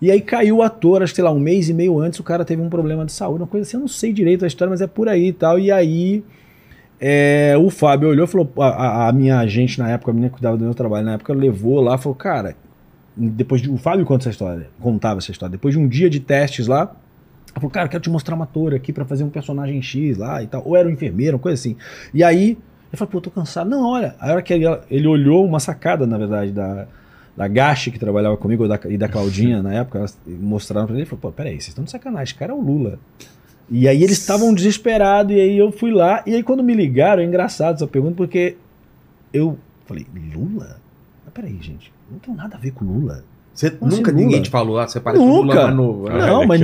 [0.00, 2.22] E aí caiu o ator, acho que sei lá, um mês e meio antes, o
[2.22, 4.70] cara teve um problema de saúde, uma coisa assim, eu não sei direito a história,
[4.70, 5.58] mas é por aí e tal.
[5.58, 6.22] E aí
[7.00, 10.28] é, o Fábio olhou e falou, a, a- a minha agente na época, a menina
[10.28, 12.54] que cuidava do meu trabalho na época, levou lá, falou, cara,
[13.16, 16.20] depois de, o Fábio conta essa história, contava essa história, depois de um dia de
[16.20, 19.80] testes lá, ela falou, cara, quero te mostrar uma ator aqui pra fazer um personagem
[19.80, 21.76] X lá e tal, ou era um enfermeiro, uma coisa assim.
[22.12, 22.58] E aí,
[22.92, 23.68] eu falei, pô, tô cansado.
[23.70, 26.86] Não, olha, a hora que ele, ele olhou uma sacada, na verdade, da,
[27.34, 31.02] da Gashi, que trabalhava comigo, da- e da Claudinha, na época, elas mostraram pra ele,
[31.02, 32.98] ele falou, pô, peraí, vocês estão de sacanagem, esse cara é o Lula.
[33.70, 37.22] E aí eles estavam desesperados, e aí eu fui lá, e aí quando me ligaram,
[37.22, 38.56] é engraçado essa pergunta, porque
[39.32, 40.78] eu falei, Lula?
[41.24, 43.24] Mas peraí, gente, não tem nada a ver com Lula.
[43.54, 44.22] Você, Como assim, nunca Lula?
[44.24, 45.62] ninguém te falou, ah, você parece o Lula Nunca.
[45.64, 46.08] mais novo.
[46.10, 46.60] Não, mas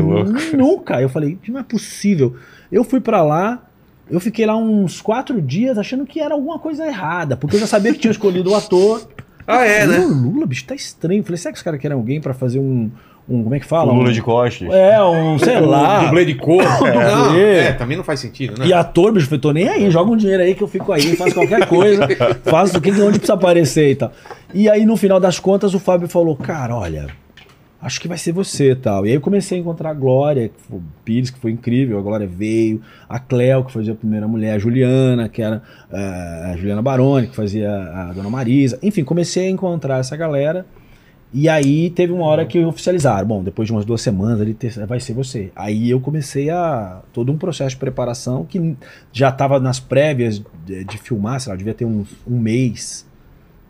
[0.53, 1.01] nunca.
[1.01, 2.37] Eu falei, não é possível.
[2.71, 3.63] Eu fui pra lá,
[4.11, 7.67] eu fiquei lá uns quatro dias achando que era alguma coisa errada, porque eu já
[7.67, 9.03] sabia que tinha escolhido o ator.
[9.45, 9.99] Ah, é, né?
[9.99, 11.19] Lula, Lula, bicho, tá estranho.
[11.19, 12.89] Eu falei, será que os caras querem alguém pra fazer um,
[13.29, 13.93] um como é que fala?
[13.93, 14.69] Lula um, de costas.
[14.73, 16.05] É, um, sei lá.
[16.05, 16.85] Dublê de corpo.
[16.87, 16.95] É.
[16.95, 17.59] Não, É.
[17.69, 18.67] é, também não faz sentido, né?
[18.67, 21.17] E ator, bicho, eu tô nem aí, joga um dinheiro aí que eu fico aí,
[21.17, 22.07] faço qualquer coisa,
[22.45, 24.13] faço o que onde precisa aparecer e tal.
[24.53, 27.07] E aí, no final das contas, o Fábio falou, cara, olha,
[27.81, 29.07] acho que vai ser você e tal.
[29.07, 32.03] E aí eu comecei a encontrar a Glória, que foi, Pires, que foi incrível, a
[32.03, 35.63] Glória veio, a Cleo, que fazia a primeira mulher, a Juliana, que era
[35.93, 38.79] eh, a Juliana Baroni, que fazia a Dona Marisa.
[38.83, 40.65] Enfim, comecei a encontrar essa galera.
[41.33, 44.57] E aí teve uma hora que oficializaram, bom, depois de umas duas semanas ele
[44.87, 45.51] vai ser você.
[45.57, 48.77] Aí eu comecei a todo um processo de preparação que
[49.13, 53.07] já estava nas prévias de, de filmar, sei lá, devia ter uns, um mês,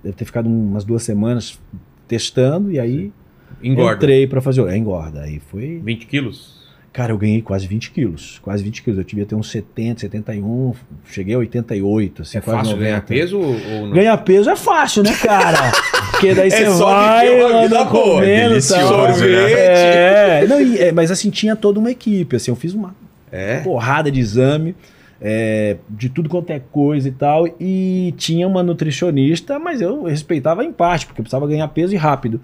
[0.02, 1.60] deve ter ficado umas duas semanas
[2.08, 3.12] testando e aí
[3.62, 3.94] Engorda.
[3.94, 4.66] entrei pra fazer.
[4.68, 5.22] É, engorda.
[5.22, 5.80] Aí foi.
[5.84, 6.61] 20 quilos?
[6.92, 8.38] Cara, eu ganhei quase 20 quilos.
[8.42, 8.98] Quase 20 quilos.
[8.98, 10.74] Eu devia ter uns 70, 71,
[11.10, 12.20] cheguei a 88.
[12.20, 12.84] Assim, É quase fácil 90.
[12.90, 13.92] ganhar peso ou ou não?
[13.92, 15.72] Ganhar peso é fácil, né, cara?
[16.10, 18.78] Porque daí É você só vai, vida anda comendo e tal.
[18.78, 18.86] né?
[19.14, 19.28] Sorvete.
[19.38, 22.94] É, não, e- é, mas assim, tinha toda uma equipe, assim, eu fiz uma
[23.30, 23.60] É?
[23.60, 24.74] porrada de exame,
[25.18, 30.62] é, de tudo quanto é coisa e tal, e tinha uma nutricionista, mas eu respeitava
[30.62, 32.38] em parte, porque eu precisava ganhar peso e rápido.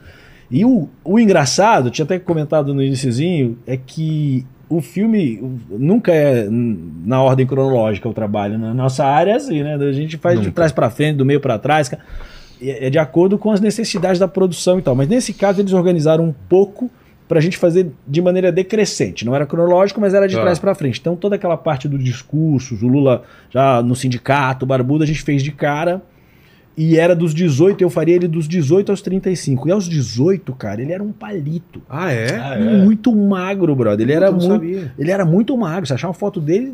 [0.50, 6.46] E o, o engraçado, tinha até comentado no iniciozinho, é que o filme nunca é
[6.50, 8.58] na ordem cronológica o trabalho.
[8.58, 9.74] Na nossa área é assim, né?
[9.74, 10.56] A gente faz de Nunca.
[10.56, 11.90] trás pra frente, do meio pra trás.
[11.92, 11.98] É
[12.60, 14.94] é de acordo com as necessidades da produção e tal.
[14.96, 16.90] Mas nesse caso eles organizaram um pouco
[17.28, 19.24] pra gente fazer de maneira decrescente.
[19.24, 20.40] Não era cronológico, mas era de Tá.
[20.42, 20.98] trás pra frente.
[20.98, 25.22] Então toda aquela parte do discurso, o Lula já no sindicato, o Barbudo, a gente
[25.22, 26.02] fez de cara.
[26.80, 29.66] E era dos 18, eu faria ele dos 18 aos 35.
[29.68, 31.82] E aos 18, cara, ele era um palito.
[31.90, 32.56] Ah, é?
[32.84, 34.04] Muito magro, brother.
[34.06, 34.92] Ele era muito, sabia.
[34.96, 35.86] ele era muito magro.
[35.88, 36.72] Você achar uma foto dele,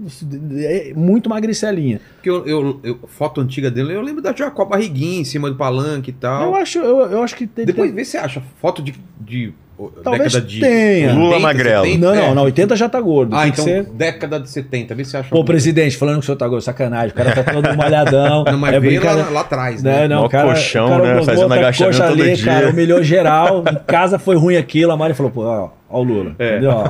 [0.59, 2.02] é muito magricelinha.
[2.16, 5.57] Porque eu, eu- eu- foto antiga dele, eu lembro da Jacó Barriguinha em cima do
[5.57, 6.42] palanque e tal.
[6.48, 9.55] Eu acho, eu, eu acho que tem, Depois tem- vê se acha foto de, de
[10.05, 11.12] Talvez década de tenha.
[11.12, 11.85] Lula 80, magrelo.
[11.85, 12.27] 70, Não, é.
[12.29, 13.35] não, na 80 já tá gordo.
[13.35, 13.85] Ah, tem então ser.
[13.85, 15.29] década de 70, vê se acha.
[15.29, 17.11] Pô, presidente, falando que o senhor tá gordo, sacanagem.
[17.11, 18.45] O cara tá todo malhadão.
[18.51, 19.25] Não, mas é vê brincadeira.
[19.29, 20.09] lá, lá atrás, Não, né?
[20.09, 21.22] não, Mó o cara, colchão, o cara né?
[21.25, 22.45] Fazendo agachamento todo ali, dia.
[22.45, 23.64] cara, humilhou geral.
[23.70, 24.93] Em casa foi ruim aquilo.
[24.93, 26.37] A Mari falou, pô, ó, ó o Lula.
[26.39, 26.51] É.
[26.53, 26.70] Entendeu?
[26.70, 26.85] Ó,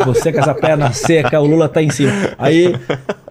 [0.00, 2.12] ó, você com essa perna seca, o Lula tá em cima.
[2.38, 2.74] Aí.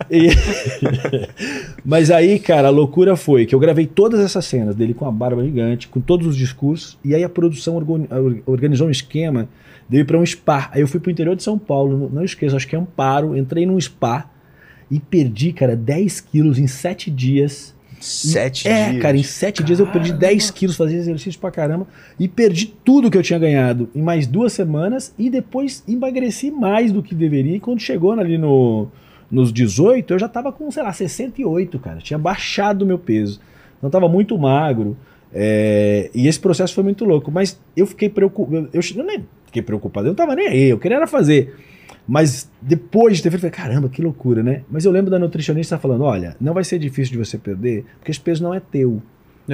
[0.10, 0.30] E-
[1.86, 5.12] Mas aí, cara, a loucura foi que eu gravei todas essas cenas dele com a
[5.12, 8.06] barba gigante, com todos os discursos, e aí a produção organ-
[8.46, 9.48] organizou um esquema
[9.90, 10.70] de eu ir pra um spa.
[10.74, 13.66] Aí eu fui pro interior de São Paulo, não- esqueço, acho que é Amparo, entrei
[13.66, 14.30] num spa
[14.92, 17.76] e perdi, cara, 10 quilos em 7 dias.
[18.00, 19.02] Sete É, dias.
[19.02, 21.88] cara, em 7 dias eu perdi 10 quilos, fazia exercício pra caramba
[22.20, 26.92] e perdi tudo que eu tinha ganhado em mais duas semanas e depois emagreci mais
[26.92, 27.56] do que deveria.
[27.56, 28.88] E quando chegou ali no,
[29.30, 32.00] nos 18, eu já tava com, sei lá, 68, cara.
[32.00, 33.40] Tinha baixado o meu peso.
[33.78, 34.98] Então tava muito magro.
[35.34, 37.32] é, e esse processo foi muito louco.
[37.32, 38.70] Mas eu fiquei preocupado.
[38.74, 41.56] Eu, eu nem fiquei preocupado, eu não tava nem aí, eu queria fazer.
[42.08, 44.62] Mas depois de ter feito, eu falei, caramba, que loucura, né?
[44.72, 48.12] Mas eu lembro da nutricionista falando: olha, não vai ser difícil de você perder, porque
[48.12, 49.02] esse peso não é teu.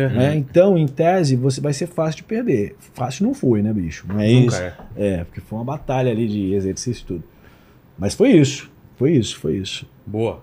[0.09, 0.35] né?
[0.35, 2.75] Então, em tese, você vai ser fácil de perder.
[2.93, 4.05] Fácil não foi, né, bicho?
[4.07, 5.13] Mas Nunca é.
[5.19, 7.23] é, porque foi uma batalha ali de exercício e tudo.
[7.97, 8.71] Mas foi isso.
[9.03, 9.85] Foi isso, foi isso.
[10.07, 10.39] Boa.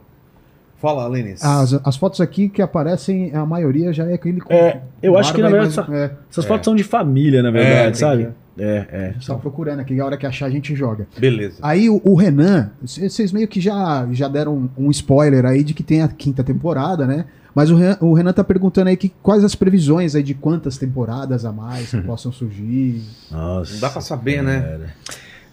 [0.76, 1.42] Fala, Lênis.
[1.42, 5.32] As, as fotos aqui que aparecem, a maioria já é aquele com É, eu acho
[5.32, 6.10] que na verdade mais- essa- é.
[6.30, 8.28] essas fotos são de família, na verdade, tem sabe?
[8.58, 9.14] É, é.
[9.18, 11.08] Só procurando aqui, a hora que achar a gente joga.
[11.18, 11.56] Beleza.
[11.62, 15.82] Aí o, o Renan, vocês meio que já, já deram um, spoiler aí de que
[15.82, 17.24] tem a quinta temporada, né?
[17.54, 20.76] Mas o Renan, o Renan tá perguntando aí que, quais as previsões aí de quantas
[20.76, 23.02] temporadas a mais que possam surgir.
[23.30, 23.72] Nossa.
[23.72, 24.90] Não dá pra saber, né?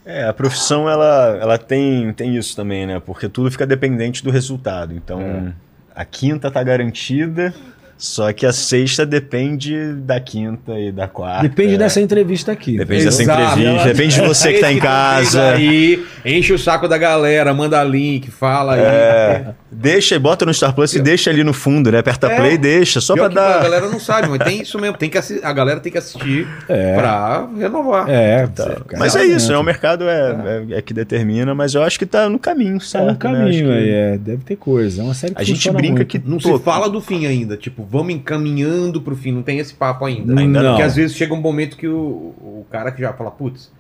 [0.10, 3.02] É, a profissão ela, ela tem, tem isso também, né?
[3.06, 4.94] Porque tudo fica dependente do resultado.
[4.94, 5.52] Então, É.
[5.94, 7.54] a quinta tá garantida,
[7.98, 11.44] só que a sexta depende da quinta e da quarta.
[11.48, 12.78] Depende dessa entrevista aqui.
[12.78, 15.52] Depende dessa entrevista, depende de você que tá em casa.
[15.54, 18.82] Aí, enche o saco da galera, manda link, fala aí.
[18.82, 22.00] É, deixa e bota no Star Plus e deixa ali no fundo, né?
[22.00, 22.36] Aperta É.
[22.38, 23.64] play e deixa, só pra que A dar.
[23.64, 24.98] galera não sabe, mas tem isso mesmo.
[24.98, 26.96] Tem que a galera tem que assistir É.
[26.96, 28.10] pra renovar.
[28.10, 28.78] É, Tá.
[28.98, 29.58] Mas é isso, né?
[29.58, 32.86] O mercado é, é, é que determina, mas eu acho que tá no caminho, Tá
[32.86, 33.06] certo?
[33.06, 33.18] no né?
[33.20, 34.18] caminho Acho que- é.
[34.18, 35.02] Deve ter coisa.
[35.02, 36.06] É uma série que A gente brinca muito.
[36.08, 37.56] que Não pô, se fala do fim ainda.
[37.58, 39.32] Tipo, vamos encaminhando pro fim.
[39.32, 40.40] Não tem esse papo ainda.
[40.40, 40.70] Ainda não.
[40.72, 41.94] Porque às vezes chega um momento que o,
[42.40, 43.72] o cara que já fala, putz,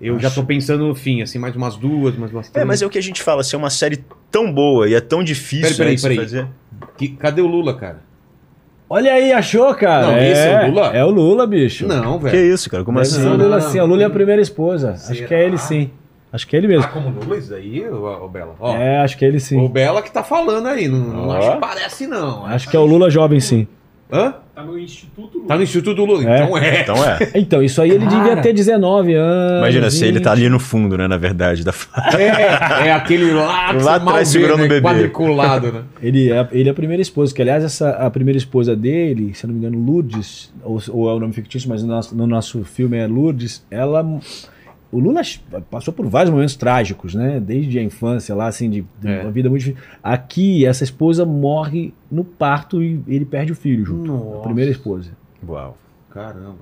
[0.00, 2.62] eu já tô pensando no fim, assim, mais umas duas, mais umas três.
[2.62, 4.94] É, mas é o que a gente fala, se é uma série tão boa e
[4.94, 6.46] é tão difícil Peraí, né, de se peraí, fazer.
[6.96, 8.00] Que- cadê o Lula, cara?
[8.88, 10.08] Olha aí, achou, cara?
[10.08, 10.86] Não, esse é o Lula?
[10.94, 11.86] É o Lula, bicho.
[11.86, 12.54] Não, Que velho.
[12.54, 12.84] isso, cara?
[12.84, 13.20] Como assim?
[13.22, 13.80] ser o Lula sim.
[13.80, 14.90] O Lula é a primeira esposa.
[14.92, 15.26] Acho Será?
[15.26, 15.90] que é ele sim.
[16.34, 16.82] Acho que é ele mesmo.
[16.82, 18.56] Ah, como Lula isso aí, ô, Bela?
[18.58, 19.56] Ó, É, acho que é ele sim.
[19.56, 20.88] o Bela que tá falando aí.
[20.88, 22.44] Não, não acho que parece, não.
[22.44, 23.68] Acho que é o Lula jovem sim.
[24.12, 24.34] Hã?
[24.52, 25.48] Tá no Instituto Lula.
[25.48, 26.80] Tá no Instituto Lula, então é.
[26.82, 27.18] Então é.
[27.38, 28.16] Então, isso aí ele Cara.
[28.16, 29.58] devia ter 19 anos.
[29.58, 30.40] Imagina se ele tá 20.
[30.40, 31.72] ali no fundo, né, na verdade, da
[32.18, 34.80] É, é aquele lá que Lá atrás segurando né, o bebê.
[34.88, 35.82] Quadriculado, né?
[36.02, 39.46] Ele é, ele é a primeira esposa, que aliás, essa, a primeira esposa dele, se
[39.46, 42.26] eu não me engano, Lourdes, ou, ou é o nome fictício, mas no nosso, no
[42.26, 44.04] nosso filme é Lourdes, ela.
[44.94, 45.22] O Lula
[45.70, 47.40] passou por vários momentos trágicos, né?
[47.40, 49.22] Desde a infância lá, assim, de, de É.
[49.22, 49.82] uma vida muito difícil.
[50.02, 54.06] Aqui, essa esposa morre no parto e ele perde o filho junto.
[54.12, 54.38] Nossa.
[54.38, 55.10] A primeira esposa.
[55.46, 55.76] Uau.
[56.10, 56.58] Caramba.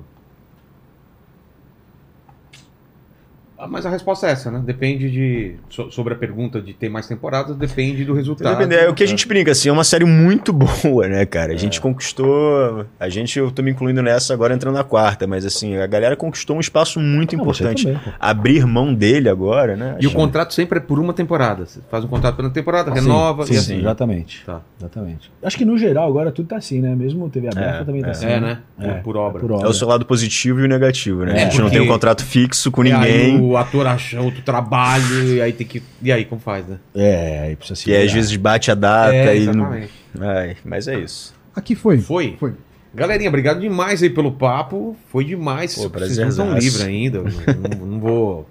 [3.68, 4.62] Mas a resposta é essa, né?
[4.64, 5.55] Depende de.
[5.70, 8.56] so- sobre a pergunta de ter mais temporadas, depende do resultado.
[8.59, 11.52] Depende, é o que a gente brinca, assim, é uma série muito boa, né, cara?
[11.52, 12.86] A gente conquistou.
[12.98, 16.16] A gente, eu tô me incluindo nessa agora entrando na quarta, mas assim, a galera
[16.16, 17.86] conquistou um espaço muito Não, você importante.
[17.86, 18.01] também.
[18.18, 19.97] Abrir mão dele agora, né?
[20.01, 21.64] E o Acho- contrato sempre é por uma temporada.
[21.66, 23.80] Você faz um contrato por uma temporada, Sim, renova sim, e sim, assim.
[23.80, 24.43] exatamente.
[24.44, 24.60] Tá.
[24.78, 25.30] Exatamente.
[25.43, 26.94] Acho que no geral agora tudo tá assim, né?
[26.94, 28.10] Mesmo TV aberta É, também tá é.
[28.10, 28.26] assim.
[28.26, 28.59] É, né?
[28.76, 29.40] Por- É, por obra.
[29.40, 29.68] por É obra.
[29.68, 31.32] o seu lado positivo e o negativo, né?
[31.32, 33.52] É, a gente não porque- tem um contrato fixo com ninguém.
[33.53, 35.83] O ator acha outro trabalho, e aí tem que.
[36.03, 36.79] E aí, como faz, né?
[36.95, 38.15] É, aí precisa se Que às virar.
[38.15, 39.47] vezes bate a data É, e.
[39.47, 39.73] não-.
[40.20, 41.35] Ai, mas é isso.
[41.55, 41.99] Aqui foi.
[41.99, 42.37] Foi?
[42.39, 42.55] Foi.
[42.95, 44.97] Galerinha, obrigado demais aí pelo papo.
[45.11, 45.74] Foi demais.
[45.74, 47.23] Pô, Vocês não estão livres ainda.
[47.23, 48.49] Não, não vou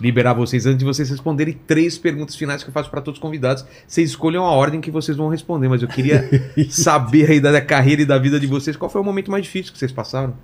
[0.00, 3.22] liberar vocês antes de vocês responderem três perguntas finais que eu faço para todos os
[3.22, 3.64] convidados.
[3.86, 6.28] Vocês escolham a ordem que vocês vão responder, mas eu queria
[6.70, 8.76] saber aí da carreira e da vida de vocês.
[8.76, 10.34] Qual foi o momento mais difícil que vocês passaram?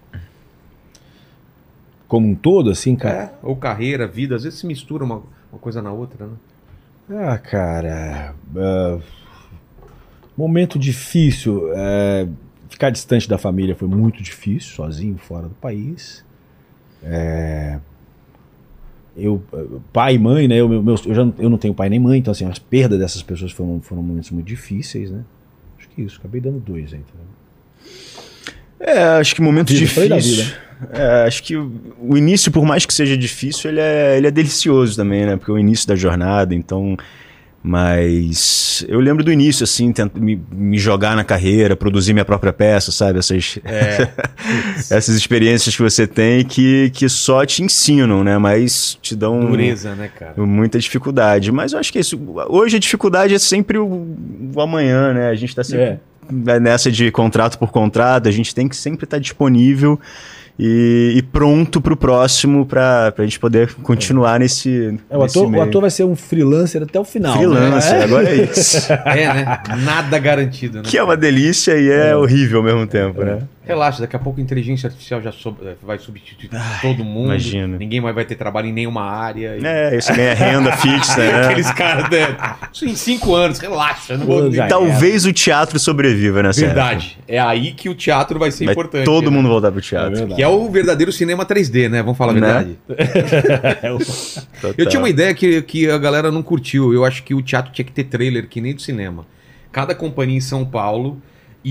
[2.09, 3.17] Como um todo, assim, cara.
[3.25, 5.23] É, ou carreira, vida, às vezes se mistura uma,
[5.53, 6.33] uma coisa na outra, né?
[7.11, 8.35] Ah, cara.
[8.57, 8.99] ah,
[10.37, 11.71] momento difícil.
[11.75, 12.27] é,
[12.71, 16.25] ficar distante da família foi muito difícil, sozinho, fora do país.
[17.03, 17.79] É,
[19.17, 19.43] eu,
[19.93, 20.57] pai e mãe, né?
[20.57, 22.59] Eu, meu- meus- eu, já, não- eu não tenho pai nem mãe, então assim, as
[22.59, 25.25] perdas dessas pessoas foram, foram momentos muito difíceis, né?
[25.79, 27.01] Acho que isso, acabei dando dois aí.
[27.01, 27.85] Tá?
[28.81, 30.45] É, acho que momento Vida, falei da difícil.
[30.93, 34.97] É, acho que o, início, por mais que seja difícil, ele é, ele é delicioso
[34.97, 35.37] também, né?
[35.37, 36.97] Porque é o início da jornada, então.
[37.61, 42.53] Mas eu lembro do início, assim, tent, me, me jogar na carreira, produzir minha própria
[42.53, 43.19] peça, sabe?
[43.19, 44.09] Essas, É.
[44.95, 48.39] essas experiências que você tem que, que só te ensinam, né?
[48.39, 50.35] Mas te dão Dureza, né, cara?
[50.39, 51.51] muita dificuldade.
[51.51, 52.19] Mas eu acho que isso.
[52.49, 54.07] Hoje a dificuldade é sempre o,
[54.55, 55.29] o amanhã, né?
[55.29, 55.99] A gente tá sempre
[56.31, 56.61] É.
[56.61, 59.99] nessa de contrato por contrato, a gente tem que sempre estar disponível
[60.59, 64.99] e, e pronto pro próximo pra, pra gente poder continuar nesse.
[65.09, 65.63] É, o, nesse ator, o meio.
[65.63, 67.37] ator vai ser um freelancer até o final.
[67.37, 68.05] Freelancer, né?
[68.05, 68.93] agora é isso.
[68.93, 69.63] É, né?
[69.85, 70.85] Nada garantido, né?
[70.85, 73.39] que é uma delícia e é, horrível ao mesmo tempo, né?
[73.69, 76.51] Relaxa, daqui a pouco a inteligência artificial já sob- vai substituir
[76.83, 77.27] todo mundo.
[77.27, 77.77] imagina.
[77.79, 79.57] Ninguém mais vai ter trabalho em nenhuma área.
[79.57, 81.45] e- É, isso ganha renda fixa, né?
[81.45, 82.37] Aqueles caras, né?
[82.73, 84.17] Isso em cinco anos, relaxa.
[84.17, 84.51] Não vou...
[84.69, 87.19] Talvez o teatro sobreviva nessa Verdade.
[87.29, 88.75] É aí que o teatro vai ser época.
[88.75, 89.05] Vai importante.
[89.05, 89.37] todo né?
[89.37, 90.11] mundo voltar pro teatro.
[90.11, 90.35] verdade.
[90.37, 92.03] Que é o verdadeiro cinema 3D, né?
[92.03, 92.41] Vamos falar a Né?
[92.41, 92.79] verdade.
[94.77, 96.93] Eu tinha uma ideia que, que a galera não curtiu.
[96.93, 99.27] Eu acho que o teatro tinha que ter trailer, que nem do cinema.
[99.71, 101.21] Cada companhia em São Paulo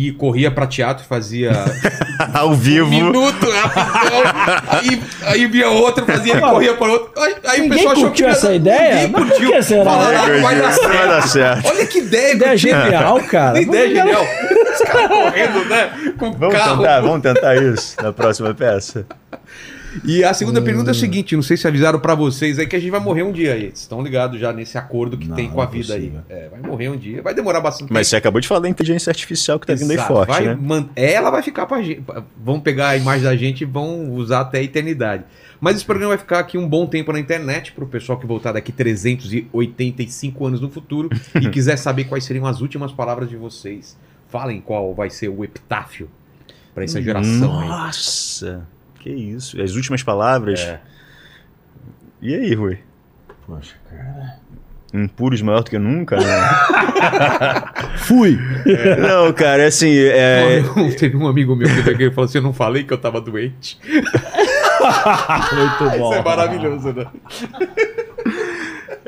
[0.06, 1.52] e corria pra teatro e fazia
[2.34, 2.88] Ao vivo.
[2.90, 4.22] minuto, rapidão.
[4.68, 7.12] aí, aí via outro, fazia, ele corria para outro.
[7.22, 8.96] Aí, aí o Ninguém pessoal achou que curtiu ia- essa ideia?
[8.96, 9.52] Ninguém Mas por curtiu.
[9.52, 9.84] que será?
[9.86, 10.94] Falaram, ah, vai dar certo.
[10.98, 11.68] Vai dar certo.
[11.68, 13.62] Olha que ideia, Ideia genial, cara.
[13.62, 14.24] Ideia genial.
[14.74, 15.90] Os caras correndo, né?
[16.20, 16.78] Com Vamos carro.
[16.78, 19.06] tentar, vamos tentar isso na próxima peça.
[20.04, 22.76] E a segunda pergunta é o seguinte: não sei se avisaram pra vocês aí que
[22.76, 23.62] a gente vai morrer um dia aí.
[23.68, 26.22] Vocês estão ligados já nesse acordo que Não, tem com a é vida possível.
[26.30, 26.36] aí.
[26.38, 27.22] É, vai morrer um dia.
[27.22, 29.98] Vai demorar bastante Mas você acabou de falar da inteligência artificial que tá vindo aí
[29.98, 30.14] Exato.
[30.14, 30.58] forte, Vai né?
[30.62, 32.04] man- Ela vai ficar pra gente.
[32.44, 35.24] Vão pegar a imagem da gente e vão usar até a eternidade.
[35.60, 38.52] Mas esse programa vai ficar aqui um bom tempo na internet pro pessoal que voltar
[38.52, 41.10] daqui 385 anos no futuro
[41.42, 43.98] e quiser saber quais seriam as últimas palavras de vocês.
[44.30, 46.10] Falem qual vai ser o epitáfio
[46.76, 47.70] pra essa geração aí.
[49.00, 49.62] Que isso.
[49.62, 50.60] As últimas palavras.
[50.60, 50.80] É.
[52.22, 52.80] E aí, Rui?
[53.46, 54.40] Poxa, cara.
[54.94, 56.18] Impuros maior do que nunca?
[56.18, 56.24] Né?
[58.00, 58.40] Fui!
[59.00, 59.94] Não, cara, é assim.
[59.98, 60.64] É...
[60.98, 63.78] Teve um amigo meu que falou assim: Eu não falei que eu tava doente.
[65.54, 66.12] Muito bom.
[66.12, 67.06] Isso é maravilhoso, né?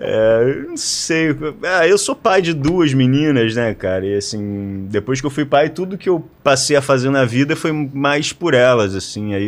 [0.01, 1.35] É, eu não sei.
[1.61, 4.05] Ah, eu sou pai de duas meninas, né, cara?
[4.05, 7.53] E assim, depois que eu fui pai, tudo que eu passei a fazer na vida
[7.55, 9.33] foi mais por elas, assim.
[9.33, 9.47] Aí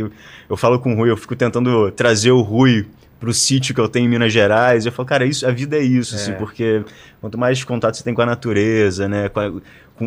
[0.50, 2.86] eu, falo com o Rui, eu fico tentando trazer o Rui
[3.18, 4.86] pro sítio que eu tenho em Minas Gerais.
[4.86, 6.18] Eu falo, cara, isso, a vida é isso, É.
[6.18, 6.84] assim, porque
[7.22, 9.30] quanto mais contato você tem com a natureza, né?
[9.30, 9.54] Com, a-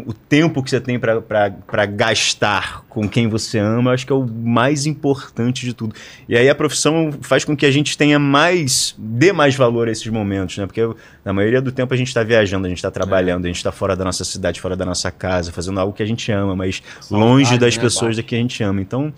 [0.07, 4.17] o tempo que você tem pra gastar com quem você ama, eu acho que é
[4.17, 5.95] o mais importante de tudo.
[6.29, 9.91] E aí a profissão faz com que a gente tenha mais, dê mais valor a
[9.91, 10.67] esses momentos, né?
[10.67, 10.81] Porque
[11.25, 13.73] na maioria do tempo a gente está viajando, a gente está trabalhando, a gente está
[13.73, 16.83] fora da nossa cidade, fora da nossa casa, fazendo algo que a gente ama, mas
[17.11, 18.81] longe das né, pessoas da que a gente ama.
[18.81, 19.13] Então,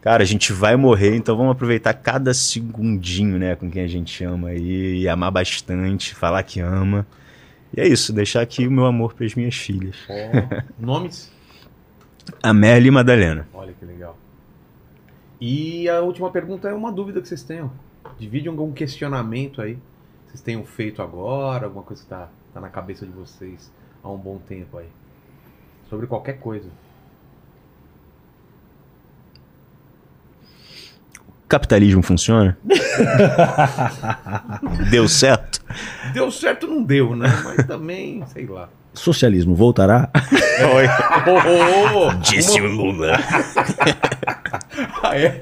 [0.00, 4.24] cara, a gente vai morrer, então vamos aproveitar cada segundinho, né, com quem a gente
[4.24, 7.06] ama aí, e amar bastante, falar que ama.
[7.74, 9.96] E é isso, deixar aqui o meu amor para as minhas filhas.
[10.08, 11.32] Ó, nomes?
[12.42, 13.48] Amélia e Madalena.
[13.54, 14.16] Olha que legal.
[15.40, 17.70] E a última pergunta é uma dúvida que vocês tenham.
[18.18, 19.78] Divide algum questionamento aí.
[20.26, 23.70] Vocês tenham feito agora, alguma coisa que tá, tá na cabeça de vocês
[24.02, 24.88] há um bom tempo aí.
[25.88, 26.68] Sobre qualquer coisa.
[31.48, 32.56] Capitalismo funciona?
[34.90, 35.60] Deu certo?
[36.12, 37.28] Deu certo, não deu, né?
[37.44, 38.68] Mas também, sei lá.
[38.94, 40.08] Socialismo voltará?
[40.74, 40.86] Oi.
[41.28, 43.12] Oh, oh, Disse uma- o Lula.
[45.02, 45.38] Ah, é?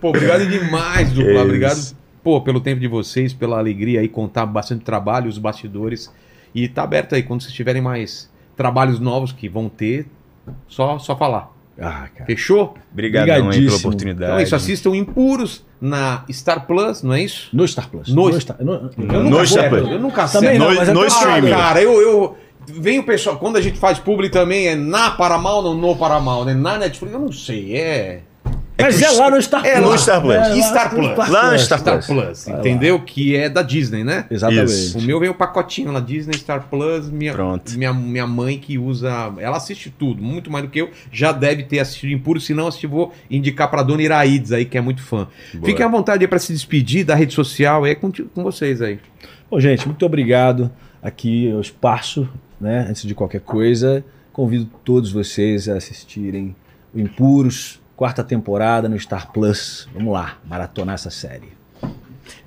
[0.00, 1.32] Pô, obrigado demais, dupla.
[1.32, 1.42] isso.
[1.42, 6.10] Obrigado, pô, pelo tempo de vocês, pela alegria aí, contar bastante trabalho, os bastidores.
[6.54, 10.06] E tá aberto aí, quando vocês tiverem mais trabalhos novos que vão ter,
[10.66, 11.50] só, só falar.
[11.80, 12.26] Ah, cara.
[12.26, 12.74] Fechou?
[12.92, 13.88] Obrigadão aí pela Obrigadíssimo.
[13.88, 14.24] oportunidade.
[14.30, 17.48] Então é isso, assistam Impuros na Star Plus, não é isso?
[17.52, 18.08] No Star Plus.
[18.08, 18.90] No- Star, no, Eu
[19.22, 19.88] No nunca Star Plus.
[19.90, 20.58] eu nunca acerto.
[20.58, 21.52] não, No- mas é no streaming.
[21.52, 22.36] Ah, cara, eu, eu.
[22.70, 26.44] Vem o pessoal, quando a gente faz publi também, é na Paramount ou no Paramount,
[26.46, 26.54] né?
[26.54, 28.20] Na Netflix, eu não sei, é.
[28.80, 29.72] Mas que é o- lá no Star Plus.
[29.74, 29.98] É no lá.
[29.98, 30.34] Star Plus.
[30.34, 31.28] É lá Star no Plus.
[31.28, 32.06] Lá no Star Star Plus.
[32.06, 32.60] Plus, Vai lá.
[32.60, 33.00] entendeu?
[33.00, 34.24] Que é da Disney, né?
[34.30, 34.70] Exatamente.
[34.72, 34.98] Isso.
[34.98, 37.10] O meu vem o pacotinho na Disney Star Plus.
[37.10, 37.76] Minha, Pronto.
[37.76, 39.32] Minha, minha mãe que usa.
[39.38, 40.90] Ela assiste tudo, muito mais do que eu.
[41.10, 42.40] Já deve ter assistido Impuro.
[42.40, 45.26] Se não assistir, vou indicar pra dona Iraídes aí, que é muito fã.
[45.54, 45.66] Boa.
[45.66, 47.86] Fiquem à vontade aí pra se despedir da rede social.
[47.86, 48.98] É com, com vocês aí.
[49.50, 50.70] Bom, gente, muito obrigado.
[51.02, 52.28] Aqui é o espaço,
[52.60, 52.86] né?
[52.88, 56.54] Antes de qualquer coisa, convido todos vocês a assistirem
[56.94, 59.88] o Impuros, quarta temporada no Star Plus.
[59.92, 61.48] Vamos lá, maratonar essa série.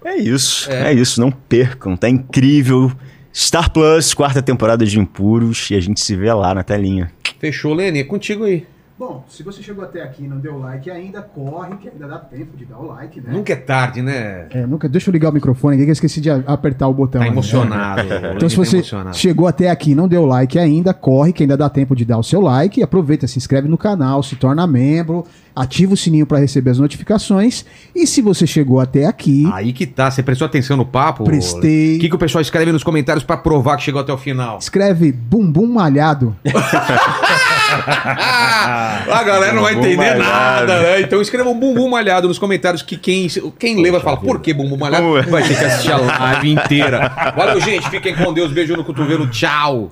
[0.03, 0.93] É isso, é.
[0.93, 2.89] isso, não percam, tá incrível.
[3.35, 7.11] Star Plus, quarta temporada de Impuros, e a gente se vê lá na telinha.
[7.37, 7.99] Fechou, Lene?
[7.99, 8.65] É contigo aí.
[9.01, 12.19] Bom, se você chegou até aqui e não deu like ainda, corre, que ainda dá
[12.19, 13.33] tempo de dar o like, né?
[13.33, 14.45] Nunca é tarde, né?
[14.51, 14.87] É, nunca.
[14.87, 17.19] Deixa eu ligar o microfone aqui que eu esqueci de apertar o botão.
[17.19, 17.31] Tá aí.
[17.31, 18.01] emocionado.
[18.35, 19.17] Então, se tá você emocionado.
[19.17, 22.19] chegou até aqui e não deu like ainda, corre, que ainda dá tempo de dar
[22.19, 22.79] o seu like.
[22.79, 25.25] E aproveita, se inscreve no canal, se torna membro,
[25.55, 27.65] ativa o sininho para receber as notificações.
[27.95, 30.11] E se você chegou até aqui, Aí que tá.
[30.11, 31.23] Você prestou atenção no papo?
[31.23, 31.97] Prestei.
[31.97, 34.59] O que, que o pessoal escreve nos comentários pra provar que chegou até o final?
[34.59, 36.35] escreve bumbum malhado.
[39.11, 40.19] a galera não vai entender malhado.
[40.19, 41.01] nada, né?
[41.01, 43.27] Então escreva um bumbum malhado nos comentários que quem,
[43.57, 45.21] quem lê vai falar, por que bumbum malhado?
[45.29, 47.33] Vai ter que assistir a live inteira.
[47.35, 47.89] Valeu, gente.
[47.89, 48.51] Fiquem com Deus.
[48.51, 49.27] Beijo no cotovelo.
[49.27, 49.91] Tchau.